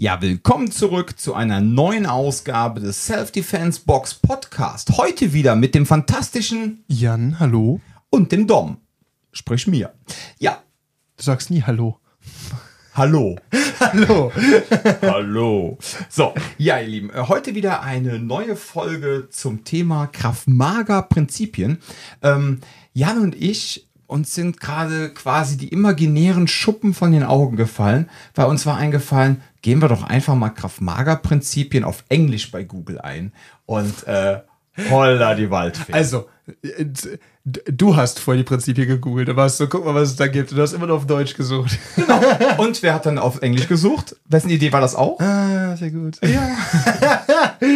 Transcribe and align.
Ja, 0.00 0.22
willkommen 0.22 0.70
zurück 0.70 1.18
zu 1.18 1.34
einer 1.34 1.60
neuen 1.60 2.06
Ausgabe 2.06 2.78
des 2.80 3.04
Self-Defense 3.06 3.80
Box 3.84 4.14
Podcast. 4.14 4.90
Heute 4.96 5.32
wieder 5.32 5.56
mit 5.56 5.74
dem 5.74 5.86
fantastischen 5.86 6.84
Jan, 6.86 7.40
hallo. 7.40 7.80
und 8.08 8.30
dem 8.30 8.46
Dom. 8.46 8.76
Sprich 9.32 9.66
mir. 9.66 9.92
Ja, 10.38 10.62
Du 11.16 11.24
sagst 11.24 11.50
nie 11.50 11.64
Hallo. 11.64 11.98
hallo. 12.94 13.36
Hallo. 13.80 14.30
Hallo. 15.02 15.78
So, 16.08 16.32
ja, 16.58 16.78
ihr 16.78 16.86
Lieben, 16.86 17.10
äh, 17.10 17.22
heute 17.26 17.56
wieder 17.56 17.82
eine 17.82 18.20
neue 18.20 18.54
Folge 18.54 19.26
zum 19.30 19.64
Thema 19.64 20.06
Kraft-Mager-Prinzipien. 20.06 21.78
Ähm, 22.22 22.60
Jan 22.92 23.18
und 23.20 23.34
ich, 23.34 23.88
uns 24.06 24.34
sind 24.34 24.60
gerade 24.60 25.10
quasi 25.12 25.56
die 25.56 25.68
imaginären 25.68 26.46
Schuppen 26.48 26.94
von 26.94 27.10
den 27.12 27.24
Augen 27.24 27.56
gefallen, 27.56 28.08
weil 28.36 28.46
uns 28.46 28.64
war 28.66 28.76
eingefallen, 28.76 29.42
gehen 29.62 29.80
wir 29.80 29.88
doch 29.88 30.02
einfach 30.02 30.34
mal 30.34 30.50
Kraft-Mager-Prinzipien 30.50 31.84
auf 31.84 32.04
Englisch 32.08 32.50
bei 32.50 32.64
Google 32.64 33.00
ein 33.00 33.32
und 33.66 34.06
äh, 34.06 34.40
holla 34.90 35.34
die 35.34 35.50
Waldfee. 35.50 35.92
Also, 35.92 36.28
du 37.44 37.96
hast 37.96 38.20
vorher 38.20 38.42
die 38.42 38.48
Prinzipien 38.48 38.86
gegoogelt. 38.86 39.28
Da 39.28 39.36
warst 39.36 39.60
du, 39.60 39.66
guck 39.66 39.84
mal, 39.84 39.94
was 39.94 40.10
es 40.10 40.16
da 40.16 40.26
gibt. 40.26 40.52
Du 40.52 40.60
hast 40.60 40.72
immer 40.72 40.86
nur 40.86 40.96
auf 40.96 41.06
Deutsch 41.06 41.34
gesucht. 41.34 41.78
Und 42.58 42.82
wer 42.82 42.94
hat 42.94 43.06
dann 43.06 43.18
auf 43.18 43.42
Englisch 43.42 43.68
gesucht? 43.68 44.16
Wessen 44.26 44.50
Idee 44.50 44.72
war 44.72 44.80
das 44.80 44.94
auch? 44.94 45.20
Ah, 45.20 45.76
sehr 45.76 45.90
gut. 45.90 46.18
Ja. 46.22 46.56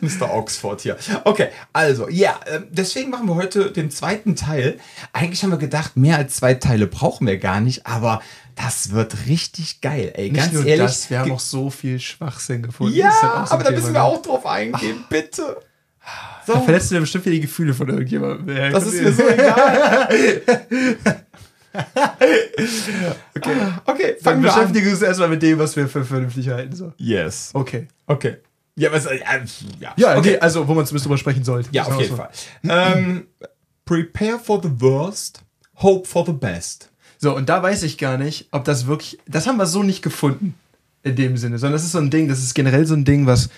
Mr. 0.00 0.34
Oxford 0.34 0.80
hier. 0.80 0.96
Okay, 1.24 1.48
also, 1.72 2.08
ja, 2.08 2.38
äh, 2.46 2.60
deswegen 2.70 3.10
machen 3.10 3.26
wir 3.26 3.34
heute 3.34 3.70
den 3.70 3.90
zweiten 3.90 4.36
Teil. 4.36 4.78
Eigentlich 5.12 5.42
haben 5.42 5.50
wir 5.50 5.58
gedacht, 5.58 5.96
mehr 5.96 6.16
als 6.18 6.36
zwei 6.36 6.54
Teile 6.54 6.86
brauchen 6.86 7.26
wir 7.26 7.38
gar 7.38 7.60
nicht, 7.60 7.86
aber 7.86 8.20
das 8.58 8.90
wird 8.90 9.26
richtig 9.26 9.80
geil, 9.80 10.12
ey. 10.14 10.30
Nicht 10.30 10.36
Ganz 10.42 10.52
nur 10.52 10.66
ehrlich. 10.66 10.86
das, 10.86 11.10
wir 11.10 11.20
haben 11.20 11.30
auch 11.32 11.40
so 11.40 11.70
viel 11.70 12.00
Schwachsinn 12.00 12.62
gefunden. 12.62 12.96
ja, 12.96 13.10
halt 13.10 13.48
so 13.48 13.54
aber 13.54 13.64
da 13.64 13.70
müssen 13.70 13.92
wir 13.94 14.00
ne? 14.00 14.02
auch 14.02 14.20
drauf 14.20 14.44
eingehen, 14.46 15.04
bitte. 15.10 15.58
So, 16.46 16.54
Da 16.54 16.60
verletzt 16.62 16.90
du 16.90 16.94
dir 16.96 17.00
bestimmt 17.02 17.24
wieder 17.26 17.34
die 17.34 17.40
Gefühle 17.42 17.74
von 17.74 17.88
irgendjemandem. 17.88 18.56
Ja, 18.56 18.70
das 18.70 18.86
ist 18.86 19.02
mir 19.02 19.12
so 19.12 19.28
egal. 19.28 20.08
okay, 23.36 23.56
okay, 23.84 24.14
Dann 24.14 24.22
fangen 24.22 24.42
wir 24.42 24.52
an. 24.52 24.56
beschäftigen 24.60 24.86
wir 24.86 24.92
uns 24.92 25.02
erstmal 25.02 25.28
mit 25.28 25.42
dem, 25.42 25.58
was 25.58 25.76
wir 25.76 25.86
für 25.88 26.04
vernünftig 26.04 26.48
halten. 26.48 26.74
So. 26.74 26.92
Yes. 26.96 27.50
Okay. 27.54 27.88
Okay. 28.06 28.38
Ja, 28.76 28.92
was, 28.92 29.06
äh, 29.06 29.18
ja, 29.80 29.92
Ja, 29.96 30.16
okay. 30.18 30.32
nee, 30.32 30.38
also, 30.38 30.66
wo 30.66 30.74
man 30.74 30.86
zumindest 30.86 31.06
drüber 31.06 31.18
sprechen 31.18 31.44
sollte. 31.44 31.68
Ja, 31.72 31.82
auf 31.84 31.92
wir 31.92 32.02
jeden 32.04 32.16
so. 32.16 32.22
Fall. 32.22 32.30
ähm, 32.68 33.26
prepare 33.84 34.38
for 34.38 34.60
the 34.62 34.70
worst, 34.80 35.40
hope 35.76 36.08
for 36.08 36.24
the 36.24 36.32
best. 36.32 36.90
So, 37.18 37.36
und 37.36 37.48
da 37.48 37.62
weiß 37.62 37.82
ich 37.82 37.98
gar 37.98 38.16
nicht, 38.16 38.46
ob 38.52 38.64
das 38.64 38.86
wirklich. 38.86 39.18
Das 39.26 39.46
haben 39.46 39.58
wir 39.58 39.66
so 39.66 39.82
nicht 39.82 40.02
gefunden. 40.02 40.54
In 41.02 41.16
dem 41.16 41.36
Sinne. 41.36 41.58
Sondern 41.58 41.74
das 41.74 41.84
ist 41.84 41.92
so 41.92 41.98
ein 41.98 42.10
Ding, 42.10 42.28
das 42.28 42.42
ist 42.42 42.54
generell 42.54 42.86
so 42.86 42.94
ein 42.94 43.04
Ding, 43.04 43.26
was. 43.26 43.50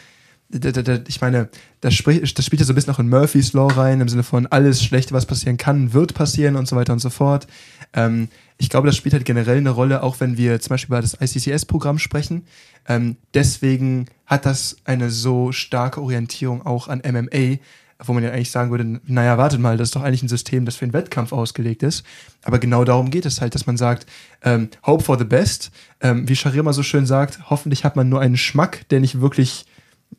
Ich 1.06 1.20
meine, 1.20 1.48
das, 1.80 1.94
sprich, 1.94 2.34
das 2.34 2.44
spielt 2.44 2.58
ja 2.58 2.66
so 2.66 2.72
ein 2.72 2.74
bisschen 2.74 2.90
noch 2.90 2.98
in 2.98 3.08
Murphy's 3.08 3.52
Law 3.52 3.68
rein, 3.68 4.00
im 4.00 4.08
Sinne 4.08 4.24
von 4.24 4.48
alles 4.48 4.82
Schlechte, 4.82 5.14
was 5.14 5.24
passieren 5.24 5.58
kann, 5.58 5.92
wird 5.92 6.12
passieren 6.12 6.56
und 6.56 6.66
so 6.66 6.74
weiter 6.74 6.92
und 6.92 6.98
so 6.98 7.08
fort. 7.08 7.46
Ähm, 7.92 8.28
ich 8.58 8.68
glaube, 8.68 8.88
das 8.88 8.96
spielt 8.96 9.12
halt 9.12 9.24
generell 9.24 9.58
eine 9.58 9.70
Rolle, 9.70 10.02
auch 10.02 10.18
wenn 10.18 10.36
wir 10.36 10.60
zum 10.60 10.70
Beispiel 10.70 10.88
über 10.88 11.00
das 11.00 11.16
ICCS-Programm 11.20 12.00
sprechen. 12.00 12.46
Ähm, 12.88 13.16
deswegen 13.32 14.06
hat 14.26 14.44
das 14.44 14.78
eine 14.84 15.10
so 15.10 15.52
starke 15.52 16.02
Orientierung 16.02 16.66
auch 16.66 16.88
an 16.88 17.00
MMA, 17.04 17.58
wo 18.04 18.12
man 18.12 18.22
ja 18.22 18.30
eigentlich 18.30 18.50
sagen 18.50 18.70
würde, 18.70 19.00
naja, 19.06 19.38
wartet 19.38 19.60
mal, 19.60 19.76
das 19.76 19.88
ist 19.88 19.96
doch 19.96 20.02
eigentlich 20.02 20.22
ein 20.22 20.28
System, 20.28 20.64
das 20.64 20.76
für 20.76 20.86
den 20.86 20.92
Wettkampf 20.92 21.32
ausgelegt 21.32 21.82
ist. 21.82 22.04
Aber 22.42 22.58
genau 22.58 22.84
darum 22.84 23.10
geht 23.10 23.26
es 23.26 23.40
halt, 23.40 23.54
dass 23.54 23.66
man 23.66 23.76
sagt, 23.76 24.06
ähm, 24.42 24.68
hope 24.84 25.04
for 25.04 25.18
the 25.18 25.24
best. 25.24 25.70
Ähm, 26.00 26.28
wie 26.28 26.36
Sharir 26.36 26.62
mal 26.62 26.72
so 26.72 26.82
schön 26.82 27.06
sagt, 27.06 27.50
hoffentlich 27.50 27.84
hat 27.84 27.96
man 27.96 28.08
nur 28.08 28.20
einen 28.20 28.36
Schmack, 28.36 28.88
der 28.88 29.00
nicht 29.00 29.20
wirklich 29.20 29.66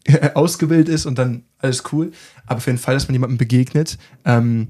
ausgebildet 0.33 0.89
ist 0.89 1.05
und 1.05 1.17
dann 1.17 1.43
alles 1.59 1.83
cool. 1.91 2.11
Aber 2.45 2.61
für 2.61 2.71
den 2.71 2.77
Fall, 2.77 2.93
dass 2.93 3.07
man 3.07 3.13
jemandem 3.13 3.37
begegnet, 3.37 3.97
ähm, 4.25 4.69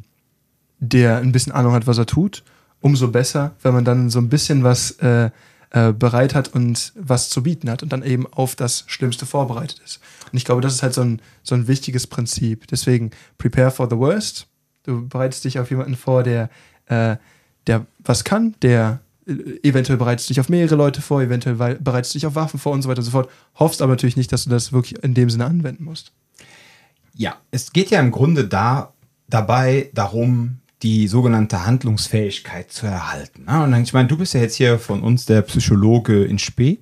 der 0.79 1.17
ein 1.17 1.31
bisschen 1.31 1.51
Ahnung 1.51 1.73
hat, 1.73 1.87
was 1.87 1.97
er 1.97 2.05
tut, 2.05 2.43
umso 2.79 3.09
besser, 3.09 3.55
wenn 3.61 3.73
man 3.73 3.85
dann 3.85 4.09
so 4.09 4.19
ein 4.19 4.29
bisschen 4.29 4.63
was 4.63 4.91
äh, 4.99 5.29
äh, 5.71 5.93
bereit 5.93 6.35
hat 6.35 6.49
und 6.49 6.91
was 6.95 7.29
zu 7.29 7.43
bieten 7.43 7.69
hat 7.69 7.81
und 7.81 7.93
dann 7.93 8.03
eben 8.03 8.27
auf 8.27 8.55
das 8.55 8.83
Schlimmste 8.87 9.25
vorbereitet 9.25 9.81
ist. 9.85 10.01
Und 10.31 10.37
ich 10.37 10.45
glaube, 10.45 10.61
das 10.61 10.73
ist 10.73 10.83
halt 10.83 10.93
so 10.93 11.01
ein, 11.01 11.21
so 11.43 11.55
ein 11.55 11.67
wichtiges 11.67 12.07
Prinzip. 12.07 12.67
Deswegen, 12.67 13.11
prepare 13.37 13.71
for 13.71 13.89
the 13.89 13.97
worst. 13.97 14.47
Du 14.83 15.07
bereitest 15.07 15.45
dich 15.45 15.59
auf 15.59 15.69
jemanden 15.69 15.95
vor, 15.95 16.23
der, 16.23 16.49
äh, 16.87 17.15
der 17.67 17.85
was 17.99 18.23
kann, 18.23 18.55
der 18.61 18.99
äh, 19.25 19.33
eventuell 19.63 19.97
bereitest 19.97 20.29
dich 20.29 20.39
auf 20.39 20.49
mehrere 20.49 20.75
Leute 20.75 21.01
vor, 21.01 21.21
eventuell 21.21 21.55
bereitest 21.55 22.15
dich 22.15 22.25
auf 22.25 22.35
Waffen 22.35 22.59
vor 22.59 22.73
und 22.73 22.81
so 22.81 22.89
weiter 22.89 22.99
und 22.99 23.05
so 23.05 23.11
fort. 23.11 23.29
Hoffst 23.55 23.81
aber 23.81 23.93
natürlich 23.93 24.17
nicht, 24.17 24.31
dass 24.31 24.43
du 24.43 24.49
das 24.49 24.73
wirklich 24.73 25.01
in 25.03 25.13
dem 25.13 25.29
Sinne 25.29 25.45
anwenden 25.45 25.85
musst. 25.85 26.11
Ja, 27.15 27.37
es 27.51 27.71
geht 27.71 27.91
ja 27.91 27.99
im 27.99 28.11
Grunde 28.11 28.47
da 28.47 28.93
dabei 29.29 29.89
darum, 29.93 30.59
die 30.83 31.07
sogenannte 31.07 31.65
Handlungsfähigkeit 31.65 32.71
zu 32.71 32.87
erhalten. 32.87 33.45
ne? 33.45 33.63
Und 33.63 33.73
ich 33.83 33.93
meine, 33.93 34.07
du 34.07 34.17
bist 34.17 34.33
ja 34.33 34.41
jetzt 34.41 34.55
hier 34.55 34.79
von 34.79 35.01
uns 35.01 35.25
der 35.25 35.41
Psychologe 35.43 36.23
in 36.23 36.39
Spee. 36.39 36.79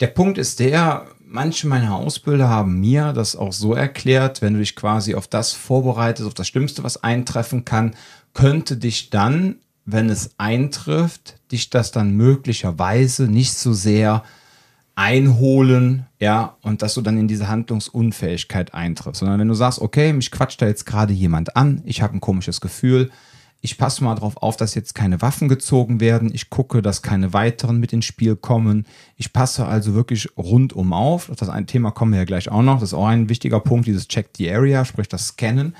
Der 0.00 0.08
Punkt 0.08 0.38
ist 0.38 0.60
der, 0.60 1.06
manche 1.26 1.66
meiner 1.66 1.94
Ausbilder 1.94 2.48
haben 2.48 2.80
mir 2.80 3.12
das 3.12 3.36
auch 3.36 3.52
so 3.52 3.74
erklärt, 3.74 4.42
wenn 4.42 4.54
du 4.54 4.60
dich 4.60 4.76
quasi 4.76 5.14
auf 5.14 5.26
das 5.26 5.52
vorbereitest, 5.52 6.26
auf 6.26 6.34
das 6.34 6.48
Schlimmste, 6.48 6.84
was 6.84 7.02
eintreffen 7.02 7.64
kann, 7.64 7.94
könnte 8.34 8.76
dich 8.76 9.10
dann, 9.10 9.56
wenn 9.84 10.10
es 10.10 10.34
eintrifft, 10.38 11.36
dich 11.50 11.70
das 11.70 11.92
dann 11.92 12.16
möglicherweise 12.16 13.24
nicht 13.24 13.54
so 13.54 13.72
sehr 13.72 14.22
einholen, 14.94 16.06
ja, 16.18 16.56
und 16.60 16.82
dass 16.82 16.94
du 16.94 17.00
dann 17.00 17.16
in 17.16 17.26
diese 17.26 17.48
Handlungsunfähigkeit 17.48 18.74
eintriffst. 18.74 19.20
Sondern 19.20 19.40
wenn 19.40 19.48
du 19.48 19.54
sagst, 19.54 19.80
okay, 19.80 20.12
mich 20.12 20.30
quatscht 20.30 20.60
da 20.60 20.66
jetzt 20.66 20.84
gerade 20.84 21.14
jemand 21.14 21.56
an, 21.56 21.82
ich 21.86 22.02
habe 22.02 22.14
ein 22.14 22.20
komisches 22.20 22.60
Gefühl, 22.60 23.10
ich 23.60 23.76
passe 23.76 24.02
mal 24.02 24.14
darauf 24.14 24.38
auf, 24.38 24.56
dass 24.56 24.74
jetzt 24.74 24.94
keine 24.94 25.20
Waffen 25.20 25.48
gezogen 25.48 26.00
werden, 26.00 26.30
ich 26.32 26.48
gucke, 26.48 26.80
dass 26.80 27.02
keine 27.02 27.32
weiteren 27.32 27.78
mit 27.78 27.92
ins 27.92 28.06
Spiel 28.06 28.36
kommen. 28.36 28.86
Ich 29.16 29.32
passe 29.32 29.66
also 29.66 29.94
wirklich 29.94 30.28
rundum 30.36 30.92
auf. 30.92 31.28
Auf 31.28 31.36
das 31.36 31.50
ein 31.50 31.66
Thema 31.66 31.90
kommen 31.90 32.12
wir 32.12 32.20
ja 32.20 32.24
gleich 32.24 32.50
auch 32.50 32.62
noch. 32.62 32.80
Das 32.80 32.90
ist 32.90 32.94
auch 32.94 33.06
ein 33.06 33.28
wichtiger 33.28 33.60
Punkt, 33.60 33.86
dieses 33.86 34.08
Check 34.08 34.30
the 34.38 34.50
Area, 34.50 34.84
sprich 34.84 35.08
das 35.08 35.28
Scannen 35.28 35.74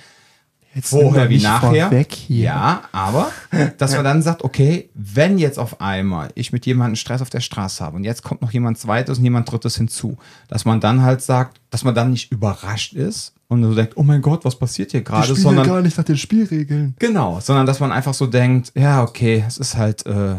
Jetzt 0.75 0.91
vorher 0.91 1.28
wie 1.28 1.41
nachher. 1.41 1.91
Ja, 2.28 2.82
aber 2.92 3.32
dass 3.78 3.94
man 3.94 4.04
dann 4.04 4.22
sagt, 4.22 4.44
okay, 4.44 4.88
wenn 4.94 5.38
jetzt 5.38 5.58
auf 5.58 5.81
einmal 5.81 6.31
ich 6.36 6.53
mit 6.53 6.64
jemandem 6.64 6.97
Stress 6.97 7.22
auf 7.22 7.31
der 7.31 7.41
Straße 7.41 7.84
habe 7.84 7.97
und 7.97 8.04
jetzt 8.04 8.22
kommt 8.22 8.41
noch 8.41 8.53
jemand 8.53 8.78
zweites 8.78 9.19
und 9.19 9.25
jemand 9.25 9.50
drittes 9.50 9.76
hinzu, 9.76 10.16
dass 10.48 10.64
man 10.64 10.80
dann 10.80 11.03
halt 11.03 11.22
sagt, 11.22 11.60
dass 11.70 11.82
man 11.82 11.94
dann 11.94 12.10
nicht 12.10 12.30
überrascht 12.30 12.92
ist 12.92 13.34
und 13.48 13.64
so 13.64 13.75
denkt, 13.75 13.97
oh 13.97 14.04
mein 14.04 14.22
Gott, 14.22 14.44
was 14.44 14.56
passiert 14.56 14.92
hier 14.92 15.03
gerade, 15.03 15.34
sondern 15.34 15.66
gar 15.66 15.82
nicht 15.82 15.98
nach 15.98 16.04
den 16.04 16.16
Spielregeln. 16.16 16.94
genau, 17.00 17.41
sondern 17.41 17.66
dass 17.66 17.80
man 17.80 17.91
einfach 17.91 18.14
so 18.14 18.28
denkt, 18.28 18.70
ja, 18.76 19.03
okay, 19.03 19.44
es 19.47 19.59
ist 19.59 19.76
halt 19.76 20.06
äh, 20.06 20.36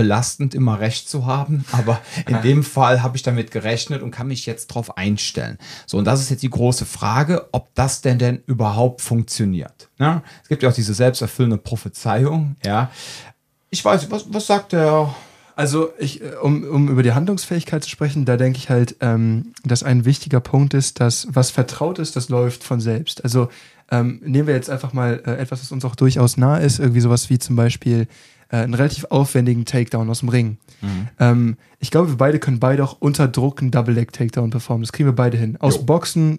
belastend, 0.00 0.54
immer 0.54 0.80
recht 0.80 1.10
zu 1.10 1.26
haben, 1.26 1.66
aber 1.72 2.00
in 2.26 2.40
dem 2.40 2.64
Fall 2.64 3.02
habe 3.02 3.18
ich 3.18 3.22
damit 3.22 3.50
gerechnet 3.50 4.00
und 4.00 4.10
kann 4.10 4.28
mich 4.28 4.46
jetzt 4.46 4.68
drauf 4.68 4.96
einstellen. 4.96 5.58
So, 5.84 5.98
und 5.98 6.06
das 6.06 6.22
ist 6.22 6.30
jetzt 6.30 6.42
die 6.42 6.48
große 6.48 6.86
Frage, 6.86 7.48
ob 7.52 7.68
das 7.74 8.00
denn 8.00 8.18
denn 8.18 8.42
überhaupt 8.46 9.02
funktioniert. 9.02 9.90
Ja? 9.98 10.22
Es 10.42 10.48
gibt 10.48 10.62
ja 10.62 10.70
auch 10.70 10.74
diese 10.74 10.94
selbsterfüllende 10.94 11.58
Prophezeiung, 11.58 12.56
ja. 12.64 12.90
Ich 13.68 13.84
weiß, 13.84 14.10
was, 14.10 14.24
was 14.32 14.46
sagt 14.46 14.72
der 14.72 15.14
Also, 15.54 15.90
ich, 15.98 16.22
äh, 16.22 16.36
um, 16.40 16.64
um 16.64 16.88
über 16.88 17.02
die 17.02 17.12
Handlungsfähigkeit 17.12 17.84
zu 17.84 17.90
sprechen, 17.90 18.24
da 18.24 18.38
denke 18.38 18.56
ich 18.56 18.70
halt, 18.70 18.96
ähm, 19.00 19.52
dass 19.64 19.82
ein 19.82 20.06
wichtiger 20.06 20.40
Punkt 20.40 20.72
ist, 20.72 20.98
dass 20.98 21.28
was 21.30 21.50
vertraut 21.50 21.98
ist, 21.98 22.16
das 22.16 22.30
läuft 22.30 22.64
von 22.64 22.80
selbst. 22.80 23.22
Also, 23.22 23.50
ähm, 23.90 24.22
nehmen 24.24 24.48
wir 24.48 24.54
jetzt 24.54 24.70
einfach 24.70 24.94
mal 24.94 25.22
äh, 25.26 25.32
etwas, 25.32 25.60
was 25.60 25.72
uns 25.72 25.84
auch 25.84 25.94
durchaus 25.94 26.38
nah 26.38 26.56
ist, 26.56 26.78
irgendwie 26.78 27.00
sowas 27.00 27.28
wie 27.28 27.38
zum 27.38 27.54
Beispiel 27.54 28.06
äh, 28.50 28.56
einen 28.56 28.74
relativ 28.74 29.06
aufwendigen 29.06 29.64
Takedown 29.64 30.10
aus 30.10 30.20
dem 30.20 30.28
Ring. 30.28 30.58
Ähm, 31.18 31.56
ich 31.78 31.90
glaube, 31.90 32.10
wir 32.10 32.16
beide 32.16 32.38
können 32.38 32.60
beide 32.60 32.84
auch 32.84 32.96
unter 33.00 33.28
Druck 33.28 33.60
einen 33.60 33.70
Double-Leg-Takedown 33.70 34.50
performen. 34.50 34.82
Das 34.82 34.92
kriegen 34.92 35.08
wir 35.08 35.14
beide 35.14 35.36
hin. 35.36 35.56
Aus 35.60 35.76
Jo. 35.76 35.82
Boxen, 35.82 36.38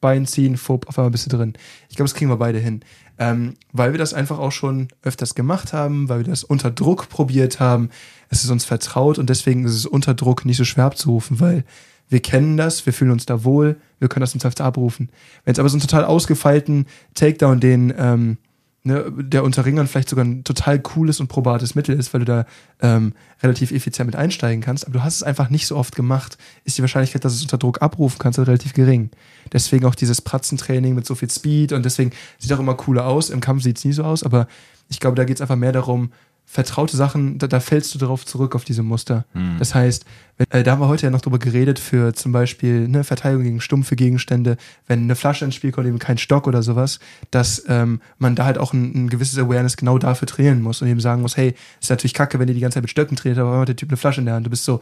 Bein 0.00 0.26
ziehen, 0.26 0.56
Fupp, 0.56 0.88
auf 0.88 0.98
einmal 0.98 1.12
bist 1.12 1.26
du 1.32 1.36
drin. 1.36 1.54
Ich 1.88 1.94
glaube, 1.94 2.08
das 2.08 2.14
kriegen 2.14 2.30
wir 2.30 2.36
beide 2.36 2.58
hin. 2.58 2.80
Ähm, 3.18 3.54
weil 3.72 3.92
wir 3.92 3.98
das 3.98 4.14
einfach 4.14 4.40
auch 4.40 4.50
schon 4.50 4.88
öfters 5.02 5.36
gemacht 5.36 5.72
haben, 5.72 6.08
weil 6.08 6.18
wir 6.18 6.24
das 6.24 6.42
unter 6.42 6.72
Druck 6.72 7.08
probiert 7.08 7.60
haben. 7.60 7.88
Es 8.28 8.42
ist 8.42 8.50
uns 8.50 8.64
vertraut 8.64 9.18
und 9.18 9.30
deswegen 9.30 9.64
ist 9.64 9.74
es 9.74 9.86
unter 9.86 10.14
Druck 10.14 10.44
nicht 10.44 10.56
so 10.56 10.64
schwer 10.64 10.86
abzurufen, 10.86 11.38
weil 11.38 11.64
wir 12.08 12.20
kennen 12.20 12.56
das, 12.56 12.84
wir 12.84 12.92
fühlen 12.92 13.12
uns 13.12 13.26
da 13.26 13.44
wohl, 13.44 13.76
wir 14.00 14.08
können 14.08 14.22
das 14.22 14.34
im 14.34 14.40
Zweifel 14.40 14.62
abrufen. 14.62 15.08
Wenn 15.44 15.52
es 15.52 15.60
aber 15.60 15.68
so 15.68 15.76
einen 15.76 15.82
total 15.82 16.04
ausgefeilten 16.04 16.86
Takedown, 17.14 17.60
den 17.60 17.94
ähm, 17.96 18.38
ne, 18.84 19.12
der 19.16 19.44
unter 19.44 19.64
Ringern 19.64 19.86
vielleicht 19.86 20.08
sogar 20.08 20.24
ein 20.24 20.44
total 20.44 20.78
cooles 20.80 21.20
und 21.20 21.28
probates 21.28 21.74
Mittel 21.74 21.98
ist, 21.98 22.12
weil 22.12 22.20
du 22.20 22.26
da 22.26 22.46
ähm, 22.80 23.14
relativ 23.42 23.70
effizient 23.70 24.06
mit 24.06 24.16
einsteigen 24.16 24.62
kannst, 24.62 24.86
aber 24.86 24.94
du 24.94 25.04
hast 25.04 25.16
es 25.16 25.22
einfach 25.22 25.50
nicht 25.50 25.66
so 25.66 25.76
oft 25.76 25.94
gemacht, 25.94 26.38
ist 26.64 26.78
die 26.78 26.82
Wahrscheinlichkeit, 26.82 27.24
dass 27.24 27.32
du 27.32 27.36
es 27.36 27.42
unter 27.42 27.58
Druck 27.58 27.82
abrufen 27.82 28.18
kannst, 28.18 28.38
halt 28.38 28.48
relativ 28.48 28.72
gering. 28.74 29.10
Deswegen 29.52 29.84
auch 29.86 29.94
dieses 29.94 30.20
Pratzentraining 30.20 30.94
mit 30.94 31.06
so 31.06 31.14
viel 31.14 31.30
Speed 31.30 31.72
und 31.72 31.84
deswegen 31.84 32.12
sieht 32.38 32.52
auch 32.52 32.60
immer 32.60 32.74
cooler 32.74 33.06
aus. 33.06 33.30
Im 33.30 33.40
Kampf 33.40 33.62
sieht 33.62 33.78
es 33.78 33.84
nie 33.84 33.92
so 33.92 34.04
aus, 34.04 34.22
aber 34.22 34.46
ich 34.88 35.00
glaube, 35.00 35.16
da 35.16 35.24
geht 35.24 35.36
es 35.36 35.40
einfach 35.40 35.56
mehr 35.56 35.72
darum, 35.72 36.12
vertraute 36.44 36.96
Sachen, 36.96 37.38
da, 37.38 37.46
da 37.46 37.60
fällst 37.60 37.94
du 37.94 37.98
darauf 37.98 38.26
zurück, 38.26 38.54
auf 38.54 38.64
diese 38.64 38.82
Muster. 38.82 39.24
Hm. 39.32 39.56
Das 39.58 39.74
heißt, 39.74 40.04
wenn, 40.36 40.46
äh, 40.50 40.62
da 40.62 40.72
haben 40.72 40.80
wir 40.80 40.88
heute 40.88 41.06
ja 41.06 41.10
noch 41.10 41.22
drüber 41.22 41.38
geredet, 41.38 41.78
für 41.78 42.12
zum 42.12 42.32
Beispiel 42.32 42.84
eine 42.84 43.04
Verteidigung 43.04 43.44
gegen 43.44 43.60
stumpfe 43.60 43.96
Gegenstände, 43.96 44.56
wenn 44.86 45.04
eine 45.04 45.16
Flasche 45.16 45.44
ins 45.44 45.54
Spiel 45.54 45.72
kommt, 45.72 45.86
eben 45.86 45.98
kein 45.98 46.18
Stock 46.18 46.46
oder 46.46 46.62
sowas, 46.62 47.00
dass 47.30 47.64
ähm, 47.68 48.00
man 48.18 48.34
da 48.34 48.44
halt 48.44 48.58
auch 48.58 48.72
ein, 48.72 48.92
ein 48.94 49.08
gewisses 49.08 49.38
Awareness 49.38 49.76
genau 49.76 49.96
dafür 49.98 50.28
trainieren 50.28 50.60
muss 50.60 50.82
und 50.82 50.88
eben 50.88 51.00
sagen 51.00 51.22
muss, 51.22 51.36
hey, 51.36 51.54
ist 51.80 51.90
natürlich 51.90 52.14
kacke, 52.14 52.38
wenn 52.38 52.48
ihr 52.48 52.54
die 52.54 52.60
ganze 52.60 52.76
Zeit 52.76 52.84
mit 52.84 52.90
Stöcken 52.90 53.16
trainiert, 53.16 53.38
aber 53.38 53.58
hat 53.58 53.68
der 53.68 53.76
Typ 53.76 53.88
eine 53.88 53.96
Flasche 53.96 54.20
in 54.20 54.26
der 54.26 54.34
Hand. 54.34 54.44
Du 54.44 54.50
bist 54.50 54.64
so, 54.64 54.80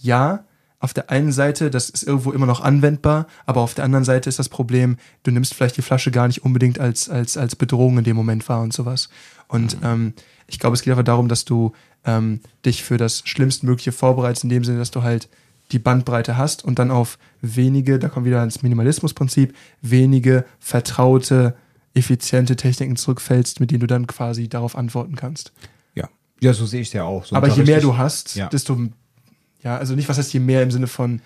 ja, 0.00 0.44
auf 0.82 0.92
der 0.92 1.10
einen 1.10 1.30
Seite, 1.30 1.70
das 1.70 1.88
ist 1.88 2.02
irgendwo 2.02 2.32
immer 2.32 2.44
noch 2.44 2.60
anwendbar, 2.60 3.28
aber 3.46 3.60
auf 3.60 3.74
der 3.74 3.84
anderen 3.84 4.04
Seite 4.04 4.28
ist 4.28 4.40
das 4.40 4.48
Problem, 4.48 4.96
du 5.22 5.30
nimmst 5.30 5.54
vielleicht 5.54 5.76
die 5.76 5.82
Flasche 5.82 6.10
gar 6.10 6.26
nicht 6.26 6.44
unbedingt 6.44 6.80
als, 6.80 7.08
als, 7.08 7.36
als 7.36 7.54
Bedrohung 7.54 7.98
in 7.98 8.04
dem 8.04 8.16
Moment 8.16 8.48
wahr 8.48 8.62
und 8.62 8.72
sowas. 8.72 9.08
Und 9.46 9.76
ähm, 9.84 10.12
ich 10.48 10.58
glaube, 10.58 10.74
es 10.74 10.82
geht 10.82 10.90
einfach 10.90 11.04
darum, 11.04 11.28
dass 11.28 11.44
du 11.44 11.72
ähm, 12.04 12.40
dich 12.66 12.82
für 12.82 12.96
das 12.98 13.22
Schlimmstmögliche 13.24 13.92
vorbereitest, 13.92 14.42
in 14.42 14.50
dem 14.50 14.64
Sinne, 14.64 14.78
dass 14.78 14.90
du 14.90 15.04
halt 15.04 15.28
die 15.70 15.78
Bandbreite 15.78 16.36
hast 16.36 16.64
und 16.64 16.80
dann 16.80 16.90
auf 16.90 17.16
wenige, 17.40 18.00
da 18.00 18.08
kommt 18.08 18.26
wieder 18.26 18.40
ans 18.40 18.62
Minimalismusprinzip, 18.62 19.54
wenige 19.82 20.44
vertraute, 20.58 21.54
effiziente 21.94 22.56
Techniken 22.56 22.96
zurückfällst, 22.96 23.60
mit 23.60 23.70
denen 23.70 23.80
du 23.80 23.86
dann 23.86 24.08
quasi 24.08 24.48
darauf 24.48 24.76
antworten 24.76 25.14
kannst. 25.14 25.52
Ja. 25.94 26.08
Ja, 26.40 26.52
so 26.54 26.66
sehe 26.66 26.80
ich 26.80 26.88
es 26.88 26.92
ja 26.92 27.04
auch. 27.04 27.24
So 27.24 27.36
Aber 27.36 27.46
je 27.48 27.62
mehr 27.62 27.80
du 27.80 27.96
hast, 27.96 28.34
Ja. 28.34 28.48
desto, 28.48 28.78
ja, 29.62 29.76
also 29.76 29.94
nicht, 29.94 30.08
was 30.08 30.18
heißt 30.18 30.32
je 30.32 30.40
mehr 30.40 30.62
im 30.62 30.70
Sinne 30.70 30.86
von 30.86 31.20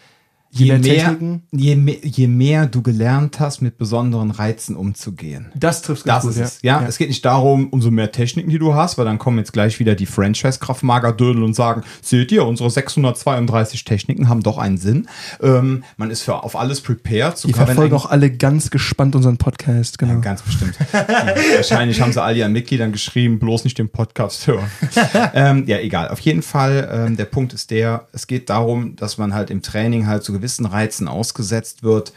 je 0.50 0.72
mehr, 0.72 0.80
Techniken, 0.82 1.42
je, 1.52 1.76
mehr, 1.76 1.96
je 2.02 2.26
mehr 2.26 2.66
du 2.66 2.82
gelernt 2.82 3.40
hast, 3.40 3.62
mit 3.62 3.78
besonderen 3.78 4.30
Reizen 4.30 4.76
umzugehen. 4.76 5.52
das 5.54 5.82
trifft 5.82 6.06
Das 6.06 6.22
ganz 6.22 6.24
ist 6.24 6.36
gut, 6.36 6.44
es. 6.44 6.62
Ja? 6.62 6.80
ja. 6.80 6.86
es 6.86 6.98
geht 6.98 7.08
nicht 7.08 7.24
darum, 7.24 7.68
umso 7.70 7.90
mehr 7.90 8.12
Techniken, 8.12 8.50
die 8.50 8.58
du 8.58 8.74
hast, 8.74 8.98
weil 8.98 9.04
dann 9.04 9.18
kommen 9.18 9.38
jetzt 9.38 9.52
gleich 9.52 9.78
wieder 9.78 9.94
die 9.94 10.06
Franchise-Kraftmager-Dödel 10.06 11.42
und 11.42 11.54
sagen, 11.54 11.82
seht 12.02 12.32
ihr, 12.32 12.44
unsere 12.46 12.70
632 12.70 13.84
Techniken 13.84 14.28
haben 14.28 14.42
doch 14.42 14.58
einen 14.58 14.78
Sinn. 14.78 15.08
Ähm, 15.42 15.84
man 15.96 16.10
ist 16.10 16.22
für 16.22 16.42
auf 16.42 16.56
alles 16.56 16.80
prepared. 16.80 17.42
Die 17.44 17.52
verfolgen 17.52 17.94
auch 17.94 18.06
alle 18.06 18.30
ganz 18.30 18.70
gespannt 18.70 19.16
unseren 19.16 19.36
Podcast, 19.36 19.98
genau. 19.98 20.14
Ja, 20.14 20.20
ganz 20.20 20.42
bestimmt. 20.42 20.74
Wahrscheinlich 20.92 22.00
haben 22.00 22.12
sie 22.12 22.22
all 22.22 22.36
ihren 22.36 22.52
Mitgliedern 22.52 22.92
geschrieben, 22.92 23.38
bloß 23.38 23.64
nicht 23.64 23.78
den 23.78 23.88
Podcast 23.88 24.46
hören. 24.46 24.70
ähm, 25.34 25.64
ja, 25.66 25.78
egal. 25.78 26.08
Auf 26.08 26.20
jeden 26.20 26.42
Fall, 26.42 26.88
ähm, 26.92 27.16
der 27.16 27.24
Punkt 27.24 27.52
ist 27.52 27.70
der, 27.70 28.06
es 28.12 28.26
geht 28.26 28.50
darum, 28.50 28.96
dass 28.96 29.18
man 29.18 29.34
halt 29.34 29.50
im 29.50 29.62
Training 29.62 30.06
halt 30.06 30.24
zu 30.24 30.32
gewissen 30.36 30.66
Reizen 30.66 31.08
ausgesetzt 31.08 31.82
wird. 31.82 32.12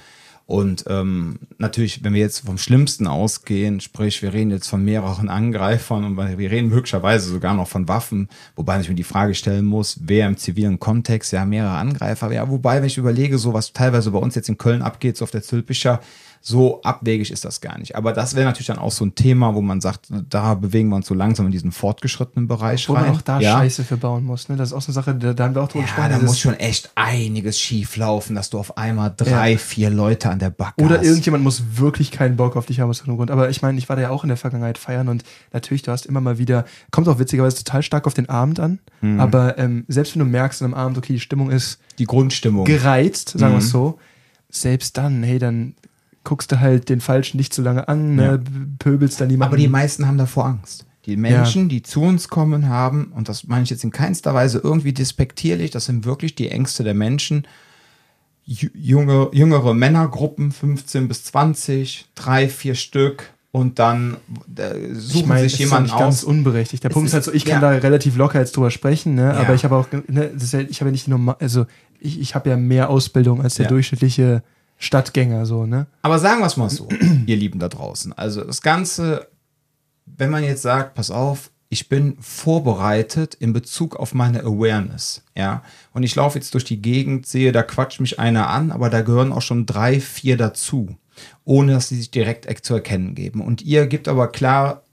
Und 0.50 0.86
ähm, 0.88 1.38
natürlich, 1.60 2.04
wenn 2.04 2.16
wir 2.16 2.22
jetzt 2.22 2.40
vom 2.40 2.58
Schlimmsten 2.58 3.06
ausgehen, 3.06 3.82
sprich, 3.82 4.24
wir 4.24 4.34
reden 4.34 4.50
jetzt 4.50 4.68
von 4.68 4.84
mehreren 4.84 5.30
Angreifern 5.30 6.04
und 6.04 6.18
wir 6.18 6.50
reden 6.50 6.70
möglicherweise 6.70 7.30
sogar 7.30 7.54
noch 7.54 7.68
von 7.68 7.88
Waffen, 7.88 8.30
wobei 8.56 8.82
ich 8.82 8.90
mir 8.90 8.96
die 8.96 9.04
Frage 9.04 9.36
stellen 9.36 9.66
muss, 9.66 10.00
wer 10.02 10.28
im 10.28 10.38
zivilen 10.38 10.80
Kontext, 10.80 11.32
ja, 11.34 11.46
mehrere 11.46 11.78
Angreifer, 11.78 12.32
ja, 12.32 12.50
wobei, 12.50 12.78
wenn 12.78 12.88
ich 12.88 12.98
überlege, 12.98 13.38
so 13.38 13.54
was 13.54 13.74
teilweise 13.74 14.10
bei 14.10 14.18
uns 14.18 14.34
jetzt 14.34 14.50
in 14.50 14.58
Köln 14.58 14.82
abgeht, 14.82 15.18
so 15.18 15.24
auf 15.24 15.30
der 15.30 15.44
Zülpicher, 15.44 16.00
so 16.42 16.82
abwegig 16.84 17.32
ist 17.32 17.44
das 17.46 17.60
gar 17.62 17.78
nicht. 17.78 17.96
Aber 17.96 18.14
das 18.14 18.34
wäre 18.34 18.46
natürlich 18.46 18.68
dann 18.68 18.80
auch 18.80 18.92
so 18.94 19.06
ein 19.06 19.14
Thema, 19.14 19.56
wo 19.56 19.62
man 19.62 19.82
sagt, 19.82 20.08
da 20.30 20.54
bewegen 20.54 20.90
wir 20.90 20.96
uns 20.96 21.08
so 21.08 21.14
langsam 21.14 21.46
in 21.48 21.52
diesen 21.52 21.72
fortgeschrittenen 21.72 22.48
Bereich 22.48 22.88
Wo 22.88 22.94
rein. 22.94 23.08
man 23.08 23.16
auch 23.16 23.22
da 23.22 23.40
ja. 23.42 23.54
Scheiße 23.58 23.84
für 23.84 23.98
bauen 23.98 24.24
muss. 24.24 24.48
Ne? 24.48 24.56
Das 24.56 24.70
ist 24.70 24.74
auch 24.74 24.82
so 24.82 24.88
eine 24.88 24.94
Sache, 24.94 25.16
da, 25.16 25.34
da 25.34 25.44
haben 25.44 25.56
wir 25.56 25.62
auch 25.64 25.68
drüber 25.68 25.84
Ja, 25.86 25.94
gesprochen. 25.94 26.12
da 26.22 26.26
muss 26.26 26.40
schon 26.40 26.54
echt 26.56 26.92
einiges 26.96 27.60
schief 27.60 27.98
laufen, 27.98 28.36
dass 28.36 28.50
du 28.50 28.58
auf 28.58 28.78
einmal 28.78 29.14
drei, 29.16 29.52
Ja. 29.52 29.58
vier 29.58 29.90
Leute 29.90 30.30
an 30.30 30.40
der 30.40 30.50
Backe 30.50 30.82
Oder 30.84 31.00
hast. 31.00 31.06
irgendjemand 31.06 31.44
muss 31.44 31.62
wirklich 31.76 32.10
keinen 32.12 32.38
Bock 32.38 32.56
auf 32.56 32.66
dich 32.66 32.80
haben 32.80 32.90
aus 32.90 33.00
irgendeinem 33.00 33.18
Grund. 33.18 33.32
Aber 33.32 33.50
ich 33.50 33.62
meine, 33.62 33.78
ich 33.78 33.90
war 33.90 33.96
da 33.98 34.04
ja 34.04 34.10
auch 34.10 34.24
in 34.24 34.30
der 34.30 34.38
Vergangenheit 34.38 34.78
feiern 34.78 35.10
und 35.10 35.24
natürlich, 35.52 35.82
du 35.82 35.92
hast 35.92 36.06
immer 36.06 36.22
mal 36.22 36.38
wieder, 36.38 36.66
kommt 36.92 37.08
auch 37.10 37.20
witzigerweise 37.20 37.58
total 37.64 37.84
stark 37.84 38.08
auf 38.08 38.14
den 38.14 38.30
Abend 38.30 38.60
an. 38.62 38.80
Mhm. 39.02 39.20
Aber 39.20 39.58
ähm, 39.58 39.84
selbst 39.90 40.16
wenn 40.16 40.20
du 40.22 40.26
merkst 40.26 40.64
einem 40.64 40.74
Abend, 40.74 40.98
okay, 40.98 41.14
die 41.14 41.20
Stimmung 41.20 41.50
ist 41.52 41.80
die 42.00 42.06
Grundstimmung. 42.06 42.64
gereizt, 42.66 43.30
sagen 43.38 43.52
wir 43.54 43.58
Mhm. 43.60 43.64
es 43.66 43.70
so, 43.72 44.00
selbst 44.50 44.98
dann, 44.98 45.22
hey, 45.24 45.38
dann 45.38 45.74
guckst 46.30 46.52
du 46.52 46.60
halt 46.60 46.90
den 46.90 47.02
Falschen 47.02 47.38
nicht 47.38 47.54
zu 47.54 47.62
lange 47.62 47.88
an, 47.88 48.16
ne, 48.16 48.24
Ja. 48.24 48.40
pöbelst 48.78 49.20
dann 49.20 49.28
niemanden. 49.30 49.50
Aber 49.54 49.58
die 49.58 49.68
meisten 49.68 50.08
haben 50.08 50.18
davor 50.18 50.46
Angst. 50.46 50.86
Die 51.06 51.18
Menschen, 51.18 51.70
die 51.70 51.82
zu 51.82 52.02
uns 52.04 52.28
kommen, 52.28 52.70
haben, 52.70 53.12
und 53.16 53.28
das 53.30 53.48
meine 53.48 53.64
ich 53.64 53.70
jetzt 53.72 53.84
in 53.84 53.90
keinster 53.92 54.34
Weise 54.36 54.60
irgendwie 54.64 54.94
despektierlich, 54.94 55.72
das 55.72 55.86
sind 55.86 56.06
wirklich 56.06 56.36
die 56.36 56.50
Ängste 56.50 56.84
der 56.84 56.94
Menschen. 56.94 57.48
Ju- 58.48 58.70
Junge, 58.76 59.30
jüngere 59.32 59.74
Männergruppen, 59.74 60.52
15 60.52 61.08
bis 61.08 61.24
20, 61.26 62.06
drei, 62.16 62.48
vier 62.50 62.76
Stück, 62.76 63.32
und 63.52 63.80
dann 63.80 64.18
äh, 64.58 64.94
suchen 64.94 65.20
ich 65.22 65.26
meine, 65.26 65.42
sich 65.42 65.54
ist 65.54 65.60
ja 65.60 65.66
jemanden 65.66 65.84
nicht 65.90 65.98
ganz 65.98 66.18
aus. 66.20 66.24
unberechtigt. 66.24 66.84
Der 66.84 66.92
Es 66.92 66.94
Punkt 66.94 67.08
ist 67.08 67.14
halt 67.16 67.24
so, 67.24 67.34
ich 67.34 67.46
ja. 67.46 67.54
kann 67.54 67.62
da 67.64 67.70
relativ 67.70 68.16
locker 68.16 68.40
jetzt 68.40 68.56
drüber 68.56 68.70
sprechen, 68.70 69.16
ne? 69.16 69.24
Ja. 69.24 69.34
aber 69.40 69.56
ich 69.56 69.64
habe 69.64 69.76
auch, 69.76 69.88
ne, 69.92 70.30
das 70.34 70.44
ist 70.44 70.54
ja, 70.54 70.60
ich 70.60 70.80
habe 70.82 70.90
ja 70.90 70.92
nicht 70.92 71.08
normal, 71.08 71.38
also 71.40 71.66
ich, 72.00 72.20
ich 72.20 72.36
habe 72.36 72.50
ja 72.52 72.58
mehr 72.58 72.92
Ausbildung 72.92 73.42
als 73.42 73.56
der 73.56 73.66
Ja. 73.66 73.70
durchschnittliche 73.70 74.44
Stadtgänger, 74.82 75.46
so, 75.46 75.66
ne? 75.66 75.88
Aber 76.02 76.20
sagen 76.20 76.40
wir 76.40 76.48
es 76.48 76.58
mal 76.58 76.70
so, 76.70 76.88
ihr 77.26 77.36
Lieben 77.36 77.60
da 77.60 77.68
draußen. 77.68 78.14
Also 78.14 78.44
das 78.46 78.62
Ganze, 78.62 79.28
wenn 80.06 80.30
man 80.30 80.44
jetzt 80.44 80.62
sagt, 80.62 80.96
pass 80.96 81.12
auf, 81.12 81.52
ich 81.68 81.90
bin 81.90 82.16
vorbereitet 82.20 83.36
in 83.36 83.54
Bezug 83.54 83.98
auf 83.98 84.16
meine 84.16 84.40
Awareness, 84.40 85.24
ja. 85.36 85.64
Und 85.94 86.04
ich 86.04 86.16
laufe 86.16 86.40
jetzt 86.40 86.54
durch 86.54 86.64
die 86.64 86.82
Gegend, 86.82 87.28
sehe, 87.28 87.52
da 87.52 87.62
quatscht 87.62 88.00
mich 88.00 88.20
einer 88.20 88.50
an, 88.50 88.72
aber 88.72 88.90
da 88.90 89.02
gehören 89.02 89.34
auch 89.34 89.42
schon 89.42 89.66
drei, 89.66 90.00
vier 90.00 90.38
dazu, 90.38 90.96
ohne 91.44 91.74
dass 91.74 91.90
sie 91.90 91.98
sich 91.98 92.10
direkt 92.10 92.66
zu 92.66 92.74
erkennen 92.74 93.14
geben. 93.16 93.42
Und 93.42 93.62
ihr 93.62 93.86
gebt 93.86 94.08
aber 94.08 94.30
klar 94.32 94.84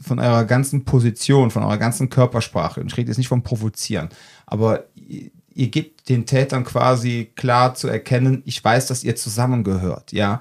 von 0.00 0.20
eurer 0.20 0.44
ganzen 0.44 0.84
Position, 0.84 1.50
von 1.50 1.64
eurer 1.64 1.78
ganzen 1.78 2.10
Körpersprache, 2.10 2.80
und 2.80 2.92
ich 2.92 2.96
rede 2.96 3.08
jetzt 3.08 3.18
nicht 3.18 3.28
vom 3.28 3.42
Provozieren, 3.42 4.08
aber 4.46 4.84
ihr, 5.54 5.68
gebt 5.68 6.08
den 6.08 6.26
Tätern 6.26 6.64
quasi 6.64 7.30
klar 7.36 7.74
zu 7.74 7.88
erkennen, 7.88 8.42
ich 8.44 8.62
weiß, 8.62 8.86
dass 8.86 9.04
ihr 9.04 9.16
zusammengehört, 9.16 10.12
ja. 10.12 10.40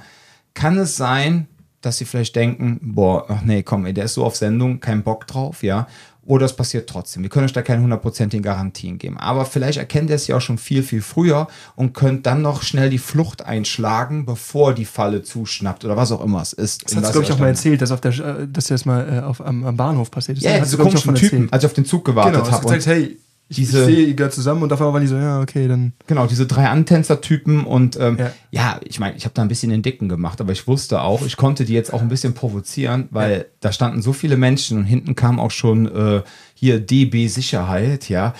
Kann 0.53 0.77
es 0.77 0.97
sein, 0.97 1.47
dass 1.81 1.97
sie 1.97 2.05
vielleicht 2.05 2.35
denken, 2.35 2.79
boah, 2.81 3.25
ach 3.27 3.41
nee, 3.41 3.63
komm, 3.63 3.91
der 3.93 4.05
ist 4.05 4.13
so 4.13 4.23
auf 4.23 4.35
Sendung, 4.35 4.79
kein 4.79 5.03
Bock 5.03 5.27
drauf, 5.27 5.63
ja. 5.63 5.87
Oder 6.25 6.45
es 6.45 6.55
passiert 6.55 6.89
trotzdem. 6.89 7.21
Wir 7.23 7.29
können 7.29 7.43
euch 7.43 7.51
da 7.51 7.61
keine 7.61 7.81
hundertprozentigen 7.83 8.41
Garantien 8.43 8.97
geben. 8.97 9.17
Aber 9.17 9.43
vielleicht 9.43 9.77
erkennt 9.77 10.09
ihr 10.09 10.15
es 10.15 10.25
ja 10.27 10.37
auch 10.37 10.41
schon 10.41 10.57
viel, 10.57 10.81
viel 10.81 11.01
früher 11.01 11.47
und 11.75 11.93
könnt 11.93 12.25
dann 12.25 12.41
noch 12.41 12.63
schnell 12.63 12.89
die 12.89 12.97
Flucht 12.97 13.43
einschlagen, 13.45 14.25
bevor 14.25 14.73
die 14.73 14.85
Falle 14.85 15.23
zuschnappt 15.23 15.83
oder 15.83 15.97
was 15.97 16.13
auch 16.13 16.23
immer 16.23 16.41
es 16.41 16.53
ist. 16.53 16.85
Das 16.85 16.95
hast 16.95 17.07
du, 17.07 17.11
glaube 17.11 17.25
ich, 17.25 17.31
auch 17.33 17.39
mal 17.39 17.47
erzählt, 17.47 17.81
dass, 17.81 17.91
auf 17.91 17.99
der, 17.99 18.13
äh, 18.13 18.47
dass 18.47 18.67
das 18.67 18.85
mal 18.85 19.17
äh, 19.17 19.19
auf, 19.19 19.45
am, 19.45 19.65
am 19.65 19.75
Bahnhof 19.75 20.11
passiert 20.11 20.37
ist. 20.37 20.45
Ja, 20.45 20.63
ich, 20.63 20.73
auch 20.73 20.77
komischen 20.77 20.99
von 20.99 21.15
Typen, 21.15 21.35
erzählt. 21.35 21.53
als 21.53 21.63
ich 21.63 21.65
auf 21.65 21.73
den 21.73 21.85
Zug 21.85 22.05
gewartet 22.05 22.35
Genau, 22.41 22.51
habe. 22.53 22.63
gesagt, 22.63 22.85
hey, 22.85 23.17
ich, 23.49 23.57
diese- 23.57 23.79
ich 23.81 23.85
sehe 23.95 24.15
gerade 24.15 24.31
zusammen 24.31 24.63
und 24.63 24.71
einmal 24.71 24.93
waren 24.93 25.01
die 25.01 25.07
so, 25.07 25.15
ja, 25.15 25.41
okay, 25.41 25.67
dann. 25.67 25.93
Genau, 26.07 26.25
diese 26.27 26.47
drei 26.47 26.67
Antänzer-Typen 26.69 27.65
und 27.65 27.97
ähm, 27.99 28.17
ja. 28.19 28.31
Ja. 28.51 28.79
ich 28.83 28.99
meine, 28.99 29.15
ich 29.15 29.25
habe 29.25 29.33
da 29.35 29.41
ein 29.41 29.47
bisschen 29.47 29.69
den 29.69 29.81
Dicken 29.81 30.09
gemacht, 30.09 30.41
aber 30.41 30.51
ich 30.51 30.67
wusste 30.67 31.01
auch, 31.01 31.25
ich 31.25 31.37
konnte 31.37 31.65
die 31.65 31.73
jetzt 31.73 31.93
auch 31.93 32.01
ein 32.01 32.09
bisschen 32.09 32.33
provozieren, 32.33 33.07
weil 33.11 33.45
da 33.59 33.71
standen 33.71 34.01
so 34.01 34.13
viele 34.13 34.37
Menschen 34.37 34.77
und 34.79 34.85
hinten 34.85 35.15
kam 35.15 35.39
auch 35.39 35.51
schon 35.51 35.85
äh, 35.93 36.21
hier 36.55 36.79
DB 36.79 37.27
Sicherheit, 37.27 38.09
ja. 38.09 38.33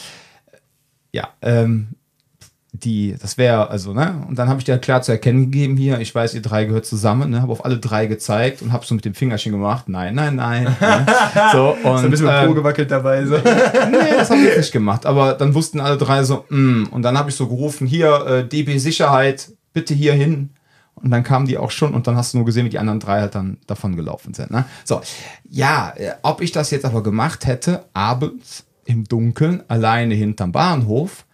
Ja, 1.11 1.29
ähm, 1.43 1.89
die, 2.75 3.15
das 3.21 3.37
wäre, 3.37 3.69
also, 3.69 3.93
ne? 3.93 4.25
Und 4.27 4.39
dann 4.39 4.49
habe 4.49 4.59
ich 4.59 4.65
dir 4.65 4.79
klar 4.79 5.03
zu 5.03 5.11
erkennen 5.11 5.51
gegeben 5.51 5.77
hier, 5.77 5.99
ich 5.99 6.13
weiß, 6.13 6.33
ihr 6.33 6.41
drei 6.41 6.65
gehört 6.65 6.87
zusammen, 6.87 7.29
ne? 7.29 7.41
Habe 7.41 7.51
auf 7.51 7.63
alle 7.63 7.77
drei 7.77 8.07
gezeigt 8.07 8.63
und 8.63 8.73
habe 8.73 8.83
so 8.83 8.95
mit 8.95 9.05
dem 9.05 9.13
Fingerchen 9.13 9.51
gemacht, 9.51 9.89
nein, 9.89 10.15
nein, 10.15 10.35
nein. 10.35 10.63
ne? 10.81 11.05
So, 11.51 11.77
und, 11.83 11.95
Ist 11.95 12.03
ein 12.03 12.09
bisschen 12.09 12.29
ähm, 12.31 12.55
gewackelt 12.55 12.89
dabei. 12.89 13.25
So. 13.25 13.35
nee, 13.37 14.15
das 14.17 14.31
haben 14.31 14.43
wir 14.43 14.57
nicht 14.57 14.71
gemacht. 14.71 15.05
Aber 15.05 15.33
dann 15.33 15.53
wussten 15.53 15.79
alle 15.79 15.97
drei 15.97 16.23
so, 16.23 16.45
mm. 16.49 16.85
und 16.89 17.03
dann 17.03 17.15
habe 17.17 17.29
ich 17.29 17.35
so 17.35 17.47
gerufen, 17.47 17.85
hier, 17.85 18.25
äh, 18.25 18.47
DB 18.47 18.79
Sicherheit, 18.79 19.51
bitte 19.71 19.93
hier 19.93 20.13
hin. 20.13 20.49
Und 20.95 21.11
dann 21.11 21.23
kamen 21.23 21.45
die 21.45 21.59
auch 21.59 21.71
schon 21.71 21.93
und 21.93 22.07
dann 22.07 22.15
hast 22.15 22.33
du 22.33 22.37
nur 22.37 22.45
gesehen, 22.45 22.65
wie 22.65 22.69
die 22.69 22.79
anderen 22.79 22.99
drei 22.99 23.19
halt 23.21 23.35
dann 23.35 23.57
davon 23.67 23.95
gelaufen 23.95 24.33
sind. 24.33 24.49
Ne? 24.49 24.65
So, 24.83 25.01
ja, 25.47 25.93
äh, 25.95 26.13
ob 26.23 26.41
ich 26.41 26.51
das 26.51 26.71
jetzt 26.71 26.85
aber 26.85 27.03
gemacht 27.03 27.45
hätte, 27.45 27.85
abends 27.93 28.65
im 28.85 29.03
Dunkeln, 29.03 29.63
alleine 29.67 30.15
hinterm 30.15 30.51
Bahnhof, 30.51 31.25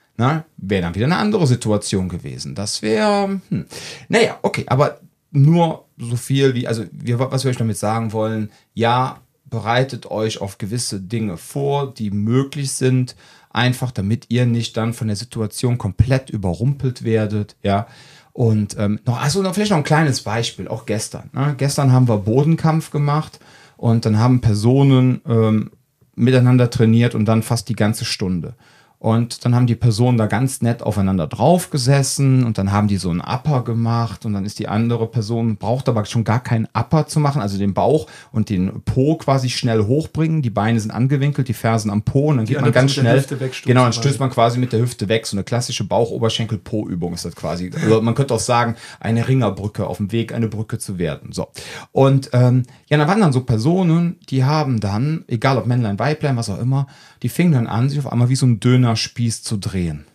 wäre 0.58 0.82
dann 0.82 0.96
wieder 0.96 1.06
eine 1.06 1.18
andere 1.18 1.48
Situation 1.48 2.10
gewesen. 2.10 2.56
Das 2.56 2.82
wäre, 2.82 3.40
hm. 3.50 3.66
naja, 4.10 4.38
okay, 4.42 4.66
aber 4.68 5.00
nur 5.32 5.86
so 5.98 6.16
viel 6.16 6.56
wie, 6.56 6.68
also 6.68 6.86
wir, 6.92 7.20
was 7.20 7.44
wir 7.44 7.52
euch 7.52 7.58
damit 7.58 7.78
sagen 7.78 8.14
wollen, 8.14 8.52
ja, 8.74 9.20
bereitet 9.50 10.10
euch 10.12 10.42
auf 10.42 10.58
gewisse 10.58 11.00
Dinge 11.00 11.38
vor, 11.38 11.94
die 11.94 12.12
möglich 12.12 12.72
sind, 12.72 13.16
einfach 13.50 13.92
damit 13.92 14.26
ihr 14.30 14.46
nicht 14.46 14.78
dann 14.78 14.94
von 14.94 15.08
der 15.08 15.16
Situation 15.16 15.78
komplett 15.78 16.30
überrumpelt 16.30 17.04
werdet, 17.04 17.56
ja. 17.64 17.88
Und 18.32 18.78
ähm, 18.78 19.00
noch, 19.06 19.20
also 19.20 19.42
noch 19.42 19.54
vielleicht 19.54 19.72
noch 19.72 19.78
ein 19.80 19.84
kleines 19.84 20.22
Beispiel, 20.22 20.68
auch 20.68 20.86
gestern. 20.86 21.30
Ne? 21.34 21.56
Gestern 21.58 21.92
haben 21.92 22.08
wir 22.08 22.18
Bodenkampf 22.18 22.90
gemacht 22.92 23.40
und 23.76 24.06
dann 24.06 24.18
haben 24.18 24.40
Personen 24.40 25.22
ähm, 25.28 25.72
miteinander 26.16 26.70
trainiert 26.70 27.16
und 27.16 27.26
dann 27.26 27.44
fast 27.44 27.68
die 27.68 27.76
ganze 27.76 28.06
Stunde. 28.06 28.54
Und 29.02 29.46
dann 29.46 29.56
haben 29.56 29.66
die 29.66 29.76
Personen 29.76 30.18
da 30.18 30.28
ganz 30.28 30.62
nett 30.62 30.84
aufeinander 30.84 31.26
drauf 31.26 31.70
gesessen 31.70 32.44
und 32.44 32.58
dann 32.58 32.74
haben 32.74 32.90
die 32.90 32.98
so 32.98 33.10
einen 33.10 33.22
Upper 33.22 33.64
gemacht 33.64 34.26
und 34.26 34.34
dann 34.34 34.44
ist 34.44 34.60
die 34.60 34.68
andere 34.68 35.08
Person, 35.08 35.56
braucht 35.56 35.88
aber 35.88 36.04
schon 36.04 36.26
gar 36.26 36.44
keinen 36.44 36.68
Upper 36.74 37.08
zu 37.08 37.22
machen, 37.22 37.42
also 37.42 37.58
den 37.58 37.74
Bauch 37.74 38.08
und 38.34 38.50
den 38.50 38.82
Po 38.84 39.16
quasi 39.16 39.50
schnell 39.50 39.86
hochbringen. 39.86 40.42
Die 40.42 40.50
Beine 40.50 40.82
sind 40.82 40.92
angewinkelt, 40.92 41.48
die 41.48 41.54
Fersen 41.54 41.92
am 41.92 42.02
Po 42.02 42.28
und 42.28 42.38
dann 42.38 42.46
Die 42.46 42.54
geht 42.54 42.62
man 42.62 42.74
ganz 42.74 42.92
schnell. 42.92 43.24
Genau, 43.66 43.84
dann 43.84 43.94
stößt 43.94 44.20
man 44.20 44.32
quasi 44.32 44.60
mit 44.60 44.74
der 44.74 44.82
Hüfte 44.82 45.08
weg. 45.08 45.26
So 45.28 45.38
eine 45.38 45.46
klassische 45.46 45.86
Bauch-Oberschenkel-Po-Übung 45.86 47.14
ist 47.14 47.24
das 47.24 47.38
quasi. 47.38 47.72
Also 47.82 48.02
man 48.02 48.16
könnte 48.16 48.34
auch 48.34 48.40
sagen, 48.42 48.76
eine 49.00 49.26
Ringerbrücke 49.26 49.88
auf 49.88 49.96
dem 49.98 50.12
Weg, 50.12 50.34
eine 50.34 50.50
Brücke 50.50 50.78
zu 50.78 50.98
werden. 50.98 51.32
So. 51.32 51.48
Und 51.94 52.32
ähm, 52.34 52.64
ja, 52.90 52.98
da 52.98 53.08
waren 53.08 53.22
dann 53.22 53.32
so 53.32 53.46
Personen, 53.46 54.18
die 54.30 54.44
haben 54.44 54.82
dann, 54.82 55.24
egal 55.28 55.58
ob 55.58 55.68
Männlein, 55.68 56.00
Weiblein, 56.00 56.36
was 56.36 56.50
auch 56.50 56.60
immer, 56.60 56.88
die 57.24 57.30
fingen 57.30 57.54
dann 57.54 57.68
an, 57.68 57.90
sich 57.90 58.00
auf 58.00 58.12
einmal 58.12 58.30
wie 58.30 58.36
so 58.36 58.46
ein 58.46 58.60
Dönerspieß 58.90 59.44
zu 59.44 59.58
drehen. 59.58 60.06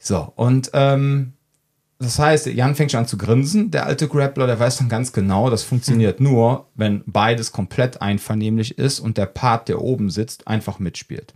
So, 0.00 0.32
und 0.36 0.70
ähm, 0.72 1.32
das 1.98 2.18
heißt, 2.18 2.46
Jan 2.46 2.76
fängt 2.76 2.92
schon 2.92 3.00
an 3.00 3.06
zu 3.08 3.18
grinsen, 3.18 3.70
der 3.72 3.86
alte 3.86 4.06
Grappler, 4.08 4.46
der 4.46 4.58
weiß 4.60 4.76
dann 4.78 4.88
ganz 4.88 5.12
genau, 5.12 5.50
das 5.50 5.64
funktioniert 5.64 6.20
nur, 6.20 6.66
wenn 6.76 7.02
beides 7.06 7.50
komplett 7.50 8.00
einvernehmlich 8.00 8.78
ist 8.78 9.00
und 9.00 9.18
der 9.18 9.26
Part, 9.26 9.68
der 9.68 9.82
oben 9.82 10.08
sitzt, 10.08 10.46
einfach 10.46 10.78
mitspielt. 10.78 11.34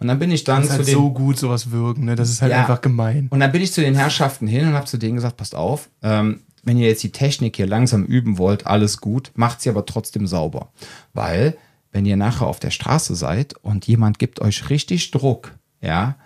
Und 0.00 0.08
dann 0.08 0.18
bin 0.18 0.30
ich 0.30 0.44
dann 0.44 0.62
Das 0.62 0.70
ist 0.70 0.70
zu 0.72 0.78
halt 0.78 0.88
den 0.88 0.94
so 0.94 1.10
gut, 1.12 1.38
sowas 1.38 1.70
wirken, 1.70 2.06
ne? 2.06 2.16
Das 2.16 2.30
ist 2.30 2.40
halt 2.40 2.52
Ja. 2.52 2.60
einfach 2.60 2.80
gemein. 2.80 3.26
und 3.30 3.40
dann 3.40 3.52
bin 3.52 3.60
ich 3.62 3.72
zu 3.72 3.82
den 3.82 3.94
Herrschaften 3.94 4.46
hin 4.46 4.66
und 4.68 4.74
habe 4.74 4.86
zu 4.86 4.96
denen 4.96 5.16
gesagt, 5.16 5.36
passt 5.36 5.54
auf, 5.54 5.90
ähm, 6.02 6.40
wenn 6.64 6.78
ihr 6.78 6.88
jetzt 6.88 7.02
die 7.02 7.12
Technik 7.12 7.56
hier 7.56 7.66
langsam 7.66 8.04
üben 8.04 8.38
wollt, 8.38 8.66
alles 8.66 8.98
gut, 9.00 9.30
macht 9.34 9.60
sie 9.60 9.68
aber 9.70 9.84
trotzdem 9.86 10.26
sauber. 10.26 10.72
Weil, 11.12 11.56
wenn 11.92 12.06
ihr 12.06 12.16
nachher 12.16 12.46
auf 12.46 12.60
der 12.60 12.70
Straße 12.70 13.14
seid 13.14 13.54
und 13.62 13.86
jemand 13.86 14.18
gibt 14.18 14.40
euch 14.40 14.70
richtig 14.70 15.10
Druck, 15.10 15.52
ja, 15.80 16.16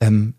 ähm, 0.00 0.34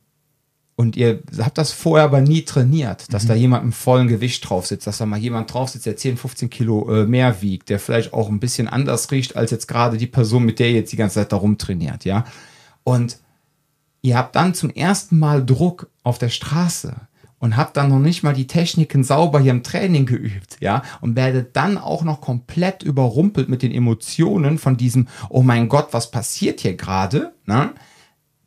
und 0.76 0.98
ihr 0.98 1.22
habt 1.40 1.58
das 1.58 1.72
vorher 1.72 2.06
aber 2.06 2.22
nie 2.22 2.44
trainiert, 2.44 3.14
dass 3.14 3.28
da 3.28 3.36
jemand 3.36 3.64
im 3.64 3.72
vollen 3.72 4.08
Gewicht 4.08 4.50
drauf 4.50 4.66
sitzt, 4.66 4.88
dass 4.88 4.98
da 4.98 5.06
mal 5.06 5.20
jemand 5.20 5.54
drauf 5.54 5.70
sitzt, 5.70 5.86
der 5.86 5.98
10, 5.98 6.18
15 6.18 6.50
Kilo 6.50 6.90
äh, 6.92 7.06
mehr 7.06 7.42
wiegt, 7.44 7.70
der 7.70 7.80
vielleicht 7.80 8.12
auch 8.12 8.28
ein 8.28 8.40
bisschen 8.40 8.68
anders 8.68 9.12
riecht 9.12 9.36
als 9.36 9.52
jetzt 9.52 9.68
gerade 9.68 9.98
die 9.98 10.08
Person, 10.08 10.44
mit 10.44 10.58
der 10.58 10.70
ihr 10.70 10.78
jetzt 10.78 10.92
die 10.92 10.98
ganze 10.98 11.16
Zeit 11.16 11.32
da 11.32 11.36
rumtrainiert, 11.36 12.06
ja. 12.06 12.26
Und 12.84 13.20
ihr 14.02 14.18
habt 14.18 14.36
dann 14.36 14.56
zum 14.56 14.72
ersten 14.72 15.20
Mal 15.20 15.46
Druck 15.46 15.90
auf 16.02 16.18
der 16.18 16.30
Straße 16.30 16.96
und 17.38 17.56
habt 17.56 17.78
dann 17.78 17.90
noch 17.90 18.00
nicht 18.00 18.24
mal 18.24 18.34
die 18.34 18.48
Techniken 18.48 19.04
sauber 19.04 19.40
hier 19.40 19.52
im 19.52 19.64
Training 19.64 20.08
geübt, 20.08 20.58
ja, 20.60 20.82
und 21.02 21.16
werdet 21.16 21.56
dann 21.56 21.78
auch 21.78 22.04
noch 22.04 22.20
komplett 22.20 22.82
überrumpelt 22.82 23.48
mit 23.48 23.62
den 23.62 23.72
Emotionen 23.72 24.58
von 24.58 24.76
diesem, 24.76 25.08
oh 25.30 25.44
mein 25.44 25.70
Gott, 25.70 25.90
was 25.92 26.10
passiert 26.10 26.62
hier 26.62 26.76
gerade, 26.76 27.34
ne? 27.46 27.74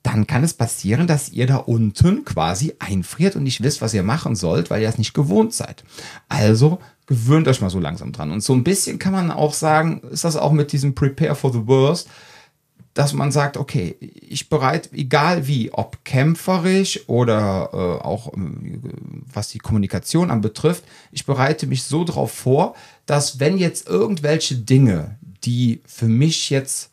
Dann 0.06 0.28
kann 0.28 0.44
es 0.44 0.54
passieren, 0.54 1.08
dass 1.08 1.30
ihr 1.30 1.48
da 1.48 1.56
unten 1.56 2.24
quasi 2.24 2.74
einfriert 2.78 3.34
und 3.34 3.42
nicht 3.42 3.60
wisst, 3.64 3.82
was 3.82 3.92
ihr 3.92 4.04
machen 4.04 4.36
sollt, 4.36 4.70
weil 4.70 4.80
ihr 4.80 4.88
es 4.88 4.98
nicht 4.98 5.14
gewohnt 5.14 5.52
seid. 5.52 5.82
Also 6.28 6.78
gewöhnt 7.06 7.48
euch 7.48 7.60
mal 7.60 7.70
so 7.70 7.80
langsam 7.80 8.12
dran. 8.12 8.30
Und 8.30 8.40
so 8.40 8.52
ein 8.52 8.62
bisschen 8.62 9.00
kann 9.00 9.12
man 9.12 9.32
auch 9.32 9.52
sagen, 9.52 10.00
ist 10.12 10.22
das 10.22 10.36
auch 10.36 10.52
mit 10.52 10.70
diesem 10.70 10.94
Prepare 10.94 11.34
for 11.34 11.52
the 11.52 11.66
Worst, 11.66 12.08
dass 12.94 13.14
man 13.14 13.32
sagt, 13.32 13.56
okay, 13.56 13.96
ich 14.00 14.48
bereit, 14.48 14.90
egal 14.92 15.48
wie, 15.48 15.72
ob 15.72 16.04
kämpferisch 16.04 17.00
oder 17.08 17.70
äh, 17.72 18.04
auch 18.04 18.32
äh, 18.32 18.38
was 19.32 19.48
die 19.48 19.58
Kommunikation 19.58 20.30
anbetrifft, 20.30 20.84
ich 21.10 21.26
bereite 21.26 21.66
mich 21.66 21.82
so 21.82 22.04
darauf 22.04 22.30
vor, 22.30 22.76
dass 23.06 23.40
wenn 23.40 23.58
jetzt 23.58 23.88
irgendwelche 23.88 24.54
Dinge, 24.54 25.18
die 25.42 25.82
für 25.84 26.06
mich 26.06 26.48
jetzt 26.48 26.92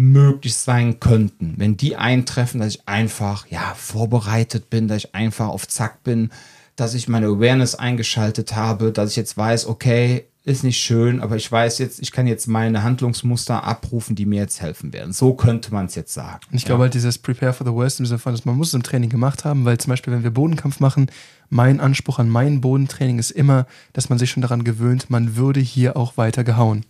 möglich 0.00 0.54
sein 0.54 0.98
könnten, 0.98 1.54
wenn 1.58 1.76
die 1.76 1.96
eintreffen, 1.96 2.60
dass 2.60 2.74
ich 2.74 2.88
einfach 2.88 3.46
ja 3.48 3.74
vorbereitet 3.76 4.70
bin, 4.70 4.88
dass 4.88 5.04
ich 5.04 5.14
einfach 5.14 5.48
auf 5.48 5.68
Zack 5.68 6.02
bin, 6.02 6.30
dass 6.76 6.94
ich 6.94 7.08
meine 7.08 7.26
Awareness 7.26 7.74
eingeschaltet 7.74 8.56
habe, 8.56 8.92
dass 8.92 9.10
ich 9.10 9.16
jetzt 9.16 9.36
weiß, 9.36 9.66
okay, 9.66 10.24
ist 10.42 10.64
nicht 10.64 10.78
schön, 10.78 11.20
aber 11.20 11.36
ich 11.36 11.52
weiß 11.52 11.78
jetzt, 11.78 12.00
ich 12.00 12.12
kann 12.12 12.26
jetzt 12.26 12.48
meine 12.48 12.82
Handlungsmuster 12.82 13.62
abrufen, 13.62 14.16
die 14.16 14.24
mir 14.24 14.40
jetzt 14.40 14.62
helfen 14.62 14.90
werden. 14.94 15.12
So 15.12 15.34
könnte 15.34 15.72
man 15.72 15.84
es 15.84 15.94
jetzt 15.94 16.14
sagen. 16.14 16.40
Ich 16.52 16.64
glaube 16.64 16.84
halt 16.84 16.94
dieses 16.94 17.18
Prepare 17.18 17.52
for 17.52 17.66
the 17.66 17.72
Worst 17.74 18.00
im 18.00 18.06
Sinne 18.06 18.18
von, 18.18 18.32
dass 18.32 18.46
man 18.46 18.56
muss 18.56 18.68
es 18.68 18.74
im 18.74 18.82
Training 18.82 19.10
gemacht 19.10 19.44
haben, 19.44 19.66
weil 19.66 19.76
zum 19.76 19.90
Beispiel, 19.90 20.14
wenn 20.14 20.22
wir 20.22 20.30
Bodenkampf 20.30 20.80
machen, 20.80 21.10
mein 21.50 21.78
Anspruch 21.78 22.18
an 22.18 22.30
mein 22.30 22.62
Bodentraining 22.62 23.18
ist 23.18 23.32
immer, 23.32 23.66
dass 23.92 24.08
man 24.08 24.18
sich 24.18 24.30
schon 24.30 24.40
daran 24.40 24.64
gewöhnt, 24.64 25.10
man 25.10 25.36
würde 25.36 25.60
hier 25.60 25.98
auch 25.98 26.16
weiter 26.16 26.42
gehauen. 26.42 26.86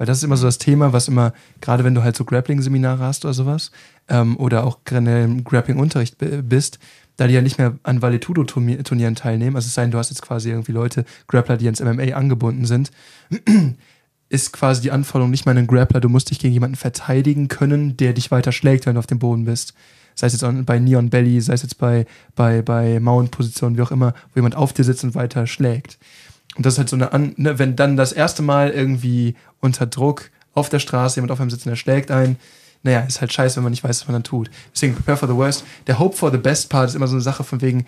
Weil 0.00 0.06
das 0.06 0.16
ist 0.16 0.24
immer 0.24 0.38
so 0.38 0.46
das 0.46 0.56
Thema, 0.56 0.94
was 0.94 1.08
immer, 1.08 1.34
gerade 1.60 1.84
wenn 1.84 1.94
du 1.94 2.02
halt 2.02 2.16
so 2.16 2.24
Grappling-Seminare 2.24 3.04
hast 3.04 3.26
oder 3.26 3.34
sowas, 3.34 3.70
ähm, 4.08 4.38
oder 4.38 4.64
auch 4.64 4.78
generell 4.86 5.24
im 5.24 5.44
Grappling-Unterricht 5.44 6.16
bist, 6.48 6.78
da 7.18 7.26
die 7.26 7.34
ja 7.34 7.42
nicht 7.42 7.58
mehr 7.58 7.76
an 7.82 8.00
Valetudo-Turnieren 8.00 9.14
teilnehmen, 9.14 9.56
also 9.56 9.66
es 9.66 9.74
sei 9.74 9.82
denn, 9.82 9.90
du 9.90 9.98
hast 9.98 10.08
jetzt 10.08 10.22
quasi 10.22 10.48
irgendwie 10.48 10.72
Leute, 10.72 11.04
Grappler, 11.28 11.58
die 11.58 11.66
ans 11.66 11.82
MMA 11.82 12.14
angebunden 12.14 12.64
sind, 12.64 12.90
ist 14.30 14.54
quasi 14.54 14.80
die 14.80 14.90
Anforderung 14.90 15.30
nicht 15.30 15.44
mal 15.44 15.54
ein 15.54 15.66
Grappler, 15.66 16.00
du 16.00 16.08
musst 16.08 16.30
dich 16.30 16.38
gegen 16.38 16.54
jemanden 16.54 16.76
verteidigen 16.76 17.48
können, 17.48 17.98
der 17.98 18.14
dich 18.14 18.30
weiter 18.30 18.52
schlägt, 18.52 18.86
wenn 18.86 18.94
du 18.94 19.00
auf 19.00 19.06
dem 19.06 19.18
Boden 19.18 19.44
bist. 19.44 19.74
Sei 20.14 20.28
es 20.28 20.32
jetzt 20.32 20.64
bei 20.64 20.78
Neon 20.78 21.10
Belly, 21.10 21.42
sei 21.42 21.52
es 21.52 21.60
jetzt 21.60 21.76
bei, 21.76 22.06
bei, 22.34 22.62
bei 22.62 23.00
Mount-Positionen, 23.00 23.76
wie 23.76 23.82
auch 23.82 23.90
immer, 23.90 24.14
wo 24.32 24.38
jemand 24.38 24.56
auf 24.56 24.72
dir 24.72 24.84
sitzt 24.84 25.04
und 25.04 25.14
weiter 25.14 25.46
schlägt. 25.46 25.98
Und 26.56 26.66
das 26.66 26.74
ist 26.74 26.78
halt 26.78 26.88
so 26.88 26.96
eine, 26.96 27.12
An 27.12 27.34
ne, 27.36 27.58
wenn 27.58 27.76
dann 27.76 27.96
das 27.96 28.12
erste 28.12 28.42
Mal 28.42 28.70
irgendwie 28.70 29.34
unter 29.60 29.86
Druck 29.86 30.30
auf 30.54 30.68
der 30.68 30.80
Straße 30.80 31.16
jemand 31.16 31.32
auf 31.32 31.40
einem 31.40 31.50
sitzt 31.50 31.66
und 31.66 31.72
er 31.72 31.76
schlägt 31.76 32.10
ein, 32.10 32.36
naja, 32.82 33.00
ist 33.00 33.20
halt 33.20 33.32
scheiße, 33.32 33.56
wenn 33.56 33.62
man 33.62 33.70
nicht 33.70 33.84
weiß, 33.84 34.00
was 34.00 34.08
man 34.08 34.14
dann 34.14 34.24
tut. 34.24 34.50
Deswegen 34.74 34.94
prepare 34.94 35.16
for 35.16 35.28
the 35.28 35.34
worst. 35.34 35.64
Der 35.86 35.98
Hope 35.98 36.16
for 36.16 36.30
the 36.30 36.38
best 36.38 36.70
part 36.70 36.88
ist 36.88 36.94
immer 36.94 37.06
so 37.06 37.14
eine 37.14 37.22
Sache 37.22 37.44
von 37.44 37.60
wegen, 37.60 37.86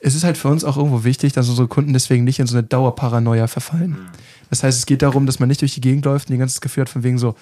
es 0.00 0.14
ist 0.14 0.24
halt 0.24 0.36
für 0.36 0.48
uns 0.48 0.64
auch 0.64 0.76
irgendwo 0.76 1.04
wichtig, 1.04 1.32
dass 1.32 1.48
unsere 1.48 1.68
Kunden 1.68 1.92
deswegen 1.92 2.24
nicht 2.24 2.38
in 2.38 2.46
so 2.46 2.56
eine 2.56 2.66
Dauerparanoia 2.66 3.46
verfallen. 3.46 3.96
Das 4.50 4.62
heißt, 4.62 4.78
es 4.78 4.86
geht 4.86 5.02
darum, 5.02 5.24
dass 5.24 5.38
man 5.38 5.48
nicht 5.48 5.62
durch 5.62 5.74
die 5.74 5.80
Gegend 5.80 6.04
läuft 6.04 6.28
und 6.28 6.34
die 6.34 6.38
ganze 6.38 6.60
Zeit 6.60 6.76
hat 6.76 6.88
von 6.90 7.02
wegen 7.04 7.16
so, 7.16 7.34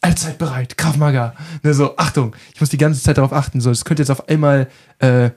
allzeit 0.00 0.38
bereit, 0.38 0.78
Krav 0.78 0.96
Maga. 0.96 1.34
Ne, 1.62 1.74
so, 1.74 1.96
Achtung, 1.96 2.34
ich 2.54 2.60
muss 2.60 2.70
die 2.70 2.78
ganze 2.78 3.02
Zeit 3.02 3.18
darauf 3.18 3.32
achten. 3.32 3.60
So, 3.60 3.70
es 3.70 3.84
könnte 3.84 4.02
jetzt 4.02 4.10
auf 4.10 4.28
einmal, 4.28 4.68
äh, 4.98 5.30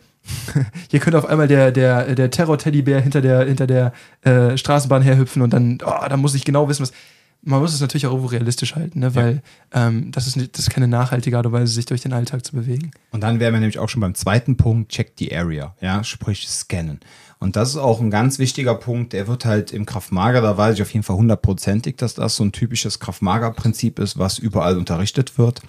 hier 0.90 1.00
könnte 1.00 1.18
auf 1.18 1.26
einmal 1.26 1.48
der, 1.48 1.72
der, 1.72 2.16
der 2.16 2.32
Terror-Teddybär 2.32 3.02
hinter 3.02 3.22
der, 3.22 3.46
hinter 3.46 3.68
der 3.68 3.94
äh, 4.22 4.58
Straßenbahn 4.58 5.02
herhüpfen 5.02 5.42
und 5.42 5.52
dann, 5.52 5.80
oh, 5.86 6.08
da 6.08 6.18
muss 6.18 6.36
ich 6.36 6.46
genau 6.46 6.68
wissen, 6.70 6.84
was. 6.84 6.92
Man 7.42 7.62
muss 7.62 7.74
es 7.74 7.80
natürlich 7.80 8.06
auch 8.06 8.12
irgendwo 8.12 8.28
realistisch 8.28 8.76
halten, 8.76 9.00
ne? 9.00 9.16
weil 9.16 9.42
ähm, 9.74 10.12
das, 10.12 10.28
ist 10.28 10.36
nicht, 10.36 10.58
das 10.58 10.68
ist 10.68 10.72
keine 10.72 10.90
nachhaltige 10.90 11.38
Art 11.38 11.46
und 11.46 11.54
Weise, 11.54 11.72
sich 11.72 11.86
durch 11.86 12.02
den 12.02 12.12
Alltag 12.12 12.46
zu 12.46 12.52
bewegen. 12.52 12.92
Und 13.12 13.22
dann 13.22 13.40
wären 13.40 13.54
wir 13.54 13.62
nämlich 13.62 13.80
auch 13.80 13.88
schon 13.88 14.02
beim 14.02 14.14
zweiten 14.14 14.58
Punkt, 14.58 14.92
check 14.92 15.14
the 15.18 15.34
area, 15.34 15.74
ja, 15.80 16.04
sprich 16.04 16.50
scannen. 16.50 17.00
Und 17.40 17.56
das 17.56 17.70
ist 17.70 17.78
auch 17.78 18.02
ein 18.02 18.12
ganz 18.12 18.40
wichtiger 18.40 18.76
Punkt, 18.76 19.14
der 19.14 19.28
wird 19.28 19.46
halt 19.46 19.72
im 19.72 19.86
Kraftmager, 19.86 20.42
da 20.42 20.58
weiß 20.58 20.76
ich 20.76 20.82
auf 20.82 20.92
jeden 20.92 21.04
Fall 21.04 21.16
hundertprozentig, 21.16 21.96
dass 21.96 22.14
das 22.14 22.36
so 22.36 22.44
ein 22.44 22.52
typisches 22.52 23.00
Kraftmager-Prinzip 23.00 24.00
ist, 24.00 24.20
was 24.20 24.38
überall 24.38 24.78
unterrichtet 24.78 25.38
wird. 25.38 25.62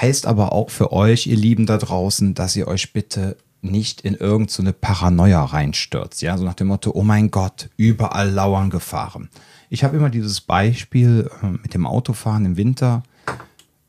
Heißt 0.00 0.26
aber 0.26 0.52
auch 0.52 0.70
für 0.70 0.92
euch, 0.92 1.26
ihr 1.26 1.36
Lieben 1.36 1.66
da 1.66 1.76
draußen, 1.76 2.34
dass 2.34 2.56
ihr 2.56 2.66
euch 2.66 2.94
bitte 2.94 3.36
nicht 3.60 4.00
in 4.02 4.14
irgendeine 4.14 4.70
so 4.70 4.76
Paranoia 4.80 5.44
reinstürzt. 5.44 6.22
Ja, 6.22 6.38
so 6.38 6.44
nach 6.44 6.54
dem 6.54 6.68
Motto, 6.68 6.92
oh 6.94 7.02
mein 7.02 7.30
Gott, 7.30 7.70
überall 7.76 8.30
lauern 8.30 8.70
Gefahren. 8.70 9.28
Ich 9.70 9.84
habe 9.84 9.96
immer 9.96 10.10
dieses 10.10 10.40
Beispiel 10.40 11.30
äh, 11.42 11.46
mit 11.46 11.74
dem 11.74 11.86
Autofahren 11.86 12.44
im 12.44 12.56
Winter 12.56 13.02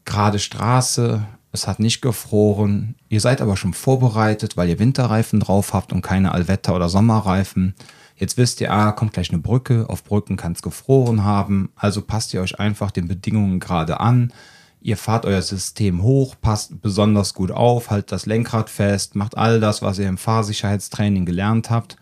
gerade 0.09 0.39
Straße, 0.39 1.23
es 1.51 1.67
hat 1.67 1.79
nicht 1.79 2.01
gefroren, 2.01 2.95
ihr 3.09 3.21
seid 3.21 3.41
aber 3.41 3.55
schon 3.57 3.73
vorbereitet, 3.73 4.57
weil 4.57 4.69
ihr 4.69 4.79
Winterreifen 4.79 5.39
drauf 5.39 5.73
habt 5.73 5.93
und 5.93 6.01
keine 6.01 6.33
Allwetter- 6.33 6.75
oder 6.75 6.89
Sommerreifen. 6.89 7.75
Jetzt 8.15 8.37
wisst 8.37 8.59
ihr, 8.59 8.71
ah, 8.71 8.91
kommt 8.91 9.13
gleich 9.13 9.29
eine 9.29 9.39
Brücke, 9.39 9.85
auf 9.87 10.03
Brücken 10.03 10.35
kann 10.35 10.51
es 10.51 10.61
gefroren 10.61 11.23
haben, 11.23 11.71
also 11.75 12.01
passt 12.01 12.33
ihr 12.33 12.41
euch 12.41 12.59
einfach 12.59 12.91
den 12.91 13.07
Bedingungen 13.07 13.59
gerade 13.59 13.99
an. 13.99 14.33
Ihr 14.81 14.97
fahrt 14.97 15.25
euer 15.25 15.41
System 15.41 16.03
hoch, 16.03 16.35
passt 16.39 16.81
besonders 16.81 17.33
gut 17.33 17.51
auf, 17.51 17.89
haltet 17.89 18.11
das 18.13 18.25
Lenkrad 18.25 18.69
fest, 18.69 19.15
macht 19.15 19.37
all 19.37 19.59
das, 19.59 19.81
was 19.81 19.99
ihr 19.99 20.07
im 20.07 20.17
Fahrsicherheitstraining 20.17 21.25
gelernt 21.25 21.69
habt 21.69 21.97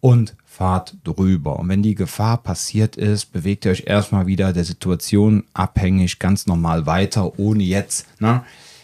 und 0.00 0.36
fahrt 0.44 0.96
drüber. 1.04 1.58
Und 1.58 1.68
wenn 1.68 1.82
die 1.82 1.94
Gefahr 1.94 2.36
passiert 2.42 2.96
ist, 2.96 3.32
bewegt 3.32 3.64
ihr 3.64 3.70
euch 3.72 3.84
erstmal 3.86 4.26
wieder 4.26 4.52
der 4.52 4.64
Situation 4.64 5.44
abhängig 5.54 6.18
ganz 6.18 6.46
normal 6.46 6.86
weiter, 6.86 7.38
ohne 7.38 7.62
jetzt. 7.62 8.06
Ne? 8.20 8.42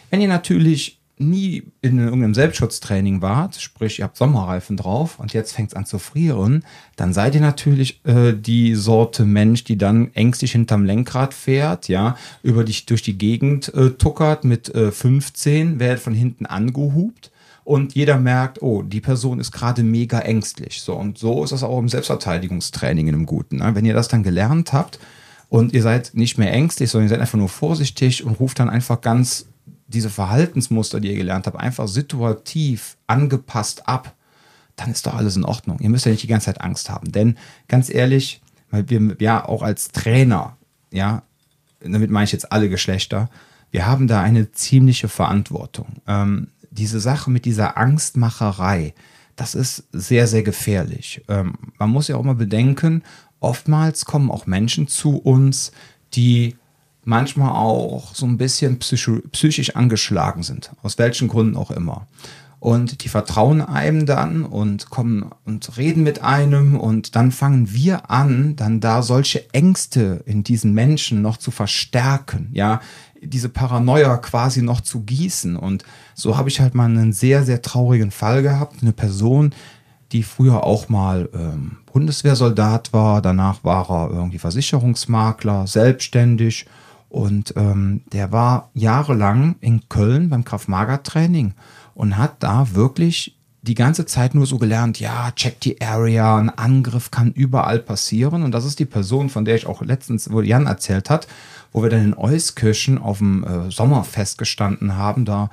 Wenn 0.09 0.21
ihr 0.21 0.27
natürlich 0.27 0.96
nie 1.19 1.63
in 1.81 1.97
irgendeinem 1.99 2.33
Selbstschutztraining 2.33 3.21
wart, 3.21 3.55
sprich 3.55 3.99
ihr 3.99 4.05
habt 4.05 4.17
Sommerreifen 4.17 4.77
drauf 4.77 5.19
und 5.19 5.33
jetzt 5.33 5.53
fängt 5.53 5.69
es 5.69 5.75
an 5.75 5.85
zu 5.85 5.99
frieren, 5.99 6.63
dann 6.95 7.13
seid 7.13 7.35
ihr 7.35 7.41
natürlich 7.41 8.05
äh, 8.05 8.33
die 8.33 8.75
Sorte 8.75 9.25
Mensch, 9.25 9.63
die 9.63 9.77
dann 9.77 10.13
ängstlich 10.13 10.51
hinterm 10.51 10.85
Lenkrad 10.85 11.33
fährt, 11.33 11.87
ja, 11.87 12.17
über 12.43 12.63
dich 12.63 12.85
durch 12.85 13.01
die 13.01 13.17
Gegend 13.17 13.73
äh, 13.73 13.91
tuckert 13.91 14.43
mit 14.43 14.73
äh, 14.75 14.91
15, 14.91 15.79
werdet 15.79 15.99
von 15.99 16.13
hinten 16.13 16.45
angehupt 16.45 17.31
und 17.67 17.95
jeder 17.95 18.17
merkt, 18.17 18.61
oh, 18.61 18.81
die 18.81 19.01
Person 19.01 19.41
ist 19.41 19.51
gerade 19.51 19.83
mega 19.83 20.19
ängstlich. 20.19 20.81
So, 20.81 20.95
und 20.95 21.17
so 21.17 21.43
ist 21.43 21.51
das 21.51 21.63
auch 21.63 21.79
im 21.79 21.89
Selbstverteidigungstraining 21.89 23.07
in 23.07 23.15
einem 23.15 23.25
Guten. 23.25 23.57
Ne? 23.57 23.75
Wenn 23.75 23.83
ihr 23.83 23.93
das 23.93 24.07
dann 24.07 24.23
gelernt 24.23 24.71
habt 24.71 24.99
und 25.49 25.73
ihr 25.73 25.81
seid 25.81 26.11
nicht 26.13 26.37
mehr 26.37 26.53
ängstlich, 26.53 26.89
sondern 26.89 27.07
ihr 27.07 27.09
seid 27.09 27.19
einfach 27.19 27.37
nur 27.37 27.49
vorsichtig 27.49 28.23
und 28.23 28.39
ruft 28.39 28.59
dann 28.59 28.69
einfach 28.69 29.01
ganz 29.01 29.47
diese 29.87 30.09
Verhaltensmuster, 30.09 30.99
die 30.99 31.09
ihr 31.09 31.17
gelernt 31.17 31.47
habt, 31.47 31.57
einfach 31.57 31.87
situativ 31.87 32.97
angepasst 33.07 33.87
ab, 33.87 34.13
dann 34.75 34.91
ist 34.91 35.07
doch 35.07 35.15
alles 35.15 35.35
in 35.35 35.45
Ordnung. 35.45 35.79
Ihr 35.79 35.89
müsst 35.89 36.05
ja 36.05 36.11
nicht 36.11 36.23
die 36.23 36.27
ganze 36.27 36.45
Zeit 36.45 36.61
Angst 36.61 36.89
haben. 36.89 37.11
Denn 37.11 37.37
ganz 37.67 37.89
ehrlich, 37.89 38.41
weil 38.69 38.89
wir 38.89 39.15
ja 39.19 39.43
auch 39.45 39.63
als 39.63 39.91
Trainer, 39.91 40.57
ja, 40.91 41.23
damit 41.79 42.11
meine 42.11 42.25
ich 42.25 42.31
jetzt 42.31 42.51
alle 42.51 42.69
Geschlechter, 42.69 43.29
wir 43.71 43.85
haben 43.85 44.07
da 44.07 44.21
eine 44.21 44.51
ziemliche 44.51 45.07
Verantwortung. 45.07 46.01
Ähm, 46.07 46.47
diese 46.69 46.99
Sache 46.99 47.31
mit 47.31 47.45
dieser 47.45 47.77
Angstmacherei, 47.77 48.93
das 49.35 49.55
ist 49.55 49.87
sehr, 49.91 50.27
sehr 50.27 50.43
gefährlich. 50.43 51.23
Ähm, 51.27 51.55
man 51.77 51.89
muss 51.89 52.07
ja 52.07 52.15
auch 52.17 52.23
mal 52.23 52.35
bedenken, 52.35 53.03
oftmals 53.39 54.05
kommen 54.05 54.31
auch 54.31 54.45
Menschen 54.45 54.87
zu 54.87 55.17
uns, 55.17 55.71
die 56.13 56.55
manchmal 57.07 57.51
auch 57.51 58.13
so 58.13 58.25
ein 58.25 58.37
bisschen 58.37 58.79
psychisch 58.79 59.75
angeschlagen 59.75 60.43
sind, 60.43 60.71
aus 60.83 60.97
welchen 60.97 61.29
Gründen 61.29 61.55
auch 61.55 61.71
immer. 61.71 62.05
Und 62.59 63.03
die 63.03 63.07
vertrauen 63.07 63.61
einem 63.61 64.05
dann 64.05 64.43
und 64.43 64.89
kommen 64.89 65.29
und 65.45 65.77
reden 65.77 66.03
mit 66.03 66.21
einem 66.21 66.75
und 66.75 67.15
dann 67.15 67.31
fangen 67.31 67.71
wir 67.71 68.11
an, 68.11 68.57
dann 68.57 68.81
da 68.81 69.03
solche 69.03 69.53
Ängste 69.53 70.21
in 70.25 70.43
diesen 70.43 70.73
Menschen 70.73 71.21
noch 71.21 71.37
zu 71.37 71.49
verstärken, 71.49 72.49
ja, 72.51 72.81
diese 73.21 73.47
Paranoia 73.47 74.17
quasi 74.17 74.61
noch 74.61 74.81
zu 74.81 75.01
gießen. 75.01 75.55
Und 75.55 75.85
so 76.13 76.35
habe 76.35 76.49
ich 76.49 76.59
halt 76.59 76.75
mal 76.75 76.85
einen 76.85 77.13
sehr, 77.13 77.43
sehr 77.43 77.61
traurigen 77.61 78.11
Fall 78.11 78.43
gehabt. 78.43 78.81
Eine 78.81 78.91
Person, 78.91 79.53
die 80.11 80.23
früher 80.23 80.63
auch 80.63 80.89
mal 80.89 81.29
ähm, 81.33 81.77
Bundeswehrsoldat 81.93 82.91
war, 82.91 83.21
danach 83.21 83.63
war 83.63 83.89
er 83.89 84.09
irgendwie 84.11 84.39
Versicherungsmakler, 84.39 85.67
selbstständig 85.67 86.65
und 87.17 87.55
ähm, 87.57 88.01
der 88.13 88.31
war 88.31 88.69
jahrelang 88.75 89.55
in 89.59 89.89
Köln 89.89 90.29
beim 90.29 90.43
Kraft-Mager-Training 90.43 91.55
und 91.95 92.15
hat 92.15 92.43
da 92.43 92.75
wirklich 92.75 93.35
die 93.63 93.73
ganze 93.73 94.05
Zeit 94.05 94.35
nur 94.35 94.45
so 94.45 94.59
gelernt, 94.59 94.99
ja, 94.99 95.31
check 95.31 95.59
die 95.61 95.81
Area, 95.81 96.37
ein 96.37 96.51
Angriff 96.51 97.09
kann 97.09 97.31
überall 97.31 97.79
passieren. 97.79 98.43
Und 98.43 98.51
das 98.51 98.65
ist 98.65 98.77
die 98.77 98.85
Person, 98.85 99.29
von 99.29 99.45
der 99.45 99.55
ich 99.55 99.65
auch 99.65 99.81
letztens, 99.81 100.31
wo 100.31 100.41
Jan 100.41 100.67
erzählt 100.67 101.09
hat, 101.09 101.27
wo 101.71 101.81
wir 101.81 101.89
dann 101.89 102.05
in 102.05 102.13
Euskirchen 102.13 102.99
auf 102.99 103.17
dem 103.17 103.43
äh, 103.43 103.71
Sommerfest 103.71 104.37
gestanden 104.37 104.95
haben, 104.95 105.25
da 105.25 105.49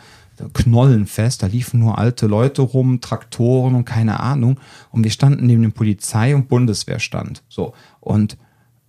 Knollenfest, 0.53 1.43
da 1.43 1.47
liefen 1.47 1.81
nur 1.81 1.97
alte 1.97 2.27
Leute 2.27 2.61
rum, 2.61 3.01
Traktoren 3.01 3.75
und 3.75 3.87
keine 3.87 4.21
Ahnung. 4.21 4.61
Und 4.91 5.03
wir 5.03 5.11
standen 5.11 5.47
neben 5.47 5.63
dem 5.63 5.73
Polizei- 5.73 6.35
und 6.35 6.51
Bundeswehrstand. 6.51 7.43
So. 7.49 7.73
Und 8.01 8.37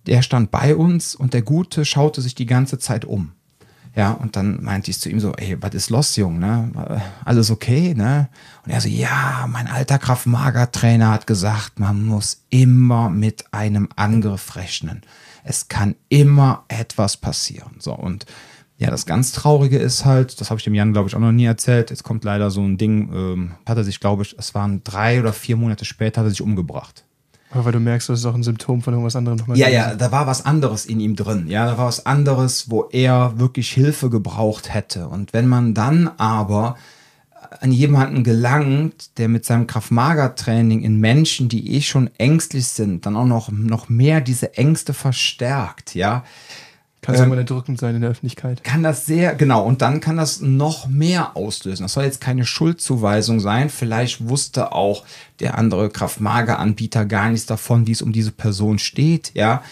der 0.06 0.22
stand 0.22 0.50
bei 0.50 0.76
uns 0.76 1.14
und 1.14 1.34
der 1.34 1.42
Gute 1.42 1.84
schaute 1.84 2.20
sich 2.20 2.34
die 2.34 2.46
ganze 2.46 2.78
Zeit 2.78 3.04
um. 3.04 3.32
Ja, 3.96 4.10
und 4.10 4.36
dann 4.36 4.62
meinte 4.62 4.90
ich 4.90 5.00
zu 5.00 5.08
ihm 5.08 5.20
so, 5.20 5.32
ey, 5.32 5.56
was 5.62 5.72
ist 5.72 5.88
los, 5.88 6.16
Jung, 6.16 6.38
ne? 6.38 7.00
Alles 7.24 7.50
okay, 7.50 7.94
ne? 7.94 8.28
Und 8.64 8.70
er 8.70 8.82
so, 8.82 8.88
ja, 8.88 9.46
mein 9.48 9.68
alter 9.68 9.98
Kraftmager-Trainer 9.98 11.10
hat 11.10 11.26
gesagt, 11.26 11.80
man 11.80 12.04
muss 12.04 12.42
immer 12.50 13.08
mit 13.08 13.54
einem 13.54 13.88
Angriff 13.96 14.54
rechnen. 14.54 15.00
Es 15.44 15.68
kann 15.68 15.94
immer 16.10 16.64
etwas 16.68 17.16
passieren. 17.16 17.76
So, 17.78 17.94
und 17.94 18.26
ja, 18.76 18.90
das 18.90 19.06
ganz 19.06 19.32
Traurige 19.32 19.78
ist 19.78 20.04
halt, 20.04 20.42
das 20.42 20.50
habe 20.50 20.58
ich 20.58 20.64
dem 20.64 20.74
Jan, 20.74 20.92
glaube 20.92 21.08
ich, 21.08 21.16
auch 21.16 21.20
noch 21.20 21.32
nie 21.32 21.46
erzählt. 21.46 21.88
Jetzt 21.88 22.04
kommt 22.04 22.22
leider 22.22 22.50
so 22.50 22.60
ein 22.60 22.76
Ding, 22.76 23.10
ähm, 23.14 23.52
hat 23.64 23.78
er 23.78 23.84
sich, 23.84 24.00
glaube 24.00 24.24
ich, 24.24 24.36
es 24.38 24.54
waren 24.54 24.84
drei 24.84 25.20
oder 25.20 25.32
vier 25.32 25.56
Monate 25.56 25.86
später, 25.86 26.20
hat 26.20 26.26
er 26.26 26.30
sich 26.30 26.42
umgebracht. 26.42 27.05
Weil 27.64 27.72
du 27.72 27.80
merkst, 27.80 28.08
das 28.08 28.20
ist 28.20 28.26
auch 28.26 28.34
ein 28.34 28.42
Symptom 28.42 28.82
von 28.82 28.92
irgendwas 28.94 29.16
anderem 29.16 29.38
nochmal. 29.38 29.58
Ja, 29.58 29.68
ja, 29.68 29.94
da 29.94 30.12
war 30.12 30.26
was 30.26 30.44
anderes 30.44 30.86
in 30.86 31.00
ihm 31.00 31.16
drin. 31.16 31.46
Ja, 31.48 31.66
da 31.66 31.78
war 31.78 31.86
was 31.86 32.06
anderes, 32.06 32.70
wo 32.70 32.84
er 32.90 33.38
wirklich 33.38 33.70
Hilfe 33.70 34.10
gebraucht 34.10 34.72
hätte. 34.72 35.08
Und 35.08 35.32
wenn 35.32 35.46
man 35.46 35.74
dann 35.74 36.10
aber 36.16 36.76
an 37.60 37.72
jemanden 37.72 38.24
gelangt, 38.24 39.18
der 39.18 39.28
mit 39.28 39.44
seinem 39.44 39.66
Kraft-Mager-Training 39.66 40.82
in 40.82 41.00
Menschen, 41.00 41.48
die 41.48 41.74
eh 41.74 41.80
schon 41.80 42.10
ängstlich 42.18 42.68
sind, 42.68 43.06
dann 43.06 43.16
auch 43.16 43.24
noch, 43.24 43.50
noch 43.50 43.88
mehr 43.88 44.20
diese 44.20 44.56
Ängste 44.56 44.92
verstärkt, 44.92 45.94
ja, 45.94 46.24
kann 47.06 47.14
es 47.14 47.20
ähm, 47.20 47.28
immer 47.28 47.36
erdrückend 47.36 47.78
sein 47.78 47.94
in 47.94 48.00
der 48.00 48.10
Öffentlichkeit. 48.10 48.64
Kann 48.64 48.82
das 48.82 49.06
sehr, 49.06 49.36
genau, 49.36 49.64
und 49.64 49.80
dann 49.80 50.00
kann 50.00 50.16
das 50.16 50.40
noch 50.40 50.88
mehr 50.88 51.36
auslösen. 51.36 51.84
Das 51.84 51.92
soll 51.92 52.02
jetzt 52.02 52.20
keine 52.20 52.44
Schuldzuweisung 52.44 53.38
sein. 53.38 53.70
Vielleicht 53.70 54.28
wusste 54.28 54.72
auch 54.72 55.04
der 55.38 55.56
andere 55.56 55.88
Kraftmager-Anbieter 55.88 57.04
gar 57.04 57.30
nichts 57.30 57.46
davon, 57.46 57.86
wie 57.86 57.92
es 57.92 58.02
um 58.02 58.12
diese 58.12 58.32
Person 58.32 58.80
steht, 58.80 59.30
ja. 59.34 59.62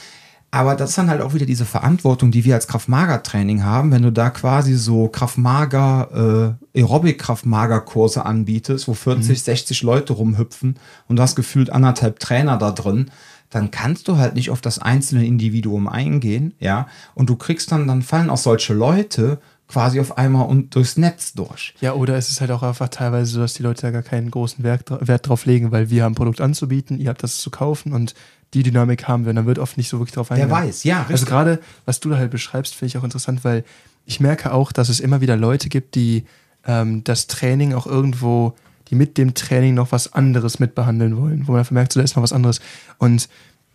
Aber 0.53 0.77
das 0.77 0.90
ist 0.90 0.99
dann 0.99 1.11
halt 1.11 1.20
auch 1.20 1.35
wieder 1.35 1.47
diese 1.47 1.64
Verantwortung, 1.64 2.31
die 2.31 2.44
wir 2.44 2.55
als 2.55 2.68
Kraftmager-Training 2.68 3.64
haben, 3.64 3.90
wenn 3.90 4.03
du 4.03 4.12
da 4.12 4.31
quasi 4.31 4.75
so 4.75 5.09
Kraftmager, 5.09 6.57
äh, 6.73 6.79
Aerobic-Kraftmager-Kurse 6.79 8.25
anbietest, 8.25 8.87
wo 8.87 8.94
40, 8.94 9.31
mhm. 9.31 9.35
60 9.35 9.83
Leute 9.83 10.12
rumhüpfen 10.12 10.77
und 11.09 11.16
du 11.16 11.23
hast 11.23 11.35
gefühlt 11.35 11.70
anderthalb 11.70 12.20
Trainer 12.20 12.57
da 12.59 12.70
drin 12.70 13.11
dann 13.55 13.71
kannst 13.71 14.09
du 14.09 14.17
halt 14.17 14.35
nicht 14.35 14.51
auf 14.51 14.61
das 14.61 14.81
einzelne 14.81 15.25
Individuum 15.25 15.87
eingehen, 15.87 16.55
ja, 16.59 16.88
und 17.14 17.31
du 17.31 17.37
kriegst 17.37 17.71
dann, 17.71 17.87
dann 17.87 18.03
fallen 18.03 18.29
auch 18.29 18.37
solche 18.37 18.75
Leute 18.75 19.38
quasi 19.69 20.01
auf 20.01 20.19
einmal 20.19 20.49
und 20.49 20.75
durchs 20.75 20.97
Netz 20.97 21.35
durch. 21.35 21.73
Ja, 21.81 21.95
oder 21.95 22.17
es 22.17 22.31
ist 22.31 22.40
halt 22.40 22.51
auch 22.51 22.64
einfach 22.64 22.88
teilweise 22.88 23.31
so, 23.31 23.40
dass 23.40 23.55
die 23.55 23.62
Leute 23.62 23.83
da 23.83 23.93
gar 23.93 24.03
keinen 24.03 24.29
großen 24.33 24.64
Wert, 24.64 24.90
Wert 24.90 25.29
drauf 25.29 25.47
legen, 25.47 25.71
weil 25.71 25.88
wir 25.88 26.03
haben 26.03 26.12
ein 26.12 26.17
Produkt 26.17 26.40
anzubieten, 26.40 26.99
ihr 26.99 27.11
habt 27.11 27.23
das 27.23 27.38
zu 27.38 27.51
kaufen 27.51 27.93
und 27.93 28.14
die 28.55 28.64
Dynamik 28.64 29.07
haben 29.07 29.25
wir 29.25 29.31
und 29.31 29.37
dann 29.37 29.47
wird 29.47 29.61
oft 29.61 29.77
nicht 29.77 29.88
so 29.88 30.01
wirklich 30.01 30.14
drauf 30.14 30.33
eingehen. 30.33 30.49
Wer 30.49 30.57
weiß, 30.57 30.83
ja. 30.83 30.97
Also 30.97 31.12
richtig. 31.12 31.14
Also 31.14 31.27
gerade, 31.27 31.61
was 31.85 32.01
du 32.01 32.11
da 32.11 32.17
halt 32.17 32.33
beschreibst, 32.33 32.75
finde 32.75 32.88
ich 32.88 32.99
auch 32.99 33.05
interessant, 33.05 33.45
weil 33.45 33.64
ich 34.05 34.19
merke 34.19 34.53
auch, 34.53 34.73
dass 34.73 34.88
es 34.88 34.99
immer 34.99 35.21
wieder 35.21 35.37
Leute 35.37 35.69
gibt, 35.69 35.95
die 35.95 36.25
ähm, 36.67 37.05
das 37.05 37.29
Training 37.29 37.73
auch 37.73 37.87
irgendwo 37.87 38.55
die 38.88 38.94
mit 38.94 39.18
dem 39.18 39.35
Training 39.35 39.75
noch 39.75 39.92
was 39.92 40.12
anderes 40.12 40.59
mitbehandeln 40.59 41.16
wollen, 41.16 41.47
wo 41.47 41.53
man 41.53 41.61
einfach 41.61 41.73
merkt, 41.73 41.92
so, 41.92 42.01
da 42.01 42.05
ist 42.05 42.16
noch 42.16 42.23
was 42.23 42.33
anderes. 42.33 42.61
Und 42.99 43.29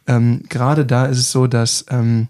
ähm, 0.07 0.43
gerade 0.49 0.85
da 0.85 1.05
ist 1.05 1.17
es 1.17 1.31
so, 1.31 1.47
dass 1.47 1.85
ähm, 1.89 2.27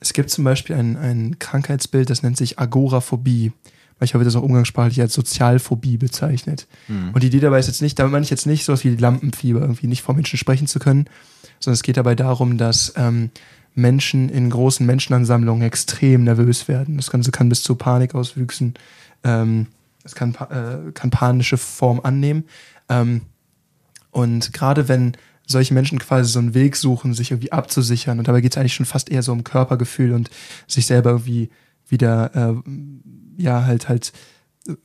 es 0.00 0.12
gibt 0.12 0.30
zum 0.30 0.44
Beispiel 0.44 0.76
ein, 0.76 0.96
ein 0.96 1.38
Krankheitsbild, 1.38 2.10
das 2.10 2.22
nennt 2.22 2.36
sich 2.36 2.58
Agoraphobie. 2.58 3.52
Manchmal 3.98 4.20
wird 4.20 4.26
das 4.26 4.36
auch 4.36 4.42
umgangssprachlich 4.42 5.00
als 5.00 5.14
Sozialphobie 5.14 5.96
bezeichnet. 5.96 6.66
Mhm. 6.88 7.10
Und 7.12 7.22
die 7.22 7.28
Idee 7.28 7.40
dabei 7.40 7.58
ist 7.58 7.68
jetzt 7.68 7.82
nicht, 7.82 7.98
damit 7.98 8.12
meine 8.12 8.24
ich 8.24 8.30
jetzt 8.30 8.46
nicht 8.46 8.64
so 8.64 8.82
wie 8.82 8.96
Lampenfieber, 8.96 9.60
irgendwie 9.60 9.86
nicht 9.86 10.02
vor 10.02 10.14
Menschen 10.14 10.38
sprechen 10.38 10.66
zu 10.66 10.78
können, 10.78 11.06
sondern 11.60 11.74
es 11.74 11.82
geht 11.82 11.96
dabei 11.96 12.14
darum, 12.14 12.58
dass 12.58 12.94
ähm, 12.96 13.30
Menschen 13.74 14.28
in 14.28 14.50
großen 14.50 14.84
Menschenansammlungen 14.84 15.62
extrem 15.62 16.24
nervös 16.24 16.68
werden. 16.68 16.96
Das 16.96 17.10
Ganze 17.10 17.30
kann 17.30 17.48
bis 17.48 17.62
zu 17.62 17.74
Panik 17.76 18.14
auswüchsen. 18.14 18.74
Ähm, 19.24 19.68
es 20.04 20.14
kann, 20.14 20.34
äh, 20.34 20.92
kann 20.92 21.10
panische 21.10 21.56
Form 21.56 22.00
annehmen. 22.02 22.44
Ähm, 22.88 23.22
und 24.10 24.52
gerade 24.52 24.88
wenn 24.88 25.16
solche 25.46 25.74
Menschen 25.74 25.98
quasi 25.98 26.30
so 26.30 26.38
einen 26.38 26.54
Weg 26.54 26.76
suchen, 26.76 27.14
sich 27.14 27.30
irgendwie 27.30 27.52
abzusichern, 27.52 28.18
und 28.18 28.28
dabei 28.28 28.40
geht 28.40 28.52
es 28.52 28.58
eigentlich 28.58 28.74
schon 28.74 28.86
fast 28.86 29.10
eher 29.10 29.22
so 29.22 29.32
um 29.32 29.44
Körpergefühl 29.44 30.12
und 30.12 30.30
sich 30.66 30.86
selber 30.86 31.10
irgendwie 31.10 31.50
wieder, 31.88 32.34
äh, 32.34 33.42
ja, 33.42 33.64
halt, 33.64 33.88
halt 33.88 34.12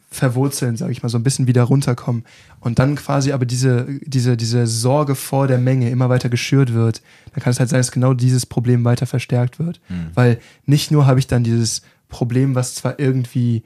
verwurzeln, 0.09 0.75
sage 0.75 0.91
ich 0.91 1.03
mal, 1.03 1.09
so 1.09 1.17
ein 1.17 1.23
bisschen 1.23 1.47
wieder 1.47 1.63
runterkommen. 1.63 2.23
Und 2.59 2.79
dann 2.79 2.95
quasi 2.95 3.31
aber 3.31 3.45
diese, 3.45 3.85
diese, 4.01 4.35
diese 4.35 4.65
Sorge 4.65 5.15
vor 5.15 5.47
der 5.47 5.59
Menge 5.59 5.89
immer 5.89 6.09
weiter 6.09 6.29
geschürt 6.29 6.73
wird, 6.73 7.01
dann 7.33 7.43
kann 7.43 7.51
es 7.51 7.59
halt 7.59 7.69
sein, 7.69 7.79
dass 7.79 7.91
genau 7.91 8.13
dieses 8.13 8.45
Problem 8.45 8.83
weiter 8.83 9.05
verstärkt 9.05 9.59
wird. 9.59 9.79
Mhm. 9.89 10.11
Weil 10.15 10.39
nicht 10.65 10.89
nur 10.89 11.05
habe 11.05 11.19
ich 11.19 11.27
dann 11.27 11.43
dieses 11.43 11.83
Problem, 12.09 12.55
was 12.55 12.73
zwar 12.75 12.99
irgendwie 12.99 13.63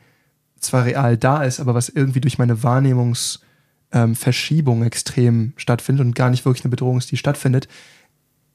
zwar 0.62 0.86
real 0.86 1.18
da 1.18 1.44
ist, 1.44 1.60
aber 1.60 1.74
was 1.74 1.90
irgendwie 1.90 2.22
durch 2.22 2.38
meine 2.38 2.64
Wahrnehmungsverschiebung 2.64 4.82
ähm, 4.82 4.88
extrem 4.88 5.52
stattfindet 5.58 6.06
und 6.06 6.16
gar 6.16 6.30
nicht 6.30 6.46
wirklich 6.46 6.64
eine 6.64 6.72
Bedrohung 6.72 7.00
ist, 7.00 7.12
die 7.12 7.18
stattfindet, 7.18 7.68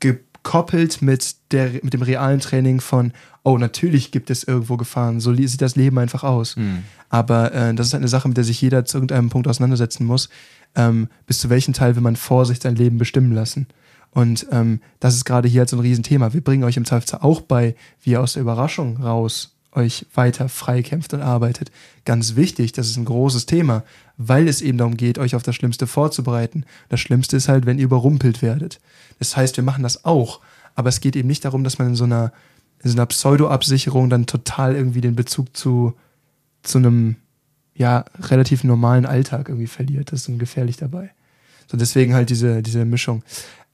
gekoppelt 0.01 1.03
mit, 1.03 1.53
der, 1.53 1.73
mit 1.83 1.93
dem 1.93 2.03
realen 2.03 2.41
Training 2.41 2.81
von, 2.81 3.13
oh, 3.43 3.59
natürlich 3.59 4.13
gibt 4.13 4.31
es 4.31 4.45
irgendwo 4.45 4.77
Gefahren, 4.77 5.21
so 5.21 5.35
sieht 5.35 5.61
das 5.61 5.77
Leben 5.77 5.99
einfach 5.99 6.25
aus. 6.25 6.57
Mhm. 6.57 6.85
Aber 7.09 7.53
äh, 7.53 7.75
das 7.75 7.89
ist 7.89 7.95
eine 7.95 8.09
Sache, 8.09 8.29
mit 8.29 8.37
der 8.37 8.45
sich 8.45 8.61
jeder 8.61 8.85
zu 8.85 8.99
irgendeinem 8.99 9.29
Punkt 9.29 9.49
auseinandersetzen 9.49 10.07
muss. 10.07 10.29
Ähm, 10.75 11.09
bis 11.27 11.39
zu 11.39 11.51
welchem 11.51 11.75
Teil 11.75 11.97
will 11.97 12.03
man 12.03 12.17
Vorsicht 12.17 12.63
sein 12.63 12.77
Leben 12.77 12.99
bestimmen 12.99 13.33
lassen? 13.33 13.67
Und 14.11 14.47
ähm, 14.51 14.81
das 15.01 15.15
ist 15.15 15.25
gerade 15.25 15.49
hier 15.49 15.61
halt 15.61 15.69
so 15.69 15.77
ein 15.77 15.81
Riesenthema. 15.81 16.33
Wir 16.33 16.41
bringen 16.41 16.65
euch 16.65 16.77
im 16.77 16.85
Zweifelsfall 16.85 17.21
auch 17.21 17.43
bei, 17.43 17.75
wie 18.03 18.13
ihr 18.13 18.21
aus 18.21 18.35
der 18.35 18.43
Überraschung 18.43 19.03
raus 19.03 19.56
euch 19.77 20.07
weiter 20.15 20.49
freikämpft 20.49 21.15
und 21.15 21.21
arbeitet. 21.21 21.71
Ganz 22.05 22.37
wichtig, 22.37 22.73
das 22.73 22.89
ist 22.89 22.97
ein 22.97 23.05
großes 23.05 23.47
Thema, 23.47 23.85
weil 24.17 24.49
es 24.49 24.63
eben 24.63 24.79
darum 24.79 24.97
geht, 24.97 25.19
euch 25.19 25.35
auf 25.35 25.43
das 25.43 25.55
Schlimmste 25.55 25.87
vorzubereiten. 25.87 26.65
Das 26.89 27.01
Schlimmste 27.01 27.37
ist 27.37 27.49
halt, 27.49 27.67
wenn 27.67 27.79
ihr 27.79 27.85
überrumpelt 27.85 28.43
werdet. 28.43 28.81
Das 29.19 29.37
heißt, 29.37 29.57
wir 29.57 29.65
machen 29.65 29.83
das 29.83 30.05
auch, 30.05 30.41
aber 30.75 30.89
es 30.89 31.01
geht 31.01 31.17
eben 31.17 31.29
nicht 31.29 31.45
darum, 31.45 31.65
dass 31.65 31.79
man 31.79 31.89
in 31.89 31.95
so 31.95 32.05
einer, 32.05 32.33
in 32.83 32.91
so 32.91 32.97
einer 32.97 33.07
Pseudo-Absicherung 33.07 34.11
dann 34.11 34.27
total 34.27 34.75
irgendwie 34.75 35.01
den 35.01 35.17
Bezug 35.17 35.57
zu, 35.57 35.95
zu 36.63 36.79
einem 36.79 37.17
ja, 37.75 38.05
relativ 38.21 38.65
normalen 38.65 39.07
Alltag 39.07 39.49
irgendwie 39.49 39.67
verliert. 39.67 40.13
Das 40.13 40.21
ist 40.21 40.29
dann 40.29 40.39
gefährlich 40.39 40.77
dabei. 40.77 41.11
So, 41.71 41.77
deswegen 41.77 42.15
halt 42.15 42.31
diese, 42.31 42.63
diese 42.63 42.85
Mischung. 42.85 43.23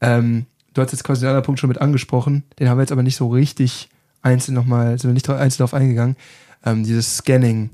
Ähm, 0.01 0.47
du 0.75 0.83
hast 0.83 0.93
jetzt 0.93 1.05
quasi 1.05 1.21
den 1.21 1.29
anderen 1.29 1.45
Punkt 1.45 1.61
schon 1.61 1.69
mit 1.69 1.81
angesprochen, 1.81 2.43
den 2.59 2.69
haben 2.69 2.79
wir 2.79 2.83
jetzt 2.83 2.93
aber 2.93 3.03
nicht 3.03 3.17
so 3.17 3.29
richtig 3.29 3.89
einzeln 4.23 4.55
nochmal, 4.55 4.99
sind 4.99 5.11
wir 5.11 5.15
nicht 5.15 5.29
einzeln 5.29 5.59
darauf 5.59 5.75
eingegangen, 5.75 6.17
ähm, 6.65 6.85
dieses 6.85 7.19
Scanning. 7.19 7.71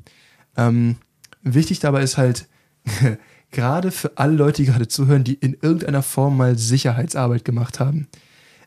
Ähm, 0.57 0.97
wichtig 1.43 1.81
dabei 1.81 2.03
ist 2.03 2.17
halt, 2.17 2.49
gerade 3.51 3.91
für 3.91 4.13
alle 4.17 4.35
Leute, 4.35 4.63
die 4.63 4.67
gerade 4.67 4.89
zuhören, 4.89 5.25
die 5.25 5.35
in 5.35 5.55
irgendeiner 5.55 6.03
Form 6.03 6.37
mal 6.37 6.59
Sicherheitsarbeit 6.59 7.45
gemacht 7.45 7.81
haben. 7.81 8.09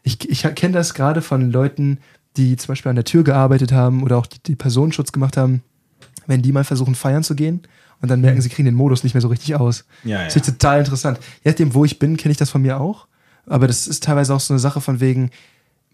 Ich, 0.04 0.30
ich 0.30 0.42
kenne 0.56 0.74
das 0.74 0.94
gerade 0.94 1.22
von 1.22 1.52
Leuten, 1.52 2.00
die 2.38 2.56
zum 2.56 2.70
Beispiel 2.70 2.90
an 2.90 2.96
der 2.96 3.06
Tür 3.06 3.24
gearbeitet 3.24 3.72
haben 3.72 4.04
oder 4.04 4.18
auch 4.18 4.26
die, 4.26 4.42
die 4.42 4.56
Personenschutz 4.56 5.12
gemacht 5.12 5.38
haben, 5.38 5.62
wenn 6.28 6.42
die 6.42 6.52
mal 6.52 6.64
versuchen 6.64 6.96
feiern 6.96 7.24
zu 7.24 7.36
gehen 7.36 7.62
und 8.02 8.10
dann 8.10 8.22
merken, 8.22 8.42
sie 8.42 8.50
kriegen 8.50 8.66
den 8.66 8.76
Modus 8.76 9.04
nicht 9.04 9.14
mehr 9.14 9.22
so 9.22 9.28
richtig 9.28 9.56
aus. 9.56 9.86
Ja, 10.04 10.24
Das 10.24 10.36
ist 10.36 10.46
total 10.46 10.80
interessant. 10.80 11.20
Je 11.44 11.52
nachdem, 11.52 11.74
wo 11.74 11.86
ich 11.86 12.00
bin, 12.00 12.18
kenne 12.18 12.32
ich 12.32 12.38
das 12.38 12.50
von 12.50 12.62
mir 12.62 12.80
auch. 12.80 13.08
Aber 13.46 13.68
das 13.68 13.88
ist 13.88 14.04
teilweise 14.04 14.34
auch 14.34 14.40
so 14.40 14.54
eine 14.54 14.60
Sache 14.60 14.82
von 14.82 15.00
wegen, 15.00 15.30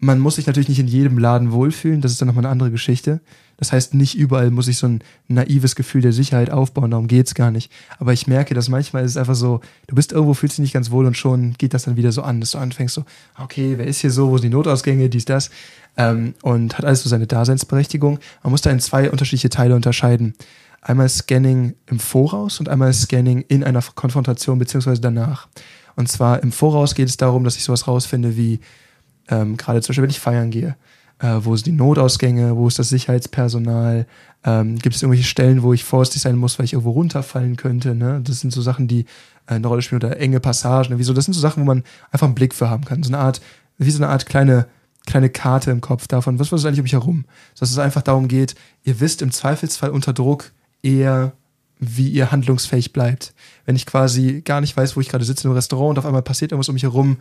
man 0.00 0.20
muss 0.20 0.36
sich 0.36 0.46
natürlich 0.46 0.68
nicht 0.68 0.78
in 0.78 0.86
jedem 0.86 1.18
Laden 1.18 1.52
wohlfühlen, 1.52 2.00
das 2.00 2.12
ist 2.12 2.20
dann 2.20 2.28
nochmal 2.28 2.44
eine 2.44 2.52
andere 2.52 2.70
Geschichte. 2.70 3.20
Das 3.56 3.72
heißt, 3.72 3.94
nicht 3.94 4.16
überall 4.16 4.52
muss 4.52 4.68
ich 4.68 4.78
so 4.78 4.86
ein 4.86 5.02
naives 5.26 5.74
Gefühl 5.74 6.00
der 6.00 6.12
Sicherheit 6.12 6.50
aufbauen, 6.50 6.92
darum 6.92 7.08
geht's 7.08 7.34
gar 7.34 7.50
nicht. 7.50 7.72
Aber 7.98 8.12
ich 8.12 8.28
merke, 8.28 8.54
dass 8.54 8.68
manchmal 8.68 9.04
ist 9.04 9.12
es 9.12 9.16
einfach 9.16 9.34
so, 9.34 9.60
du 9.88 9.96
bist 9.96 10.12
irgendwo, 10.12 10.34
fühlst 10.34 10.56
dich 10.56 10.62
nicht 10.62 10.72
ganz 10.72 10.92
wohl 10.92 11.06
und 11.06 11.16
schon 11.16 11.54
geht 11.58 11.74
das 11.74 11.82
dann 11.82 11.96
wieder 11.96 12.12
so 12.12 12.22
an, 12.22 12.38
dass 12.38 12.52
du 12.52 12.58
anfängst 12.58 12.94
so, 12.94 13.04
okay, 13.36 13.74
wer 13.76 13.86
ist 13.86 14.00
hier 14.00 14.12
so, 14.12 14.30
wo 14.30 14.38
sind 14.38 14.50
die 14.50 14.56
Notausgänge, 14.56 15.08
dies, 15.08 15.24
das. 15.24 15.50
Ähm, 15.96 16.34
und 16.42 16.78
hat 16.78 16.84
alles 16.84 17.02
so 17.02 17.08
seine 17.08 17.26
Daseinsberechtigung. 17.26 18.20
Man 18.44 18.52
muss 18.52 18.62
da 18.62 18.70
in 18.70 18.78
zwei 18.78 19.10
unterschiedliche 19.10 19.50
Teile 19.50 19.74
unterscheiden. 19.74 20.34
Einmal 20.80 21.08
Scanning 21.08 21.74
im 21.86 21.98
Voraus 21.98 22.60
und 22.60 22.68
einmal 22.68 22.92
Scanning 22.92 23.44
in 23.48 23.64
einer 23.64 23.82
Konfrontation 23.96 24.60
beziehungsweise 24.60 25.00
danach. 25.00 25.48
Und 25.96 26.08
zwar 26.08 26.44
im 26.44 26.52
Voraus 26.52 26.94
geht 26.94 27.08
es 27.08 27.16
darum, 27.16 27.42
dass 27.42 27.56
ich 27.56 27.64
sowas 27.64 27.88
rausfinde 27.88 28.36
wie, 28.36 28.60
ähm, 29.28 29.56
gerade 29.56 29.80
zum 29.80 29.88
Beispiel, 29.88 30.02
wenn 30.02 30.10
ich 30.10 30.20
feiern 30.20 30.50
gehe, 30.50 30.76
äh, 31.20 31.36
wo 31.40 31.54
sind 31.56 31.66
die 31.66 31.72
Notausgänge, 31.72 32.56
wo 32.56 32.68
ist 32.68 32.78
das 32.78 32.88
Sicherheitspersonal, 32.88 34.06
ähm, 34.44 34.78
gibt 34.78 34.94
es 34.94 35.02
irgendwelche 35.02 35.28
Stellen, 35.28 35.62
wo 35.62 35.72
ich 35.72 35.84
vorsichtig 35.84 36.22
sein 36.22 36.36
muss, 36.36 36.58
weil 36.58 36.64
ich 36.64 36.74
irgendwo 36.74 36.92
runterfallen 36.92 37.56
könnte. 37.56 37.94
Ne? 37.94 38.20
Das 38.22 38.40
sind 38.40 38.52
so 38.52 38.62
Sachen, 38.62 38.88
die 38.88 39.00
äh, 39.46 39.54
eine 39.54 39.66
Rolle 39.66 39.82
spielen 39.82 40.02
oder 40.02 40.18
enge 40.18 40.40
Passagen. 40.40 40.98
Wieso? 40.98 41.12
Das 41.12 41.24
sind 41.24 41.34
so 41.34 41.40
Sachen, 41.40 41.62
wo 41.62 41.66
man 41.66 41.82
einfach 42.10 42.26
einen 42.26 42.34
Blick 42.34 42.54
für 42.54 42.70
haben 42.70 42.84
kann. 42.84 43.02
So 43.02 43.10
eine 43.10 43.18
Art, 43.18 43.40
wie 43.78 43.90
so 43.90 44.02
eine 44.02 44.12
Art 44.12 44.26
kleine, 44.26 44.66
kleine 45.06 45.28
Karte 45.28 45.70
im 45.70 45.80
Kopf 45.80 46.06
davon, 46.06 46.38
was 46.38 46.52
was 46.52 46.60
ist 46.60 46.66
eigentlich 46.66 46.80
um 46.80 46.84
mich 46.84 46.92
herum. 46.92 47.24
Dass 47.58 47.70
es 47.70 47.78
einfach 47.78 48.02
darum 48.02 48.28
geht, 48.28 48.54
ihr 48.84 49.00
wisst 49.00 49.22
im 49.22 49.32
Zweifelsfall 49.32 49.90
unter 49.90 50.12
Druck 50.12 50.52
eher, 50.82 51.32
wie 51.80 52.08
ihr 52.08 52.30
handlungsfähig 52.30 52.92
bleibt. 52.92 53.34
Wenn 53.64 53.76
ich 53.76 53.86
quasi 53.86 54.42
gar 54.44 54.60
nicht 54.60 54.76
weiß, 54.76 54.96
wo 54.96 55.00
ich 55.00 55.08
gerade 55.08 55.24
sitze 55.24 55.48
im 55.48 55.54
Restaurant 55.54 55.90
und 55.90 55.98
auf 55.98 56.06
einmal 56.06 56.22
passiert 56.22 56.52
irgendwas 56.52 56.68
um 56.68 56.74
mich 56.74 56.82
herum, 56.82 57.18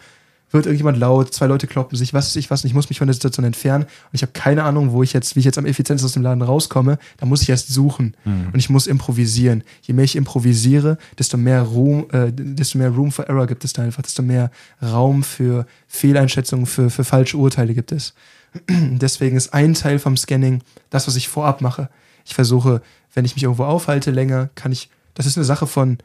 wird 0.51 0.65
irgendjemand 0.65 0.97
laut, 0.97 1.33
zwei 1.33 1.45
Leute 1.47 1.67
kloppen 1.67 1.97
sich, 1.97 2.13
was 2.13 2.27
weiß 2.27 2.35
ich 2.37 2.49
was, 2.49 2.63
und 2.63 2.67
ich 2.69 2.73
muss 2.73 2.89
mich 2.89 2.99
von 2.99 3.07
der 3.07 3.13
Situation 3.13 3.45
entfernen 3.45 3.83
und 3.83 4.13
ich 4.13 4.21
habe 4.21 4.31
keine 4.31 4.63
Ahnung, 4.63 4.91
wo 4.93 5.03
ich 5.03 5.11
jetzt, 5.13 5.35
wie 5.35 5.39
ich 5.39 5.45
jetzt 5.45 5.57
am 5.57 5.65
effizientesten 5.65 6.07
aus 6.07 6.13
dem 6.13 6.23
Laden 6.23 6.41
rauskomme, 6.41 6.99
da 7.17 7.25
muss 7.25 7.41
ich 7.41 7.49
erst 7.49 7.69
suchen 7.69 8.15
Mhm. 8.23 8.47
und 8.53 8.59
ich 8.59 8.69
muss 8.69 8.87
improvisieren. 8.87 9.63
Je 9.81 9.93
mehr 9.93 10.05
ich 10.05 10.15
improvisiere, 10.15 10.97
desto 11.19 11.37
mehr 11.37 11.63
Room, 11.63 12.05
äh, 12.11 12.31
desto 12.31 12.77
mehr 12.77 12.89
Room 12.89 13.11
for 13.11 13.27
Error 13.27 13.45
gibt 13.47 13.65
es 13.65 13.73
da 13.73 13.81
einfach, 13.83 14.01
desto 14.03 14.21
mehr 14.23 14.51
Raum 14.81 15.23
für 15.23 15.65
Fehleinschätzungen, 15.87 16.65
für, 16.65 16.89
für 16.89 17.03
falsche 17.03 17.37
Urteile 17.37 17.73
gibt 17.73 17.91
es. 17.91 18.13
Deswegen 18.69 19.35
ist 19.35 19.53
ein 19.53 19.73
Teil 19.73 19.99
vom 19.99 20.15
Scanning 20.15 20.61
das, 20.89 21.07
was 21.07 21.15
ich 21.15 21.27
vorab 21.27 21.61
mache. 21.61 21.89
Ich 22.25 22.35
versuche, 22.35 22.81
wenn 23.13 23.25
ich 23.25 23.35
mich 23.35 23.43
irgendwo 23.43 23.65
aufhalte 23.65 24.11
länger, 24.11 24.49
kann 24.55 24.71
ich, 24.71 24.89
das 25.13 25.25
ist 25.25 25.37
eine 25.37 25.45
Sache 25.45 25.67
von 25.67 25.97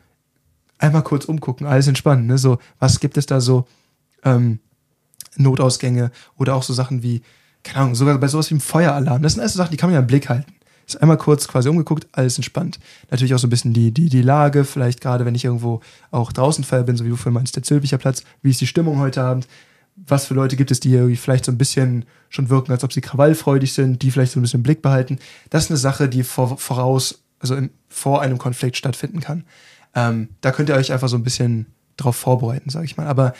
einmal 0.78 1.02
kurz 1.02 1.26
umgucken, 1.26 1.66
alles 1.66 1.86
entspannen, 1.86 2.26
ne? 2.26 2.38
So, 2.38 2.58
was 2.80 2.98
gibt 2.98 3.16
es 3.16 3.26
da 3.26 3.40
so 3.40 3.66
ähm, 4.24 4.58
Notausgänge 5.36 6.10
oder 6.36 6.54
auch 6.54 6.62
so 6.62 6.72
Sachen 6.72 7.02
wie, 7.02 7.22
keine 7.62 7.80
Ahnung, 7.80 7.94
sogar 7.94 8.16
bei 8.18 8.28
sowas 8.28 8.50
wie 8.50 8.54
einem 8.54 8.60
Feueralarm. 8.60 9.22
Das 9.22 9.32
sind 9.32 9.40
alles 9.40 9.54
so 9.54 9.58
Sachen, 9.58 9.70
die 9.70 9.76
kann 9.76 9.90
man 9.90 9.94
ja 9.94 10.00
im 10.00 10.06
Blick 10.06 10.28
halten. 10.28 10.52
Ist 10.86 11.00
einmal 11.00 11.16
kurz 11.16 11.46
quasi 11.48 11.68
umgeguckt, 11.68 12.08
alles 12.12 12.36
entspannt. 12.36 12.80
Natürlich 13.10 13.34
auch 13.34 13.38
so 13.38 13.46
ein 13.46 13.50
bisschen 13.50 13.72
die, 13.72 13.92
die, 13.92 14.08
die 14.08 14.22
Lage, 14.22 14.64
vielleicht 14.64 15.00
gerade 15.00 15.24
wenn 15.24 15.34
ich 15.34 15.44
irgendwo 15.44 15.80
auch 16.10 16.32
draußen 16.32 16.64
feier 16.64 16.82
bin, 16.82 16.96
so 16.96 17.04
wie 17.04 17.08
du 17.08 17.16
vorhin 17.16 17.34
meinst, 17.34 17.54
der 17.56 17.62
Zülpicher 17.62 17.98
Platz, 17.98 18.24
wie 18.42 18.50
ist 18.50 18.60
die 18.60 18.66
Stimmung 18.66 18.98
heute 18.98 19.22
Abend? 19.22 19.46
Was 19.94 20.26
für 20.26 20.34
Leute 20.34 20.56
gibt 20.56 20.70
es, 20.70 20.80
die 20.80 20.92
irgendwie 20.92 21.16
vielleicht 21.16 21.44
so 21.44 21.52
ein 21.52 21.58
bisschen 21.58 22.04
schon 22.30 22.48
wirken, 22.48 22.72
als 22.72 22.82
ob 22.82 22.92
sie 22.92 23.00
krawallfreudig 23.00 23.72
sind, 23.72 24.02
die 24.02 24.10
vielleicht 24.10 24.32
so 24.32 24.40
ein 24.40 24.42
bisschen 24.42 24.60
im 24.60 24.64
Blick 24.64 24.82
behalten? 24.82 25.18
Das 25.50 25.64
ist 25.64 25.70
eine 25.70 25.76
Sache, 25.76 26.08
die 26.08 26.24
vor, 26.24 26.58
voraus, 26.58 27.22
also 27.38 27.54
im, 27.54 27.70
vor 27.88 28.22
einem 28.22 28.38
Konflikt 28.38 28.76
stattfinden 28.76 29.20
kann. 29.20 29.44
Ähm, 29.94 30.30
da 30.40 30.50
könnt 30.50 30.70
ihr 30.70 30.74
euch 30.74 30.92
einfach 30.92 31.08
so 31.08 31.16
ein 31.16 31.22
bisschen 31.22 31.66
drauf 31.96 32.16
vorbereiten, 32.16 32.70
sage 32.70 32.86
ich 32.86 32.96
mal. 32.96 33.06
Aber 33.06 33.34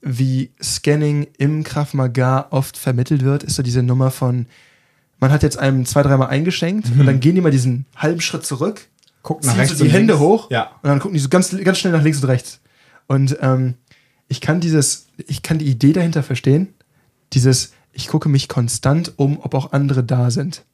wie 0.00 0.52
Scanning 0.62 1.26
im 1.38 1.64
Krav 1.64 1.94
Maga 1.94 2.46
oft 2.50 2.76
vermittelt 2.76 3.22
wird, 3.24 3.42
ist 3.42 3.56
so 3.56 3.62
diese 3.62 3.82
Nummer 3.82 4.10
von, 4.10 4.46
man 5.18 5.32
hat 5.32 5.42
jetzt 5.42 5.58
einem 5.58 5.84
zwei, 5.86 6.02
dreimal 6.02 6.28
eingeschenkt 6.28 6.90
und 6.98 7.04
dann 7.06 7.20
gehen 7.20 7.34
die 7.34 7.40
mal 7.40 7.50
diesen 7.50 7.86
halben 7.96 8.20
Schritt 8.20 8.46
zurück, 8.46 8.88
Guck 9.22 9.42
ziehen 9.42 9.66
so 9.66 9.84
die 9.84 9.90
Hände 9.90 10.18
hoch 10.20 10.50
Ja. 10.50 10.70
und 10.82 10.88
dann 10.88 11.00
gucken 11.00 11.14
die 11.14 11.20
so 11.20 11.28
ganz, 11.28 11.54
ganz 11.64 11.78
schnell 11.78 11.92
nach 11.92 12.02
links 12.02 12.22
und 12.22 12.28
rechts. 12.28 12.60
Und 13.08 13.36
ähm, 13.40 13.74
ich 14.28 14.40
kann 14.40 14.60
dieses, 14.60 15.08
ich 15.26 15.42
kann 15.42 15.58
die 15.58 15.66
Idee 15.66 15.92
dahinter 15.92 16.22
verstehen, 16.22 16.74
dieses, 17.32 17.72
ich 17.92 18.06
gucke 18.08 18.28
mich 18.28 18.48
konstant 18.48 19.12
um, 19.16 19.40
ob 19.40 19.54
auch 19.54 19.72
andere 19.72 20.04
da 20.04 20.30
sind. 20.30 20.64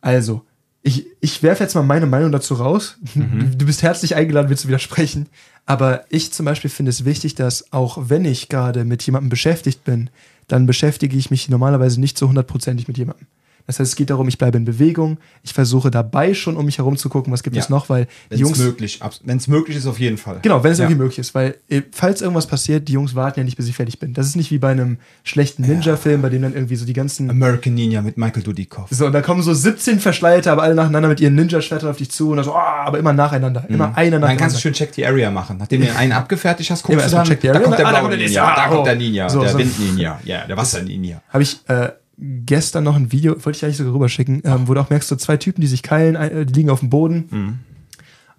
Also, 0.00 0.44
ich, 0.82 1.06
ich 1.20 1.42
werfe 1.42 1.62
jetzt 1.62 1.74
mal 1.74 1.82
meine 1.82 2.06
Meinung 2.06 2.32
dazu 2.32 2.54
raus. 2.54 2.96
Du, 3.14 3.56
du 3.56 3.66
bist 3.66 3.82
herzlich 3.82 4.16
eingeladen, 4.16 4.48
mir 4.48 4.56
zu 4.56 4.68
widersprechen. 4.68 5.26
Aber 5.66 6.04
ich 6.08 6.32
zum 6.32 6.46
Beispiel 6.46 6.70
finde 6.70 6.90
es 6.90 7.04
wichtig, 7.04 7.34
dass 7.34 7.72
auch 7.72 7.98
wenn 8.08 8.24
ich 8.24 8.48
gerade 8.48 8.84
mit 8.84 9.02
jemandem 9.02 9.28
beschäftigt 9.28 9.84
bin, 9.84 10.10
dann 10.48 10.66
beschäftige 10.66 11.16
ich 11.16 11.30
mich 11.30 11.48
normalerweise 11.48 12.00
nicht 12.00 12.18
so 12.18 12.28
hundertprozentig 12.28 12.88
mit 12.88 12.98
jemandem. 12.98 13.26
Das 13.70 13.78
heißt, 13.78 13.92
es 13.92 13.96
geht 13.96 14.10
darum, 14.10 14.26
ich 14.28 14.36
bleibe 14.36 14.58
in 14.58 14.64
Bewegung. 14.64 15.18
Ich 15.42 15.52
versuche 15.52 15.90
dabei 15.90 16.34
schon 16.34 16.56
um 16.56 16.64
mich 16.66 16.78
herum 16.78 16.96
zu 16.96 17.08
gucken, 17.08 17.32
was 17.32 17.42
gibt 17.44 17.54
Ja. 17.54 17.62
es 17.62 17.68
noch, 17.68 17.88
weil 17.88 18.06
die 18.06 18.10
Wenn 18.30 18.34
es 18.36 18.40
Jungs. 18.40 18.58
möglich, 18.58 19.00
wenn 19.24 19.36
es 19.36 19.46
möglich 19.48 19.76
ist, 19.76 19.86
auf 19.86 20.00
jeden 20.00 20.16
Fall. 20.18 20.38
Genau, 20.42 20.64
wenn 20.64 20.72
es 20.72 20.78
Ja. 20.78 20.84
irgendwie 20.86 21.02
möglich 21.02 21.18
ist, 21.20 21.34
weil 21.34 21.54
äh, 21.68 21.82
falls 21.92 22.20
irgendwas 22.20 22.46
passiert, 22.48 22.88
die 22.88 22.92
Jungs 22.94 23.14
warten 23.14 23.40
ja 23.40 23.44
nicht, 23.44 23.56
bis 23.56 23.68
ich 23.68 23.76
fertig 23.76 23.98
bin. 24.00 24.12
Das 24.12 24.26
ist 24.26 24.34
nicht 24.36 24.50
wie 24.50 24.58
bei 24.58 24.70
einem 24.72 24.98
schlechten 25.22 25.62
Ninja-Film, 25.62 26.20
bei 26.22 26.28
dem 26.30 26.42
dann 26.42 26.54
irgendwie 26.54 26.74
so 26.76 26.84
die 26.84 26.92
ganzen. 26.92 27.30
American 27.30 27.74
Ninja 27.74 28.02
mit 28.02 28.16
Michael 28.18 28.42
Dudikoff. 28.42 28.88
So, 28.90 29.06
und 29.06 29.12
da 29.12 29.22
kommen 29.22 29.42
so 29.42 29.54
17 29.54 30.00
Verschleierte, 30.00 30.50
aber 30.50 30.62
alle 30.64 30.74
nacheinander 30.74 31.08
mit 31.08 31.20
ihren 31.20 31.36
Ninja-Schwertern 31.36 31.88
auf 31.90 31.96
dich 31.98 32.10
zu 32.10 32.30
und 32.30 32.36
dann 32.38 32.44
so, 32.44 32.54
ah, 32.54 32.84
aber 32.84 32.98
immer 32.98 33.12
nacheinander. 33.12 33.64
Immer 33.68 33.96
einer 33.96 34.18
Mhm. 34.18 34.22
Dann 34.22 34.36
kannst 34.36 34.56
du 34.56 34.58
nacheinander. 34.58 34.58
schön 34.60 34.72
Check 34.72 34.94
the 34.94 35.06
Area 35.06 35.30
machen. 35.30 35.56
Nachdem 35.58 35.82
du 35.82 35.94
einen 35.96 36.12
abgefertigt 36.12 36.70
hast, 36.70 36.82
guckst 36.82 37.06
du 37.06 37.10
dann, 37.10 37.24
Check 37.24 37.40
the 37.40 37.46
da 37.48 37.54
Area. 37.54 37.64
kommt 37.66 37.78
der 37.78 37.86
Ah, 37.86 37.92
da 37.92 37.98
blaue 38.00 38.08
kommt 38.10 38.20
der- 38.20 38.26
Ninja, 38.26 38.54
da 38.56 38.66
kommt 38.68 38.80
oh. 38.80 38.84
der 38.84 38.96
Ninja, 38.96 39.28
So, 39.28 39.40
der 39.42 39.50
so. 39.50 39.58
Wind-Ninja, 39.58 40.20
ja, 40.24 40.46
der 40.46 40.56
Wasser-Ninja. 40.56 41.22
Habe 41.28 41.42
ich 41.44 41.60
äh, 41.68 41.90
gestern 42.20 42.84
noch 42.84 42.96
ein 42.96 43.12
Video, 43.12 43.32
wollte 43.44 43.56
ich 43.56 43.64
eigentlich 43.64 43.78
sogar 43.78 43.94
rüberschicken, 43.94 44.42
ähm, 44.44 44.68
wo 44.68 44.74
du 44.74 44.80
auch 44.80 44.90
merkst, 44.90 45.08
so 45.08 45.16
zwei 45.16 45.36
Typen, 45.36 45.60
die 45.60 45.66
sich 45.66 45.82
keilen, 45.82 46.16
äh, 46.16 46.44
die 46.44 46.52
liegen 46.52 46.70
auf 46.70 46.80
dem 46.80 46.90
Boden. 46.90 47.28
Mhm. 47.30 47.58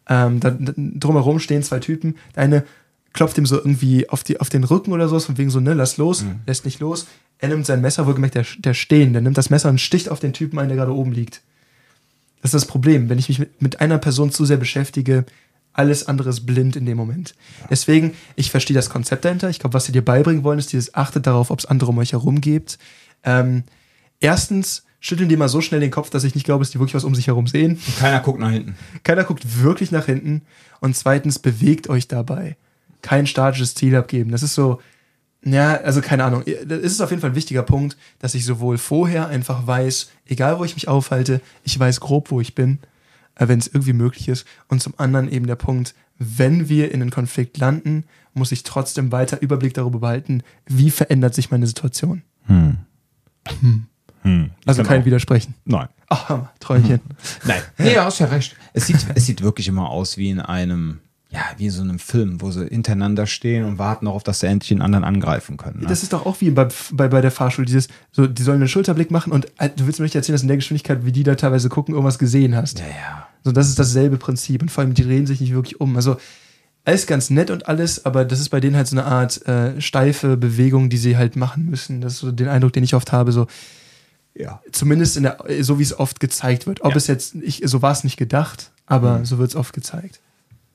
Ähm, 0.08 0.40
da, 0.40 0.52
da, 0.52 0.74
drumherum 0.76 1.40
stehen 1.40 1.64
zwei 1.64 1.80
Typen. 1.80 2.16
Der 2.36 2.44
eine 2.44 2.64
klopft 3.14 3.38
ihm 3.38 3.46
so 3.46 3.58
irgendwie 3.58 4.10
auf, 4.10 4.24
die, 4.24 4.40
auf 4.40 4.50
den 4.50 4.64
Rücken 4.64 4.94
oder 4.94 5.08
so, 5.08 5.20
von 5.20 5.38
wegen 5.38 5.50
so, 5.50 5.60
ne, 5.60 5.74
lass 5.74 5.98
los, 5.98 6.24
Mhm. 6.24 6.42
lässt 6.46 6.66
nicht 6.66 6.80
los. 6.80 7.08
Er 7.40 7.50
nimmt 7.50 7.66
sein 7.66 7.82
Messer, 7.82 8.06
wohlgemerkt, 8.06 8.36
der, 8.36 8.46
der 8.60 8.74
stehen, 8.74 9.14
der 9.14 9.22
nimmt 9.22 9.38
das 9.38 9.50
Messer 9.50 9.70
und 9.70 9.82
sticht 9.82 10.10
auf 10.10 10.20
den 10.20 10.34
Typen 10.34 10.60
ein, 10.60 10.68
der 10.68 10.78
gerade 10.78 10.94
oben 10.96 11.12
liegt. 11.12 11.42
Das 12.42 12.54
ist 12.54 12.64
das 12.64 12.66
Problem, 12.66 13.10
wenn 13.10 13.20
ich 13.20 13.30
mich 13.30 13.40
mit, 13.40 13.62
mit 13.62 13.82
einer 13.82 13.98
Person 13.98 14.32
zu 14.32 14.46
sehr 14.46 14.58
beschäftige, 14.58 15.26
alles 15.74 16.08
andere 16.08 16.30
ist 16.30 16.46
blind 16.46 16.76
in 16.76 16.86
dem 16.86 16.98
Moment. 16.98 17.34
Deswegen, 17.70 18.14
ich 18.36 18.52
verstehe 18.52 18.76
das 18.76 18.90
Konzept 18.90 19.24
dahinter. 19.24 19.50
Ich 19.50 19.60
glaube, 19.60 19.74
was 19.74 19.86
sie 19.86 19.92
dir 19.92 20.04
beibringen 20.04 20.44
wollen, 20.44 20.60
ist 20.60 20.74
dieses, 20.74 20.94
achtet 20.96 21.26
darauf, 21.28 21.50
ob 21.50 21.60
es 21.60 21.66
andere 21.66 21.92
um 21.92 21.98
euch 21.98 22.12
herum 22.12 22.42
gibt. 22.42 22.78
Ähm, 23.24 23.64
erstens, 24.20 24.84
schütteln 25.00 25.30
die 25.30 25.36
mal 25.36 25.50
so 25.50 25.62
schnell 25.62 25.82
den 25.82 25.92
Kopf, 25.92 26.10
dass 26.10 26.24
ich 26.24 26.36
nicht 26.36 26.46
glaube, 26.46 26.64
dass 26.64 26.72
die 26.72 26.80
wirklich 26.80 26.96
was 26.96 27.04
um 27.04 27.16
sich 27.16 27.28
herum 27.28 27.48
sehen. 27.48 27.80
Und 27.86 27.98
keiner 27.98 28.20
guckt 28.22 28.40
nach 28.40 28.52
hinten. 28.52 28.76
Keiner 29.04 29.24
guckt 29.24 29.62
wirklich 29.62 29.92
nach 29.92 30.06
hinten. 30.06 30.44
Und 30.80 30.96
zweitens, 30.96 31.40
bewegt 31.40 31.90
euch 31.90 32.08
dabei. 32.08 32.56
Kein 33.02 33.28
statisches 33.28 33.76
Ziel 33.76 33.96
abgeben. 33.96 34.32
Das 34.32 34.44
ist 34.44 34.54
so, 34.54 34.80
ja, 35.44 35.76
also 35.76 36.02
keine 36.02 36.24
Ahnung. 36.24 36.44
Das 36.66 36.80
ist 36.80 37.02
auf 37.02 37.10
jeden 37.10 37.22
Fall 37.22 37.32
ein 37.32 37.36
wichtiger 37.36 37.64
Punkt, 37.64 37.98
dass 38.20 38.36
ich 38.36 38.46
sowohl 38.46 38.78
vorher 38.78 39.28
einfach 39.28 39.66
weiß, 39.66 40.12
egal 40.28 40.60
wo 40.60 40.64
ich 40.64 40.76
mich 40.76 40.88
aufhalte, 40.88 41.42
ich 41.64 41.78
weiß 41.78 42.00
grob, 42.00 42.30
wo 42.30 42.40
ich 42.40 42.54
bin, 42.54 42.78
äh, 43.36 43.48
wenn 43.48 43.60
es 43.60 43.68
irgendwie 43.68 43.94
möglich 43.94 44.28
ist. 44.28 44.46
Und 44.68 44.84
zum 44.84 44.94
anderen 44.98 45.32
eben 45.32 45.48
der 45.48 45.56
Punkt, 45.56 45.96
wenn 46.20 46.70
wir 46.70 46.92
in 46.92 47.02
einen 47.02 47.10
Konflikt 47.10 47.58
landen, 47.58 48.06
muss 48.36 48.52
ich 48.52 48.62
trotzdem 48.62 49.12
weiter 49.12 49.42
Überblick 49.42 49.74
darüber 49.74 50.00
behalten, 50.00 50.44
wie 50.68 50.92
verändert 50.92 51.34
sich 51.34 51.50
meine 51.50 51.66
Situation. 51.66 52.22
Also 54.66 54.82
Genau. 54.84 54.88
kein 54.88 55.06
Widersprechen. 55.06 55.56
Nein. 55.66 55.88
Ach, 56.10 56.48
Träumchen. 56.60 57.00
Nein. 57.46 57.62
Nee, 57.78 57.94
du 57.96 58.04
hast 58.04 58.20
ja 58.20 58.28
recht. 58.28 58.56
Es 58.74 58.88
sieht, 58.88 59.06
es 59.16 59.26
sieht 59.26 59.42
wirklich 59.42 59.68
immer 59.68 59.90
aus 59.90 60.18
wie 60.18 60.30
in 60.30 60.40
einem, 60.40 61.00
ja, 61.30 61.40
wie 61.58 61.66
in 61.66 61.72
so 61.72 61.82
einem 61.82 61.98
Film, 61.98 62.40
wo 62.42 62.52
sie 62.52 62.68
hintereinander 62.68 63.26
stehen 63.26 63.66
und 63.66 63.80
warten 63.80 64.06
darauf, 64.06 64.22
dass 64.24 64.42
sie 64.42 64.48
endlich 64.48 64.70
den 64.70 64.82
anderen 64.82 65.04
angreifen 65.06 65.58
können. 65.58 65.80
Ne? 65.82 65.88
Das 65.88 66.04
ist 66.04 66.14
doch 66.14 66.26
auch 66.26 66.40
wie 66.42 66.52
bei, 66.52 66.68
bei, 66.92 67.08
bei 67.08 67.22
der 67.22 67.32
Fahrschule, 67.32 67.66
dieses, 67.66 67.88
so, 68.12 68.28
die 68.28 68.44
sollen 68.44 68.58
einen 68.60 68.68
Schulterblick 68.68 69.10
machen 69.10 69.32
und 69.34 69.48
äh, 69.58 69.70
du 69.76 69.88
willst 69.88 70.00
mir 70.00 70.06
nicht 70.06 70.16
erzählen, 70.16 70.36
dass 70.36 70.42
in 70.44 70.50
der 70.50 70.58
Geschwindigkeit, 70.58 71.04
wie 71.06 71.12
die 71.12 71.24
da 71.24 71.36
teilweise 71.36 71.70
gucken, 71.70 71.94
irgendwas 71.96 72.20
gesehen 72.20 72.56
hast. 72.56 72.80
ja, 72.80 72.86
ja. 72.88 73.28
So, 73.44 73.52
das 73.52 73.70
ist 73.70 73.80
dasselbe 73.80 74.18
Prinzip 74.18 74.62
und 74.62 74.70
vor 74.70 74.84
allem, 74.84 74.94
die 74.94 75.04
drehen 75.04 75.26
sich 75.26 75.42
nicht 75.42 75.54
wirklich 75.54 75.82
um. 75.82 75.96
Also, 75.96 76.18
alles 76.86 77.06
ganz 77.08 77.30
nett 77.30 77.50
und 77.52 77.68
alles, 77.68 78.06
aber 78.06 78.26
das 78.26 78.40
ist 78.40 78.50
bei 78.50 78.60
denen 78.60 78.76
halt 78.76 78.88
so 78.88 78.96
eine 78.98 79.06
Art 79.06 79.46
äh, 79.48 79.80
steife 79.80 80.36
Bewegung, 80.38 80.90
die 80.90 80.98
sie 80.98 81.16
halt 81.18 81.36
machen 81.36 81.66
müssen. 81.70 82.02
Das 82.02 82.14
ist 82.14 82.20
so 82.20 82.32
den 82.32 82.48
Eindruck, 82.48 82.74
den 82.74 82.84
ich 82.84 82.94
oft 82.96 83.12
habe, 83.12 83.32
so, 83.32 83.48
Ja. 84.34 84.62
Zumindest 84.72 85.18
in 85.18 85.24
der, 85.24 85.38
so 85.60 85.78
wie 85.78 85.84
es 85.84 85.98
oft 86.00 86.20
gezeigt 86.22 86.66
wird. 86.66 86.82
Ob 86.82 86.92
Ja. 86.92 86.98
es 86.98 87.08
jetzt, 87.08 87.36
ich, 87.36 87.62
so 87.66 87.82
war 87.82 87.92
es 87.92 88.04
nicht 88.06 88.16
gedacht, 88.18 88.72
aber 88.86 89.20
Mhm. 89.20 89.26
so 89.26 89.38
wird 89.40 89.50
es 89.52 89.56
oft 89.58 89.74
gezeigt. 89.74 90.20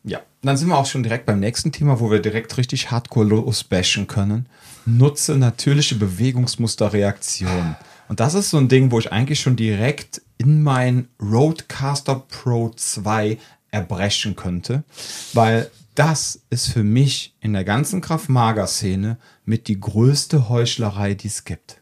Ja, 0.04 0.20
dann 0.42 0.56
sind 0.56 0.68
wir 0.68 0.76
auch 0.78 0.86
schon 0.86 1.02
direkt 1.02 1.26
beim 1.26 1.40
nächsten 1.40 1.72
Thema, 1.72 1.98
wo 1.98 2.10
wir 2.10 2.20
direkt 2.20 2.56
richtig 2.58 2.90
hardcore 2.92 3.26
losbashen 3.26 4.06
können. 4.06 4.46
Nutze 4.84 5.36
natürliche 5.36 5.96
Bewegungsmusterreaktionen. 5.96 7.76
Und 8.08 8.20
das 8.20 8.34
ist 8.34 8.50
so 8.50 8.58
ein 8.58 8.68
Ding, 8.68 8.90
wo 8.92 8.98
ich 8.98 9.10
eigentlich 9.10 9.40
schon 9.40 9.56
direkt 9.56 10.22
in 10.38 10.62
mein 10.62 11.08
Roadcaster 11.20 12.22
Pro 12.28 12.70
2 12.76 13.38
erbrechen 13.72 14.36
könnte, 14.36 14.84
weil 15.32 15.70
das 15.98 16.42
ist 16.50 16.68
für 16.68 16.84
mich 16.84 17.34
in 17.40 17.52
der 17.54 17.64
ganzen 17.64 18.00
Kraft-Mager-Szene 18.00 19.18
mit 19.44 19.66
die 19.66 19.80
größte 19.80 20.48
Heuchlerei, 20.48 21.14
die 21.14 21.28
es 21.28 21.44
gibt. 21.44 21.80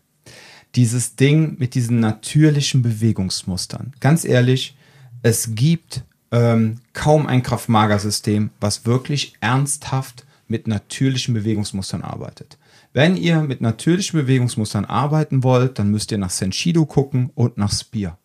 Dieses 0.77 1.17
Ding 1.17 1.57
mit 1.59 1.75
diesen 1.75 2.01
natürlichen 2.01 2.83
Bewegungsmustern. 2.83 3.93
Ganz 4.01 4.25
ehrlich, 4.25 4.77
es 5.23 5.55
gibt 5.55 6.05
ähm, 6.31 6.81
kaum 6.93 7.27
ein 7.27 7.43
Kraft-Mager-System, 7.43 8.51
was 8.61 8.87
wirklich 8.87 9.35
ernsthaft 9.41 10.25
mit 10.49 10.69
natürlichen 10.69 11.35
Bewegungsmustern 11.35 12.03
arbeitet. 12.03 12.59
Wenn 12.93 13.17
ihr 13.17 13.41
mit 13.41 13.61
natürlichen 13.61 14.21
Bewegungsmustern 14.21 14.85
arbeiten 14.85 15.43
wollt, 15.43 15.79
dann 15.79 15.91
müsst 15.91 16.13
ihr 16.13 16.19
nach 16.19 16.31
Senshido 16.31 16.87
gucken 16.87 17.31
und 17.35 17.59
nach 17.59 17.73
Spear. 17.73 18.19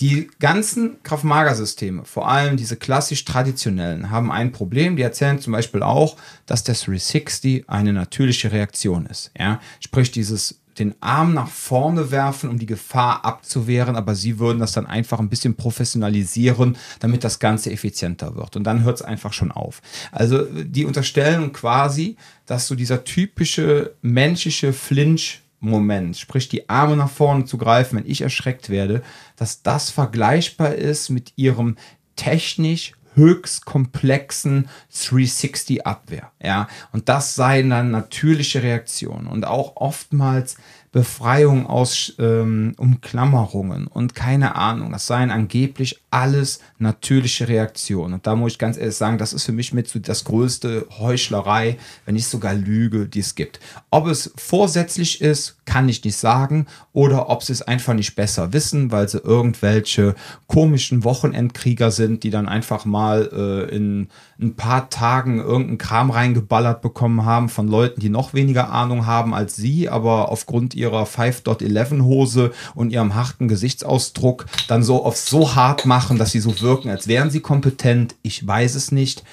Die 0.00 0.30
ganzen 0.38 1.02
Kraft-Mager-Systeme, 1.02 2.04
vor 2.04 2.28
allem 2.28 2.56
diese 2.56 2.76
klassisch 2.76 3.24
traditionellen, 3.24 4.10
haben 4.10 4.30
ein 4.30 4.52
Problem. 4.52 4.96
Die 4.96 5.02
erzählen 5.02 5.40
zum 5.40 5.52
Beispiel 5.52 5.82
auch, 5.82 6.16
dass 6.46 6.62
der 6.62 6.76
360 6.76 7.68
eine 7.68 7.92
natürliche 7.92 8.52
Reaktion 8.52 9.06
ist. 9.06 9.32
Ja? 9.36 9.60
Sprich, 9.80 10.12
dieses 10.12 10.60
den 10.78 10.94
Arm 11.00 11.34
nach 11.34 11.48
vorne 11.48 12.10
werfen, 12.10 12.48
um 12.48 12.58
die 12.58 12.66
Gefahr 12.66 13.24
abzuwehren, 13.24 13.96
aber 13.96 14.14
sie 14.14 14.38
würden 14.38 14.60
das 14.60 14.72
dann 14.72 14.86
einfach 14.86 15.18
ein 15.18 15.28
bisschen 15.28 15.56
professionalisieren, 15.56 16.76
damit 17.00 17.24
das 17.24 17.38
Ganze 17.38 17.72
effizienter 17.72 18.36
wird. 18.36 18.56
Und 18.56 18.64
dann 18.64 18.84
hört 18.84 18.96
es 18.96 19.02
einfach 19.02 19.32
schon 19.32 19.50
auf. 19.50 19.82
Also 20.12 20.44
die 20.44 20.84
unterstellen 20.84 21.52
quasi, 21.52 22.16
dass 22.46 22.66
so 22.66 22.74
dieser 22.74 23.04
typische 23.04 23.96
menschliche 24.02 24.72
Flinch 24.72 25.42
Moment, 25.60 26.16
sprich 26.16 26.48
die 26.48 26.68
Arme 26.68 26.94
nach 26.96 27.10
vorne 27.10 27.44
zu 27.44 27.58
greifen, 27.58 27.98
wenn 27.98 28.08
ich 28.08 28.20
erschreckt 28.20 28.70
werde, 28.70 29.02
dass 29.38 29.62
das 29.62 29.90
vergleichbar 29.90 30.74
ist 30.74 31.08
mit 31.08 31.32
ihrem 31.36 31.76
technisch 32.16 32.92
höchst 33.14 33.64
komplexen 33.64 34.68
360 34.92 35.86
Abwehr, 35.86 36.30
ja, 36.42 36.68
und 36.92 37.08
das 37.08 37.34
seien 37.34 37.70
dann 37.70 37.90
natürliche 37.90 38.62
Reaktionen 38.62 39.26
und 39.26 39.46
auch 39.46 39.76
oftmals 39.76 40.56
Befreiung 40.92 41.66
aus 41.66 42.14
ähm, 42.18 42.74
Umklammerungen 42.78 43.86
und 43.86 44.14
keine 44.14 44.54
Ahnung, 44.56 44.92
das 44.92 45.06
seien 45.06 45.30
angeblich 45.30 46.00
alles 46.10 46.60
natürliche 46.78 47.48
Reaktionen. 47.48 48.14
Und 48.14 48.26
da 48.26 48.34
muss 48.34 48.52
ich 48.52 48.58
ganz 48.58 48.76
ehrlich 48.78 48.96
sagen, 48.96 49.18
das 49.18 49.32
ist 49.32 49.44
für 49.44 49.52
mich 49.52 49.72
mit 49.72 49.88
so 49.88 49.98
das 49.98 50.24
größte 50.24 50.86
Heuchlerei, 50.98 51.78
wenn 52.04 52.14
nicht 52.14 52.28
sogar 52.28 52.54
Lüge, 52.54 53.06
die 53.06 53.20
es 53.20 53.34
gibt. 53.34 53.60
Ob 53.90 54.06
es 54.06 54.32
vorsätzlich 54.36 55.20
ist, 55.20 55.58
kann 55.64 55.88
ich 55.88 56.02
nicht 56.02 56.16
sagen, 56.16 56.66
oder 56.94 57.28
ob 57.28 57.42
sie 57.42 57.52
es 57.52 57.62
einfach 57.62 57.92
nicht 57.92 58.16
besser 58.16 58.52
wissen, 58.52 58.90
weil 58.90 59.08
sie 59.08 59.18
irgendwelche 59.18 60.14
komischen 60.46 61.04
Wochenendkrieger 61.04 61.90
sind, 61.90 62.22
die 62.22 62.30
dann 62.30 62.48
einfach 62.48 62.86
mal 62.86 63.28
äh, 63.32 63.76
in 63.76 64.08
ein 64.40 64.54
paar 64.54 64.88
Tagen 64.88 65.40
irgendeinen 65.40 65.78
Kram 65.78 66.10
reingeballert 66.10 66.80
bekommen 66.80 67.24
haben 67.24 67.48
von 67.48 67.68
Leuten, 67.68 68.00
die 68.00 68.08
noch 68.08 68.34
weniger 68.34 68.70
Ahnung 68.70 69.04
haben 69.04 69.34
als 69.34 69.56
sie, 69.56 69.88
aber 69.88 70.30
aufgrund 70.30 70.74
ihrer 70.74 71.04
5.11 71.04 72.02
Hose 72.02 72.52
und 72.74 72.90
ihrem 72.90 73.14
harten 73.14 73.48
Gesichtsausdruck 73.48 74.46
dann 74.68 74.82
so 74.82 75.04
auf 75.04 75.16
so 75.16 75.54
hart 75.54 75.84
machen, 75.84 75.97
dass 76.18 76.32
sie 76.32 76.40
so 76.40 76.60
wirken, 76.60 76.90
als 76.90 77.08
wären 77.08 77.30
sie 77.30 77.40
kompetent. 77.40 78.14
Ich 78.22 78.46
weiß 78.46 78.74
es 78.74 78.92
nicht, 78.92 79.24